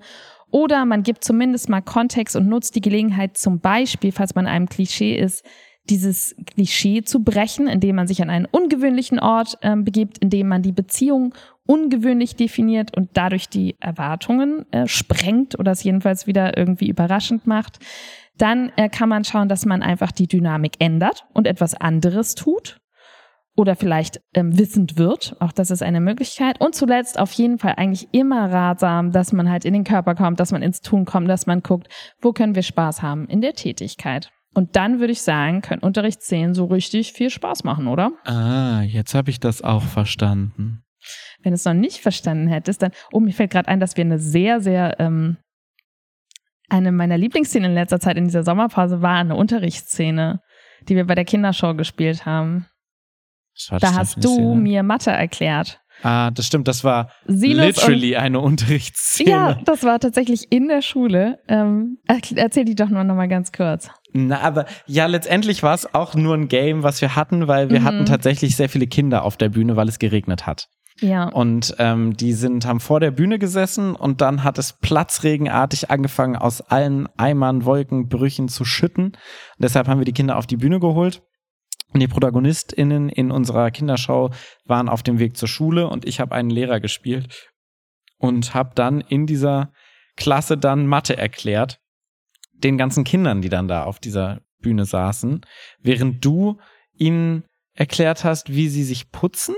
Oder 0.49 0.85
man 0.85 1.03
gibt 1.03 1.23
zumindest 1.23 1.69
mal 1.69 1.81
Kontext 1.81 2.35
und 2.35 2.47
nutzt 2.47 2.75
die 2.75 2.81
Gelegenheit 2.81 3.37
zum 3.37 3.59
Beispiel, 3.59 4.11
falls 4.11 4.33
man 4.33 4.45
in 4.45 4.51
einem 4.51 4.69
Klischee 4.69 5.15
ist, 5.15 5.45
dieses 5.89 6.35
Klischee 6.45 7.03
zu 7.03 7.23
brechen, 7.23 7.67
indem 7.67 7.95
man 7.95 8.07
sich 8.07 8.21
an 8.21 8.29
einen 8.29 8.45
ungewöhnlichen 8.45 9.19
Ort 9.19 9.57
ähm, 9.61 9.83
begibt, 9.83 10.17
indem 10.17 10.47
man 10.47 10.61
die 10.61 10.71
Beziehung 10.71 11.33
ungewöhnlich 11.65 12.35
definiert 12.35 12.95
und 12.95 13.09
dadurch 13.13 13.49
die 13.49 13.75
Erwartungen 13.79 14.71
äh, 14.71 14.87
sprengt 14.87 15.57
oder 15.57 15.71
es 15.71 15.83
jedenfalls 15.83 16.27
wieder 16.27 16.57
irgendwie 16.57 16.89
überraschend 16.89 17.47
macht. 17.47 17.79
Dann 18.37 18.71
äh, 18.75 18.89
kann 18.89 19.09
man 19.09 19.23
schauen, 19.23 19.49
dass 19.49 19.65
man 19.65 19.81
einfach 19.81 20.11
die 20.11 20.27
Dynamik 20.27 20.73
ändert 20.79 21.25
und 21.33 21.47
etwas 21.47 21.73
anderes 21.75 22.35
tut 22.35 22.79
oder 23.55 23.75
vielleicht 23.75 24.21
ähm, 24.33 24.57
wissend 24.57 24.97
wird. 24.97 25.35
Auch 25.39 25.51
das 25.51 25.71
ist 25.71 25.81
eine 25.81 26.01
Möglichkeit. 26.01 26.59
Und 26.59 26.75
zuletzt 26.75 27.17
auf 27.17 27.31
jeden 27.33 27.57
Fall 27.57 27.75
eigentlich 27.77 28.09
immer 28.11 28.51
ratsam, 28.51 29.11
dass 29.11 29.31
man 29.31 29.49
halt 29.49 29.65
in 29.65 29.73
den 29.73 29.85
Körper 29.85 30.13
kommt, 30.13 30.39
dass 30.39 30.51
man 30.51 30.61
ins 30.61 30.81
Tun 30.81 31.05
kommt, 31.05 31.29
dass 31.29 31.47
man 31.47 31.61
guckt, 31.61 31.87
wo 32.21 32.33
können 32.33 32.55
wir 32.55 32.63
Spaß 32.63 33.01
haben 33.01 33.27
in 33.27 33.41
der 33.41 33.53
Tätigkeit. 33.53 34.31
Und 34.55 34.77
dann 34.77 34.99
würde 35.01 35.11
ich 35.11 35.21
sagen, 35.21 35.61
können 35.61 35.81
Unterrichtsszenen 35.81 36.55
so 36.55 36.65
richtig 36.65 37.11
viel 37.11 37.29
Spaß 37.29 37.65
machen, 37.65 37.87
oder? 37.87 38.13
Ah, 38.23 38.81
jetzt 38.83 39.13
habe 39.13 39.29
ich 39.29 39.41
das 39.41 39.61
auch 39.61 39.83
verstanden. 39.83 40.81
Wenn 41.43 41.51
du 41.51 41.55
es 41.55 41.65
noch 41.65 41.73
nicht 41.73 41.99
verstanden 41.99 42.47
hättest, 42.47 42.81
dann, 42.81 42.91
oh, 43.11 43.19
mir 43.19 43.33
fällt 43.33 43.51
gerade 43.51 43.67
ein, 43.67 43.81
dass 43.81 43.97
wir 43.97 44.05
eine 44.05 44.17
sehr, 44.17 44.61
sehr, 44.61 44.99
ähm, 44.99 45.37
eine 46.69 46.93
meiner 46.93 47.17
Lieblingsszenen 47.17 47.71
in 47.71 47.75
letzter 47.75 47.99
Zeit 47.99 48.17
in 48.17 48.23
dieser 48.23 48.43
Sommerpause 48.43 49.01
war 49.01 49.17
eine 49.17 49.35
Unterrichtsszene, 49.35 50.39
die 50.87 50.95
wir 50.95 51.05
bei 51.05 51.15
der 51.15 51.25
Kindershow 51.25 51.75
gespielt 51.75 52.25
haben. 52.25 52.65
Da 53.69 53.93
hast 53.93 54.23
du 54.23 54.33
Szene? 54.33 54.55
mir 54.55 54.83
Mathe 54.83 55.11
erklärt. 55.11 55.81
Ah, 56.01 56.31
das 56.31 56.47
stimmt, 56.47 56.67
das 56.67 56.83
war 56.83 57.11
Sinus 57.25 57.65
literally 57.65 58.15
eine 58.15 58.39
Unterrichtsszene. 58.39 59.29
Ja, 59.29 59.59
das 59.65 59.83
war 59.83 59.99
tatsächlich 59.99 60.51
in 60.51 60.67
der 60.67 60.81
Schule. 60.81 61.39
Ähm, 61.47 61.99
erzähl 62.35 62.65
die 62.65 62.75
doch 62.75 62.89
nur 62.89 63.03
noch 63.03 63.15
mal 63.15 63.27
ganz 63.27 63.51
kurz. 63.51 63.89
Na, 64.17 64.39
aber 64.39 64.65
ja, 64.85 65.07
letztendlich 65.07 65.61
war 65.61 65.73
es 65.73 65.93
auch 65.93 66.15
nur 66.15 66.35
ein 66.35 66.47
Game, 66.47 66.83
was 66.83 67.01
wir 67.01 67.17
hatten, 67.17 67.49
weil 67.49 67.69
wir 67.69 67.81
mhm. 67.81 67.83
hatten 67.83 68.05
tatsächlich 68.05 68.55
sehr 68.55 68.69
viele 68.69 68.87
Kinder 68.87 69.23
auf 69.23 69.35
der 69.35 69.49
Bühne, 69.49 69.75
weil 69.75 69.89
es 69.89 69.99
geregnet 69.99 70.45
hat. 70.45 70.69
Ja. 71.01 71.27
Und 71.27 71.75
ähm, 71.79 72.15
die 72.15 72.31
sind, 72.31 72.65
haben 72.65 72.79
vor 72.79 73.01
der 73.01 73.11
Bühne 73.11 73.39
gesessen 73.39 73.93
und 73.93 74.21
dann 74.21 74.45
hat 74.45 74.57
es 74.57 74.71
platzregenartig 74.71 75.91
angefangen, 75.91 76.37
aus 76.37 76.61
allen 76.61 77.09
Eimern, 77.17 77.65
Wolken, 77.65 78.07
Brüchen 78.07 78.47
zu 78.47 78.63
schütten. 78.63 79.07
Und 79.07 79.17
deshalb 79.59 79.89
haben 79.89 79.99
wir 79.99 80.05
die 80.05 80.13
Kinder 80.13 80.37
auf 80.37 80.47
die 80.47 80.55
Bühne 80.55 80.79
geholt. 80.79 81.21
Und 81.93 81.99
die 81.99 82.07
ProtagonistInnen 82.07 83.09
in 83.09 83.31
unserer 83.31 83.69
Kinderschau 83.69 84.31
waren 84.63 84.87
auf 84.87 85.03
dem 85.03 85.19
Weg 85.19 85.35
zur 85.35 85.49
Schule 85.49 85.89
und 85.89 86.07
ich 86.07 86.21
habe 86.21 86.33
einen 86.33 86.49
Lehrer 86.49 86.79
gespielt 86.79 87.51
und 88.17 88.53
habe 88.53 88.71
dann 88.75 89.01
in 89.01 89.27
dieser 89.27 89.73
Klasse 90.15 90.57
dann 90.57 90.87
Mathe 90.87 91.17
erklärt. 91.17 91.79
Den 92.55 92.77
ganzen 92.77 93.03
Kindern, 93.03 93.41
die 93.41 93.49
dann 93.49 93.67
da 93.67 93.83
auf 93.83 93.99
dieser 93.99 94.41
Bühne 94.61 94.85
saßen, 94.85 95.41
während 95.79 96.23
du 96.23 96.57
ihnen 96.93 97.43
erklärt 97.73 98.23
hast, 98.23 98.53
wie 98.53 98.69
sie 98.69 98.83
sich 98.83 99.11
putzen 99.11 99.55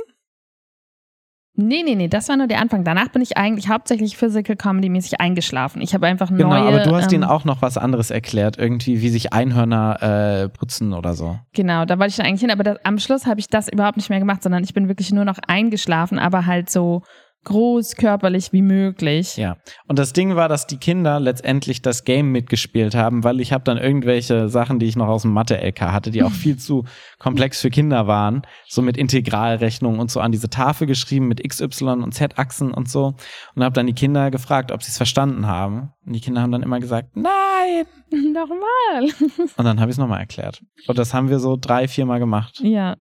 Nee, 1.60 1.82
nee, 1.84 1.96
nee, 1.96 2.08
das 2.08 2.30
war 2.30 2.38
nur 2.38 2.46
der 2.46 2.62
Anfang. 2.62 2.84
Danach 2.84 3.08
bin 3.10 3.24
ich 3.24 3.36
eigentlich 3.36 3.68
hauptsächlich 3.68 4.16
Physical 4.16 4.56
Comedy 4.56 4.90
mäßig 4.90 5.20
eingeschlafen. 5.20 5.82
Ich 5.82 5.96
habe 5.96 6.06
einfach 6.06 6.30
neue. 6.30 6.44
Genau, 6.44 6.68
aber 6.68 6.84
du 6.84 6.96
hast 6.96 7.06
ähm, 7.06 7.10
denen 7.10 7.24
auch 7.24 7.46
noch 7.46 7.64
was 7.64 7.80
anderes 7.80 8.12
erklärt, 8.12 8.60
irgendwie 8.60 9.02
wie 9.02 9.10
sich 9.10 9.34
Einhörner 9.34 10.44
äh, 10.44 10.50
putzen 10.50 10.94
oder 10.94 11.16
so. 11.16 11.40
Genau, 11.54 11.86
da 11.86 11.98
wollte 11.98 12.12
ich 12.12 12.18
dann 12.18 12.28
eigentlich 12.28 12.42
hin, 12.42 12.52
aber 12.52 12.62
das, 12.62 12.78
am 12.86 13.00
Schluss 13.00 13.26
habe 13.26 13.40
ich 13.40 13.48
das 13.48 13.70
überhaupt 13.70 13.98
nicht 13.98 14.12
mehr 14.12 14.20
gemacht, 14.20 14.44
sondern 14.44 14.64
ich 14.64 14.76
bin 14.76 14.88
wirklich 14.88 15.12
nur 15.12 15.26
noch 15.26 15.40
eingeschlafen, 15.48 16.20
aber 16.20 16.46
halt 16.46 16.70
so 16.70 17.02
groß 17.44 17.96
körperlich 17.96 18.52
wie 18.52 18.62
möglich. 18.62 19.38
Ja. 19.38 19.58
Und 19.88 20.00
das 20.00 20.12
Ding 20.12 20.36
war, 20.36 20.50
dass 20.50 20.68
die 20.68 20.78
Kinder 20.78 21.20
letztendlich 21.20 21.82
das 21.82 22.04
Game 22.04 22.32
mitgespielt 22.32 22.94
haben, 22.94 23.24
weil 23.24 23.40
ich 23.40 23.54
habe 23.54 23.64
dann 23.64 23.78
irgendwelche 23.78 24.50
Sachen, 24.50 24.80
die 24.80 24.86
ich 24.86 24.96
noch 24.96 25.08
aus 25.08 25.22
dem 25.22 25.32
Mathe-LK 25.32 25.80
hatte, 25.82 26.12
die 26.12 26.24
auch 26.24 26.32
viel 26.44 26.58
zu 26.58 26.84
komplex 27.20 27.62
für 27.62 27.70
Kinder 27.70 28.06
waren, 28.08 28.42
so 28.68 28.82
mit 28.82 28.98
Integralrechnungen 28.98 30.00
und 30.00 30.12
so 30.12 30.20
an 30.20 30.32
diese 30.32 30.50
Tafel 30.50 30.88
geschrieben 30.88 31.28
mit 31.28 31.48
XY 31.48 31.86
und 32.04 32.14
Z-Achsen 32.14 32.74
und 32.74 32.90
so 32.90 33.16
und 33.56 33.64
habe 33.64 33.74
dann 33.74 33.88
die 33.88 33.94
Kinder 33.94 34.30
gefragt, 34.30 34.72
ob 34.72 34.84
sie 34.84 34.90
es 34.90 34.98
verstanden 34.98 35.48
haben. 35.48 35.94
Und 36.06 36.14
die 36.14 36.22
Kinder 36.22 36.42
haben 36.42 36.52
dann 36.52 36.64
immer 36.64 36.80
gesagt, 36.80 37.16
nein, 37.16 37.86
nochmal. 38.34 39.10
und 39.58 39.66
dann 39.66 39.80
habe 39.80 39.90
ich 39.90 39.96
es 39.96 40.00
nochmal 40.00 40.20
erklärt. 40.20 40.62
Und 40.88 40.98
das 40.98 41.14
haben 41.14 41.30
wir 41.30 41.40
so 41.40 41.58
drei, 41.60 41.88
viermal 41.88 42.20
gemacht. 42.20 42.60
Ja. 42.62 42.96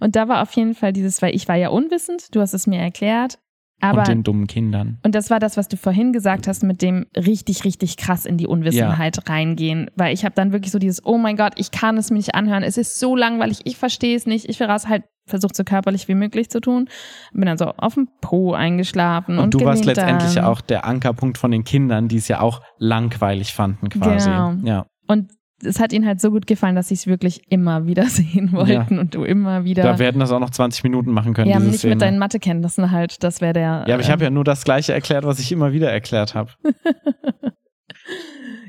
Und 0.00 0.16
da 0.16 0.28
war 0.28 0.42
auf 0.42 0.52
jeden 0.52 0.74
Fall 0.74 0.92
dieses, 0.92 1.22
weil 1.22 1.34
ich 1.34 1.48
war 1.48 1.56
ja 1.56 1.68
unwissend, 1.68 2.34
du 2.34 2.40
hast 2.40 2.54
es 2.54 2.66
mir 2.66 2.80
erklärt, 2.80 3.38
aber, 3.80 4.00
und 4.00 4.08
den 4.08 4.22
dummen 4.22 4.46
Kindern. 4.46 4.98
Und 5.02 5.14
das 5.14 5.30
war 5.30 5.38
das, 5.38 5.56
was 5.56 5.68
du 5.68 5.76
vorhin 5.76 6.12
gesagt 6.12 6.46
hast, 6.46 6.62
mit 6.62 6.82
dem 6.82 7.06
richtig, 7.16 7.64
richtig 7.64 7.96
krass 7.96 8.26
in 8.26 8.36
die 8.36 8.46
Unwissenheit 8.46 9.16
ja. 9.16 9.22
reingehen. 9.32 9.90
Weil 9.96 10.14
ich 10.14 10.24
habe 10.24 10.34
dann 10.34 10.52
wirklich 10.52 10.70
so 10.70 10.78
dieses, 10.78 11.04
oh 11.04 11.18
mein 11.18 11.36
Gott, 11.36 11.54
ich 11.56 11.70
kann 11.70 11.96
es 11.96 12.10
mir 12.10 12.18
nicht 12.18 12.34
anhören, 12.34 12.62
es 12.62 12.76
ist 12.76 12.98
so 12.98 13.16
langweilig, 13.16 13.60
ich 13.64 13.76
verstehe 13.76 14.16
es 14.16 14.26
nicht, 14.26 14.48
ich 14.48 14.60
will 14.60 14.66
raus 14.66 14.86
halt 14.88 15.04
versucht 15.26 15.56
so 15.56 15.64
körperlich 15.64 16.08
wie 16.08 16.14
möglich 16.14 16.50
zu 16.50 16.60
tun. 16.60 16.88
Bin 17.32 17.46
dann 17.46 17.56
so 17.56 17.66
auf 17.66 17.94
dem 17.94 18.08
Po 18.20 18.52
eingeschlafen. 18.52 19.38
Und, 19.38 19.44
und 19.44 19.54
du 19.54 19.64
warst 19.64 19.84
letztendlich 19.84 20.34
ja 20.34 20.46
auch 20.46 20.60
der 20.60 20.84
Ankerpunkt 20.84 21.38
von 21.38 21.52
den 21.52 21.64
Kindern, 21.64 22.08
die 22.08 22.16
es 22.16 22.28
ja 22.28 22.40
auch 22.40 22.60
langweilig 22.78 23.54
fanden 23.54 23.88
quasi. 23.88 24.28
Genau. 24.28 24.54
Ja. 24.64 24.86
Und 25.06 25.32
es 25.62 25.80
hat 25.80 25.92
ihnen 25.92 26.06
halt 26.06 26.20
so 26.20 26.30
gut 26.30 26.46
gefallen, 26.46 26.74
dass 26.74 26.88
sie 26.88 26.94
es 26.94 27.06
wirklich 27.06 27.50
immer 27.50 27.86
wieder 27.86 28.04
sehen 28.06 28.52
wollten 28.52 28.94
ja. 28.94 29.00
und 29.00 29.14
du 29.14 29.24
immer 29.24 29.64
wieder. 29.64 29.82
Da 29.82 29.98
werden 29.98 30.20
das 30.20 30.32
auch 30.32 30.40
noch 30.40 30.50
20 30.50 30.84
Minuten 30.84 31.10
machen 31.10 31.34
können. 31.34 31.50
Ja, 31.50 31.58
nicht 31.58 31.78
Szene. 31.78 31.94
mit 31.94 32.02
deinen 32.02 32.18
Mathekenntnissen 32.18 32.90
halt, 32.90 33.22
das 33.22 33.40
wäre 33.40 33.52
der. 33.52 33.84
Ja, 33.86 33.94
aber 33.94 34.00
ich 34.00 34.10
habe 34.10 34.24
ja 34.24 34.30
nur 34.30 34.44
das 34.44 34.64
Gleiche 34.64 34.92
erklärt, 34.92 35.24
was 35.24 35.38
ich 35.38 35.52
immer 35.52 35.72
wieder 35.72 35.90
erklärt 35.90 36.34
habe. 36.34 36.52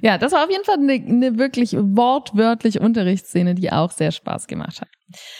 ja, 0.01 0.17
das 0.17 0.32
war 0.32 0.43
auf 0.43 0.51
jeden 0.51 0.65
Fall 0.65 0.77
eine, 0.77 0.93
eine 0.93 1.38
wirklich 1.38 1.73
wortwörtlich 1.73 2.80
Unterrichtsszene, 2.80 3.56
die 3.56 3.71
auch 3.71 3.91
sehr 3.91 4.12
Spaß 4.12 4.47
gemacht 4.47 4.82
hat. 4.82 4.89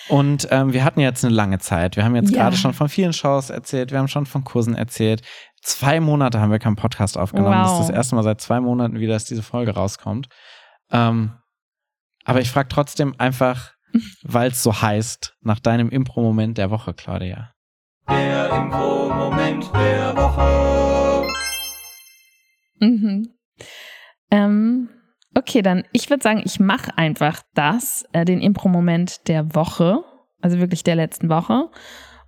Und 0.10 0.50
ähm, 0.52 0.74
wir 0.74 0.84
hatten 0.84 1.00
jetzt 1.00 1.24
eine 1.24 1.34
lange 1.34 1.60
Zeit. 1.60 1.96
Wir 1.96 2.04
haben 2.04 2.16
jetzt 2.16 2.32
ja. 2.32 2.44
gerade 2.44 2.58
schon 2.58 2.74
von 2.74 2.90
vielen 2.90 3.14
Shows 3.14 3.50
erzählt, 3.50 3.92
wir 3.92 4.00
haben 4.00 4.10
schon 4.10 4.26
von 4.26 4.44
Kursen 4.44 4.76
erzählt. 4.76 5.22
Zwei 5.62 6.00
Monate 6.00 6.42
haben 6.42 6.52
wir 6.52 6.60
keinen 6.60 6.76
Podcast 6.76 7.18
aufgenommen. 7.18 7.58
Wow. 7.58 7.64
Das 7.64 7.72
ist 7.74 7.90
das 7.90 7.96
erste 7.96 8.16
Mal 8.16 8.24
seit 8.24 8.42
zwei 8.42 8.60
Monaten 8.60 9.00
wieder, 9.00 9.14
dass 9.14 9.26
diese 9.26 9.44
Folge 9.44 9.72
rauskommt. 9.72 10.28
Ähm, 10.92 11.32
aber 12.26 12.42
ich 12.42 12.52
frage 12.52 12.70
trotzdem 12.70 13.16
einfach, 13.18 13.74
weil 14.24 14.52
es 14.52 14.64
so 14.64 14.82
heißt, 14.82 15.38
nach 15.42 15.60
deinem 15.60 15.90
Impro-Moment 15.90 16.58
der 16.58 16.72
Woche, 16.72 16.94
Claudia. 16.94 17.54
Der 18.10 18.50
Impro-Moment 18.52 19.72
der 19.74 20.16
Woche. 20.16 21.28
Mhm. 22.80 23.30
Ähm, 24.32 24.90
okay, 25.36 25.62
dann 25.62 25.84
ich 25.92 26.10
würde 26.10 26.24
sagen, 26.24 26.42
ich 26.44 26.60
mache 26.60 26.98
einfach 26.98 27.42
das, 27.54 28.06
äh, 28.14 28.26
den 28.26 28.42
Impro-Moment 28.42 29.28
der 29.28 29.54
Woche, 29.56 30.04
also 30.42 30.60
wirklich 30.60 30.84
der 30.84 30.96
letzten 30.96 31.30
Woche. 31.30 31.70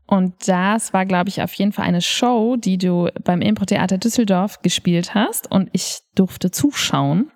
Und 0.06 0.48
das 0.48 0.94
war, 0.94 1.06
glaube 1.06 1.30
ich, 1.30 1.42
auf 1.42 1.54
jeden 1.54 1.72
Fall 1.72 1.86
eine 1.86 2.02
Show, 2.02 2.58
die 2.58 2.78
du 2.78 3.10
beim 3.24 3.42
Impro-Theater 3.42 3.98
Düsseldorf 3.98 4.62
gespielt 4.62 5.16
hast. 5.16 5.50
Und 5.50 5.70
ich 5.72 6.00
durfte 6.16 6.52
zuschauen. 6.52 7.32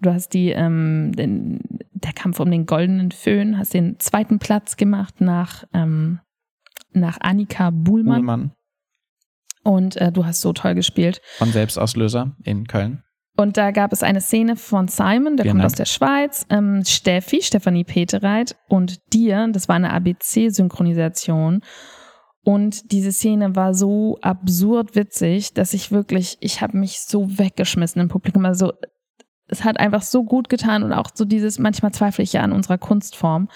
Du 0.00 0.12
hast 0.12 0.34
die, 0.34 0.50
ähm, 0.50 1.12
den, 1.14 1.60
der 1.92 2.12
Kampf 2.12 2.40
um 2.40 2.50
den 2.50 2.66
goldenen 2.66 3.12
Föhn, 3.12 3.56
hast 3.56 3.72
den 3.72 3.98
zweiten 4.00 4.40
Platz 4.40 4.76
gemacht 4.76 5.20
nach, 5.20 5.64
ähm, 5.72 6.20
nach 6.92 7.18
Annika 7.20 7.70
Buhlmann. 7.70 8.16
Buhlmann. 8.16 8.52
Und 9.62 9.96
äh, 9.96 10.10
du 10.10 10.26
hast 10.26 10.40
so 10.40 10.52
toll 10.52 10.74
gespielt. 10.74 11.20
Von 11.36 11.52
Selbstauslöser 11.52 12.36
in 12.42 12.66
Köln. 12.66 13.02
Und 13.36 13.56
da 13.56 13.70
gab 13.70 13.92
es 13.92 14.02
eine 14.02 14.20
Szene 14.20 14.56
von 14.56 14.88
Simon, 14.88 15.36
der 15.36 15.44
Vielen 15.44 15.52
kommt 15.52 15.60
Dank. 15.60 15.66
aus 15.66 15.74
der 15.74 15.84
Schweiz, 15.84 16.44
ähm, 16.50 16.82
Steffi, 16.84 17.40
Stefanie 17.40 17.84
Petereit 17.84 18.56
und 18.66 19.12
dir, 19.12 19.46
das 19.52 19.68
war 19.68 19.76
eine 19.76 19.92
ABC-Synchronisation. 19.92 21.60
Und 22.48 22.92
diese 22.92 23.12
Szene 23.12 23.56
war 23.56 23.74
so 23.74 24.16
absurd 24.22 24.96
witzig, 24.96 25.52
dass 25.52 25.74
ich 25.74 25.92
wirklich, 25.92 26.38
ich 26.40 26.62
habe 26.62 26.78
mich 26.78 27.00
so 27.00 27.38
weggeschmissen 27.38 28.00
im 28.00 28.08
Publikum. 28.08 28.46
Also 28.46 28.72
es 29.48 29.64
hat 29.64 29.78
einfach 29.78 30.00
so 30.00 30.24
gut 30.24 30.48
getan 30.48 30.82
und 30.82 30.94
auch 30.94 31.10
so 31.12 31.26
dieses, 31.26 31.58
manchmal 31.58 31.92
zweifle 31.92 32.24
ich 32.24 32.32
ja 32.32 32.40
an 32.40 32.52
unserer 32.52 32.78
Kunstform, 32.78 33.50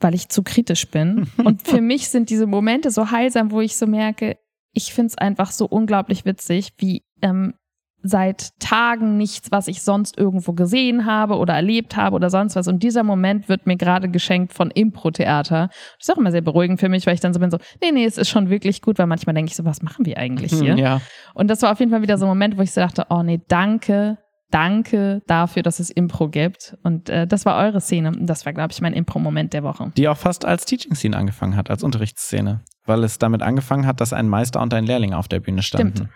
weil 0.00 0.16
ich 0.16 0.28
zu 0.28 0.42
kritisch 0.42 0.90
bin. 0.90 1.28
Und 1.44 1.62
für 1.62 1.80
mich 1.80 2.08
sind 2.08 2.30
diese 2.30 2.48
Momente 2.48 2.90
so 2.90 3.12
heilsam, 3.12 3.52
wo 3.52 3.60
ich 3.60 3.76
so 3.76 3.86
merke, 3.86 4.38
ich 4.72 4.92
finde 4.92 5.10
es 5.10 5.18
einfach 5.18 5.52
so 5.52 5.66
unglaublich 5.66 6.24
witzig, 6.24 6.72
wie 6.78 7.04
ähm, 7.22 7.54
seit 8.02 8.58
Tagen 8.60 9.16
nichts, 9.16 9.50
was 9.50 9.68
ich 9.68 9.82
sonst 9.82 10.16
irgendwo 10.16 10.52
gesehen 10.52 11.06
habe 11.06 11.36
oder 11.36 11.54
erlebt 11.54 11.96
habe 11.96 12.16
oder 12.16 12.30
sonst 12.30 12.56
was. 12.56 12.68
Und 12.68 12.82
dieser 12.82 13.02
Moment 13.02 13.48
wird 13.48 13.66
mir 13.66 13.76
gerade 13.76 14.08
geschenkt 14.08 14.52
von 14.52 14.70
Impro-Theater. 14.70 15.68
Das 15.68 16.08
ist 16.08 16.12
auch 16.12 16.18
immer 16.18 16.30
sehr 16.30 16.40
beruhigend 16.40 16.80
für 16.80 16.88
mich, 16.88 17.06
weil 17.06 17.14
ich 17.14 17.20
dann 17.20 17.34
so 17.34 17.40
bin 17.40 17.50
so, 17.50 17.58
nee, 17.82 17.92
nee, 17.92 18.04
es 18.04 18.18
ist 18.18 18.28
schon 18.28 18.48
wirklich 18.48 18.82
gut, 18.82 18.98
weil 18.98 19.06
manchmal 19.06 19.34
denke 19.34 19.50
ich 19.50 19.56
so, 19.56 19.64
was 19.64 19.82
machen 19.82 20.06
wir 20.06 20.18
eigentlich 20.18 20.52
hier? 20.52 20.76
Ja. 20.76 21.00
Und 21.34 21.48
das 21.48 21.62
war 21.62 21.72
auf 21.72 21.80
jeden 21.80 21.90
Fall 21.90 22.02
wieder 22.02 22.18
so 22.18 22.24
ein 22.26 22.28
Moment, 22.28 22.56
wo 22.56 22.62
ich 22.62 22.72
so 22.72 22.80
dachte, 22.80 23.06
oh 23.10 23.22
nee, 23.22 23.40
danke, 23.48 24.18
danke 24.50 25.22
dafür, 25.26 25.62
dass 25.62 25.80
es 25.80 25.90
Impro 25.90 26.28
gibt. 26.28 26.76
Und 26.82 27.08
äh, 27.08 27.26
das 27.26 27.44
war 27.44 27.62
eure 27.62 27.80
Szene. 27.80 28.08
Und 28.08 28.26
das 28.26 28.46
war, 28.46 28.52
glaube 28.52 28.72
ich, 28.72 28.80
mein 28.80 28.92
Impro-Moment 28.92 29.52
der 29.52 29.62
Woche. 29.62 29.92
Die 29.96 30.08
auch 30.08 30.16
fast 30.16 30.44
als 30.44 30.64
Teaching-Scene 30.64 31.16
angefangen 31.16 31.56
hat, 31.56 31.70
als 31.70 31.82
Unterrichtsszene. 31.82 32.60
Weil 32.86 33.04
es 33.04 33.18
damit 33.18 33.42
angefangen 33.42 33.86
hat, 33.86 34.00
dass 34.00 34.12
ein 34.12 34.28
Meister 34.28 34.60
und 34.60 34.72
ein 34.74 34.84
Lehrling 34.84 35.12
auf 35.12 35.28
der 35.28 35.40
Bühne 35.40 35.62
standen. 35.62 35.96
Stimmt. 35.96 36.10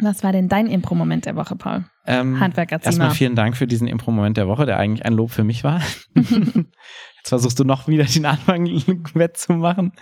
Was 0.00 0.22
war 0.22 0.32
denn 0.32 0.48
dein 0.48 0.66
Impro-Moment 0.66 1.26
der 1.26 1.36
Woche, 1.36 1.56
Paul? 1.56 1.84
Ähm, 2.06 2.38
Handwerker 2.38 2.82
Erstmal 2.82 3.10
vielen 3.12 3.34
Dank 3.34 3.56
für 3.56 3.66
diesen 3.66 3.88
Impro-Moment 3.88 4.36
der 4.36 4.46
Woche, 4.46 4.66
der 4.66 4.78
eigentlich 4.78 5.04
ein 5.04 5.12
Lob 5.12 5.30
für 5.30 5.44
mich 5.44 5.64
war. 5.64 5.80
Jetzt 6.14 7.28
versuchst 7.28 7.58
du 7.58 7.64
noch 7.64 7.88
wieder 7.88 8.04
den 8.04 8.26
Anfang 8.26 8.66
wettzumachen. 9.14 9.92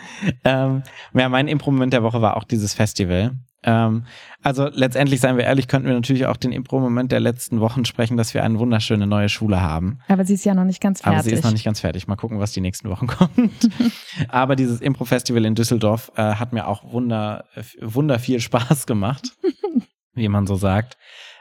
Ähm, 0.44 0.82
ja, 1.14 1.28
mein 1.28 1.48
Impro-Moment 1.48 1.92
der 1.92 2.02
Woche 2.02 2.20
war 2.20 2.36
auch 2.36 2.44
dieses 2.44 2.74
Festival. 2.74 3.36
Ähm, 3.64 4.04
also 4.42 4.68
letztendlich, 4.68 5.20
seien 5.20 5.36
wir 5.36 5.44
ehrlich, 5.44 5.68
könnten 5.68 5.88
wir 5.88 5.94
natürlich 5.94 6.26
auch 6.26 6.36
den 6.36 6.52
Impro-Moment 6.52 7.10
der 7.12 7.20
letzten 7.20 7.60
Wochen 7.60 7.84
sprechen, 7.84 8.16
dass 8.16 8.34
wir 8.34 8.44
eine 8.44 8.58
wunderschöne 8.58 9.06
neue 9.06 9.28
Schule 9.28 9.60
haben. 9.60 10.00
Aber 10.08 10.24
sie 10.24 10.34
ist 10.34 10.44
ja 10.44 10.54
noch 10.54 10.64
nicht 10.64 10.82
ganz 10.82 11.00
fertig. 11.00 11.18
Aber 11.18 11.24
sie 11.24 11.34
ist 11.34 11.44
noch 11.44 11.52
nicht 11.52 11.64
ganz 11.64 11.80
fertig. 11.80 12.06
Mal 12.06 12.16
gucken, 12.16 12.38
was 12.40 12.52
die 12.52 12.60
nächsten 12.60 12.90
Wochen 12.90 13.06
kommt. 13.08 13.70
Aber 14.28 14.56
dieses 14.56 14.80
Impro-Festival 14.80 15.44
in 15.44 15.54
Düsseldorf 15.54 16.12
äh, 16.16 16.34
hat 16.34 16.52
mir 16.52 16.68
auch 16.68 16.92
wunder, 16.92 17.44
wunder 17.80 18.18
viel 18.18 18.40
Spaß 18.40 18.86
gemacht, 18.86 19.32
wie 20.14 20.28
man 20.28 20.46
so 20.46 20.56
sagt. 20.56 20.98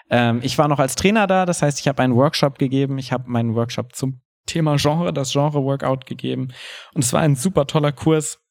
Ähm, 0.09 0.39
ich 0.43 0.57
war 0.57 0.67
noch 0.67 0.79
als 0.79 0.95
Trainer 0.95 1.27
da, 1.27 1.45
das 1.45 1.61
heißt, 1.61 1.79
ich 1.79 1.87
habe 1.87 2.01
einen 2.01 2.15
Workshop 2.15 2.57
gegeben. 2.57 2.97
Ich 2.97 3.11
habe 3.11 3.29
meinen 3.29 3.55
Workshop 3.55 3.95
zum 3.95 4.21
Thema 4.45 4.75
Genre, 4.77 5.13
das 5.13 5.31
Genre-Workout 5.31 6.05
gegeben. 6.05 6.49
Und 6.93 7.03
es 7.03 7.13
war 7.13 7.21
ein 7.21 7.35
super 7.35 7.65
toller 7.67 7.91
Kurs 7.91 8.42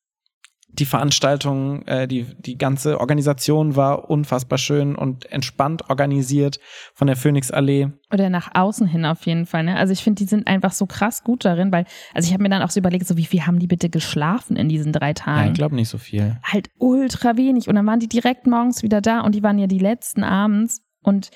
die 0.73 0.87
Veranstaltung, 0.87 1.87
äh, 1.87 2.09
die, 2.09 2.27
die 2.39 2.57
ganze 2.57 2.99
Organisation 2.99 3.77
war 3.77 4.09
unfassbar 4.09 4.59
schön 4.59 4.97
und 4.97 5.31
entspannt 5.31 5.91
organisiert 5.91 6.59
von 6.95 7.07
der 7.07 7.17
Phoenixallee. 7.17 7.91
Oder 8.11 8.31
nach 8.31 8.55
außen 8.55 8.87
hin 8.87 9.05
auf 9.05 9.27
jeden 9.27 9.45
Fall. 9.45 9.65
Ne? 9.65 9.77
Also 9.77 9.93
ich 9.93 10.03
finde, 10.03 10.23
die 10.23 10.29
sind 10.29 10.47
einfach 10.47 10.73
so 10.73 10.87
krass 10.87 11.25
gut 11.25 11.45
darin, 11.45 11.73
weil, 11.73 11.85
also 12.15 12.27
ich 12.27 12.33
habe 12.33 12.43
mir 12.43 12.49
dann 12.49 12.63
auch 12.63 12.71
so 12.71 12.81
überlegt, 12.81 13.07
so 13.07 13.19
wie 13.19 13.27
viel 13.27 13.47
haben 13.47 13.59
die 13.59 13.67
bitte 13.67 13.91
geschlafen 13.91 14.57
in 14.57 14.69
diesen 14.69 14.93
drei 14.93 15.13
Tagen? 15.13 15.41
Ja, 15.41 15.47
ich 15.49 15.55
glaube 15.55 15.75
nicht 15.75 15.91
so 15.91 15.99
viel. 15.99 16.39
Halt 16.43 16.71
ultra 16.79 17.37
wenig. 17.37 17.69
Und 17.69 17.75
dann 17.75 17.87
waren 17.87 18.01
die 18.01 18.09
direkt 18.09 18.47
morgens 18.47 18.83
wieder 18.83 19.03
da 19.03 19.21
und 19.21 19.35
die 19.35 19.43
waren 19.43 19.59
ja 19.59 19.67
die 19.67 19.79
letzten 19.79 20.25
abends 20.25 20.81
und 21.03 21.31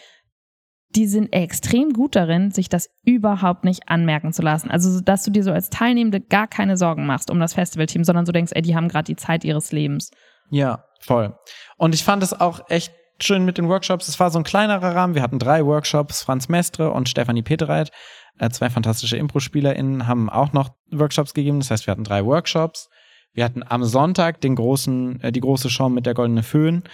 die 0.97 1.07
sind 1.07 1.33
extrem 1.33 1.93
gut 1.93 2.17
darin, 2.17 2.51
sich 2.51 2.69
das 2.69 2.89
überhaupt 3.05 3.65
nicht 3.65 3.89
anmerken 3.89 4.33
zu 4.33 4.43
lassen. 4.43 4.71
Also, 4.71 5.01
dass 5.01 5.25
du 5.25 5.31
dir 5.31 5.43
so 5.43 5.53
als 5.53 5.69
Teilnehmende 5.69 6.21
gar 6.21 6.47
keine 6.47 6.77
Sorgen 6.77 7.07
machst 7.07 7.31
um 7.31 7.39
das 7.39 7.55
Festivalteam, 7.55 8.03
sondern 8.03 8.25
so 8.25 8.33
denkst, 8.33 8.53
ey, 8.55 8.63
die 8.63 8.75
haben 8.75 8.89
gerade 8.89 9.05
die 9.05 9.17
Zeit 9.17 9.45
ihres 9.45 9.73
Lebens. 9.73 10.11
Ja, 10.51 10.85
voll. 11.01 11.37
Und 11.77 11.95
ich 11.95 12.03
fand 12.03 12.23
es 12.23 12.33
auch 12.33 12.71
echt 12.71 12.93
schön 13.21 13.45
mit 13.45 13.59
den 13.59 13.69
Workshops. 13.69 14.09
Es 14.09 14.19
war 14.19 14.31
so 14.31 14.39
ein 14.39 14.45
kleinerer 14.45 14.95
Rahmen. 14.95 15.15
Wir 15.15 15.23
hatten 15.23 15.39
drei 15.39 15.65
Workshops. 15.65 16.23
Franz 16.23 16.49
Mestre 16.49 16.91
und 16.91 17.09
Stefanie 17.09 17.43
Petereit, 17.43 17.91
äh, 18.39 18.49
zwei 18.51 18.71
fantastische 18.71 19.17
Impro-SpielerInnen, 19.17 20.07
haben 20.07 20.31
auch 20.31 20.53
noch 20.53 20.71
Workshops 20.91 21.35
gegeben. 21.35 21.61
Das 21.61 21.71
heißt, 21.71 21.87
wir 21.87 21.93
hatten 21.93 22.05
drei 22.05 22.25
Workshops. 22.25 22.89
Wir 23.33 23.45
hatten 23.45 23.63
am 23.67 23.85
Sonntag 23.85 24.41
den 24.41 24.55
großen, 24.55 25.21
äh, 25.21 25.33
die 25.33 25.41
große 25.41 25.69
Show 25.69 25.91
mit 25.91 26.07
der 26.07 26.15
goldene 26.15 26.43
Föhn 26.43 26.85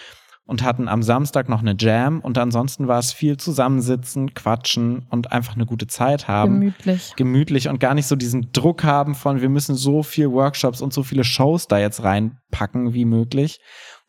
und 0.53 0.63
hatten 0.63 0.87
am 0.87 1.03
Samstag 1.03 1.49
noch 1.49 1.61
eine 1.61 1.75
Jam 1.79 2.21
und 2.21 2.37
ansonsten 2.37 2.87
war 2.87 2.99
es 2.99 3.11
viel 3.11 3.39
zusammensitzen, 3.39 4.35
quatschen 4.35 5.07
und 5.09 5.33
einfach 5.33 5.55
eine 5.55 5.65
gute 5.65 5.87
Zeit 5.87 6.29
haben. 6.29 6.61
Gemütlich. 6.61 7.15
Gemütlich 7.17 7.69
und 7.71 7.81
gar 7.81 7.95
nicht 7.95 8.07
so 8.07 8.17
diesen 8.17 8.53
Druck 8.53 8.85
haben 8.85 9.15
von, 9.15 9.41
wir 9.41 9.49
müssen 9.49 9.75
so 9.77 10.03
viel 10.03 10.31
Workshops 10.31 10.83
und 10.83 10.93
so 10.93 11.05
viele 11.05 11.25
Shows 11.25 11.69
da 11.69 11.79
jetzt 11.79 12.05
reinpacken 12.05 12.93
wie 12.93 13.07
möglich. 13.07 13.61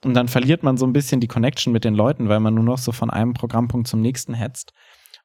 Und 0.03 0.15
dann 0.15 0.27
verliert 0.27 0.63
man 0.63 0.75
so 0.75 0.85
ein 0.85 0.91
bisschen 0.91 1.21
die 1.21 1.29
Connection 1.29 1.71
mit 1.71 1.85
den 1.85 1.95
Leuten, 1.95 2.27
weil 2.27 2.41
man 2.41 2.53
nur 2.53 2.65
noch 2.65 2.77
so 2.77 2.91
von 2.91 3.09
einem 3.09 3.33
Programmpunkt 3.33 3.87
zum 3.87 4.01
nächsten 4.01 4.33
hetzt. 4.33 4.73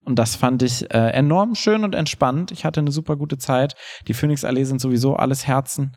Und 0.04 0.20
das 0.20 0.36
fand 0.36 0.62
ich 0.62 0.88
äh, 0.94 1.10
enorm 1.10 1.56
schön 1.56 1.82
und 1.82 1.96
entspannt. 1.96 2.52
Ich 2.52 2.64
hatte 2.64 2.78
eine 2.78 2.92
super 2.92 3.16
gute 3.16 3.38
Zeit. 3.38 3.74
Die 4.06 4.14
Phoenix-Allee 4.14 4.62
sind 4.62 4.80
sowieso 4.80 5.16
alles 5.16 5.48
Herzen. 5.48 5.96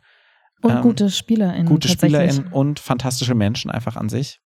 Und 0.62 0.72
Ähm, 0.72 0.82
gute 0.82 1.10
SpielerInnen. 1.10 1.66
gute. 1.66 1.86
SpielerInnen 1.86 2.48
und 2.52 2.80
fantastische 2.80 3.36
Menschen 3.36 3.70
einfach 3.70 3.94
an 3.94 4.08
sich. 4.08 4.40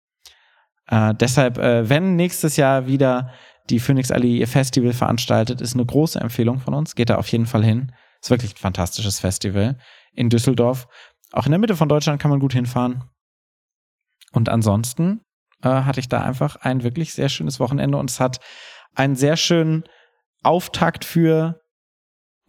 Äh, 0.88 1.13
deshalb, 1.15 1.57
äh, 1.57 1.88
wenn 1.89 2.15
nächstes 2.15 2.57
Jahr 2.57 2.88
wieder 2.88 3.31
die 3.69 3.79
Phoenix 3.79 4.11
Allee 4.11 4.38
ihr 4.38 4.47
Festival 4.47 4.93
veranstaltet, 4.93 5.61
ist 5.61 5.73
eine 5.73 5.86
große 5.86 6.19
Empfehlung 6.19 6.59
von 6.59 6.73
uns. 6.73 6.95
Geht 6.95 7.09
da 7.09 7.15
auf 7.17 7.27
jeden 7.29 7.45
Fall 7.45 7.63
hin. 7.63 7.91
Ist 8.21 8.29
wirklich 8.29 8.53
ein 8.53 8.57
fantastisches 8.57 9.19
Festival 9.19 9.77
in 10.13 10.29
Düsseldorf. 10.29 10.88
Auch 11.31 11.45
in 11.45 11.51
der 11.51 11.59
Mitte 11.59 11.75
von 11.75 11.89
Deutschland 11.89 12.21
kann 12.21 12.31
man 12.31 12.39
gut 12.39 12.53
hinfahren. 12.53 13.03
Und 14.34 14.49
ansonsten 14.49 15.21
äh, 15.63 15.69
hatte 15.69 15.99
ich 15.99 16.09
da 16.09 16.21
einfach 16.21 16.57
ein 16.57 16.84
wirklich 16.84 17.13
sehr 17.13 17.29
schönes 17.29 17.59
Wochenende 17.59 17.97
und 17.97 18.09
es 18.09 18.19
hat 18.19 18.39
einen 18.95 19.15
sehr 19.15 19.38
schönen 19.38 19.84
Auftakt 20.43 21.05
für 21.05 21.59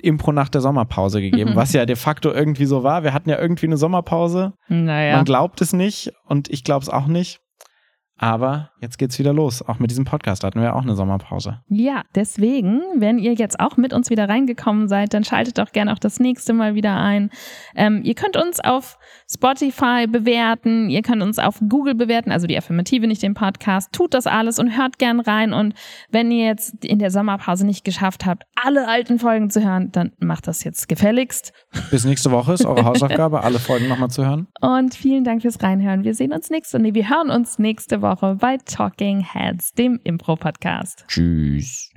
Impro 0.02 0.32
nach 0.32 0.48
der 0.48 0.60
Sommerpause 0.60 1.20
gegeben, 1.20 1.52
Mhm. 1.52 1.56
was 1.56 1.72
ja 1.72 1.86
de 1.86 1.96
facto 1.96 2.32
irgendwie 2.32 2.66
so 2.66 2.82
war. 2.82 3.04
Wir 3.04 3.12
hatten 3.14 3.30
ja 3.30 3.38
irgendwie 3.38 3.66
eine 3.66 3.76
Sommerpause. 3.76 4.52
Naja. 4.68 5.16
Man 5.16 5.24
glaubt 5.24 5.60
es 5.60 5.72
nicht 5.72 6.12
und 6.24 6.50
ich 6.50 6.64
glaube 6.64 6.82
es 6.82 6.88
auch 6.90 7.06
nicht. 7.06 7.40
Aber 8.16 8.70
jetzt 8.80 8.98
geht's 8.98 9.18
wieder 9.18 9.32
los. 9.32 9.60
Auch 9.66 9.80
mit 9.80 9.90
diesem 9.90 10.04
Podcast 10.04 10.44
hatten 10.44 10.60
wir 10.60 10.76
auch 10.76 10.82
eine 10.82 10.94
Sommerpause. 10.94 11.60
Ja, 11.68 12.02
deswegen, 12.14 12.80
wenn 12.96 13.18
ihr 13.18 13.34
jetzt 13.34 13.58
auch 13.58 13.76
mit 13.76 13.92
uns 13.92 14.08
wieder 14.08 14.28
reingekommen 14.28 14.88
seid, 14.88 15.14
dann 15.14 15.24
schaltet 15.24 15.58
doch 15.58 15.72
gerne 15.72 15.92
auch 15.92 15.98
das 15.98 16.20
nächste 16.20 16.52
Mal 16.52 16.74
wieder 16.76 16.96
ein. 16.96 17.30
Ähm, 17.74 18.02
ihr 18.04 18.14
könnt 18.14 18.36
uns 18.36 18.60
auf 18.60 18.98
Spotify 19.34 20.06
bewerten, 20.08 20.90
ihr 20.90 21.02
könnt 21.02 21.22
uns 21.22 21.38
auf 21.38 21.60
Google 21.68 21.94
bewerten, 21.94 22.30
also 22.30 22.46
die 22.46 22.56
Affirmative, 22.56 23.06
nicht 23.06 23.22
den 23.22 23.34
Podcast. 23.34 23.92
Tut 23.92 24.14
das 24.14 24.26
alles 24.26 24.58
und 24.58 24.76
hört 24.76 24.98
gern 24.98 25.20
rein. 25.20 25.52
Und 25.52 25.74
wenn 26.10 26.30
ihr 26.30 26.46
jetzt 26.46 26.84
in 26.84 26.98
der 26.98 27.10
Sommerpause 27.10 27.66
nicht 27.66 27.84
geschafft 27.84 28.26
habt, 28.26 28.44
alle 28.54 28.88
alten 28.88 29.18
Folgen 29.18 29.50
zu 29.50 29.64
hören, 29.64 29.90
dann 29.92 30.12
macht 30.18 30.46
das 30.46 30.64
jetzt 30.64 30.88
gefälligst. 30.88 31.52
Bis 31.90 32.04
nächste 32.04 32.30
Woche 32.30 32.52
ist 32.52 32.64
eure 32.64 32.84
Hausaufgabe, 32.84 33.42
alle 33.42 33.58
Folgen 33.58 33.88
nochmal 33.88 34.10
zu 34.10 34.24
hören. 34.24 34.46
Und 34.60 34.94
vielen 34.94 35.24
Dank 35.24 35.42
fürs 35.42 35.62
Reinhören. 35.62 36.04
Wir 36.04 36.14
sehen 36.14 36.32
uns 36.32 36.50
nächste, 36.50 36.78
nee, 36.78 36.94
wir 36.94 37.08
hören 37.08 37.30
uns 37.30 37.58
nächste 37.58 38.02
Woche 38.02 38.36
bei 38.40 38.58
Talking 38.58 39.20
Heads, 39.20 39.72
dem 39.72 40.00
Impro-Podcast. 40.04 41.04
Tschüss. 41.08 41.90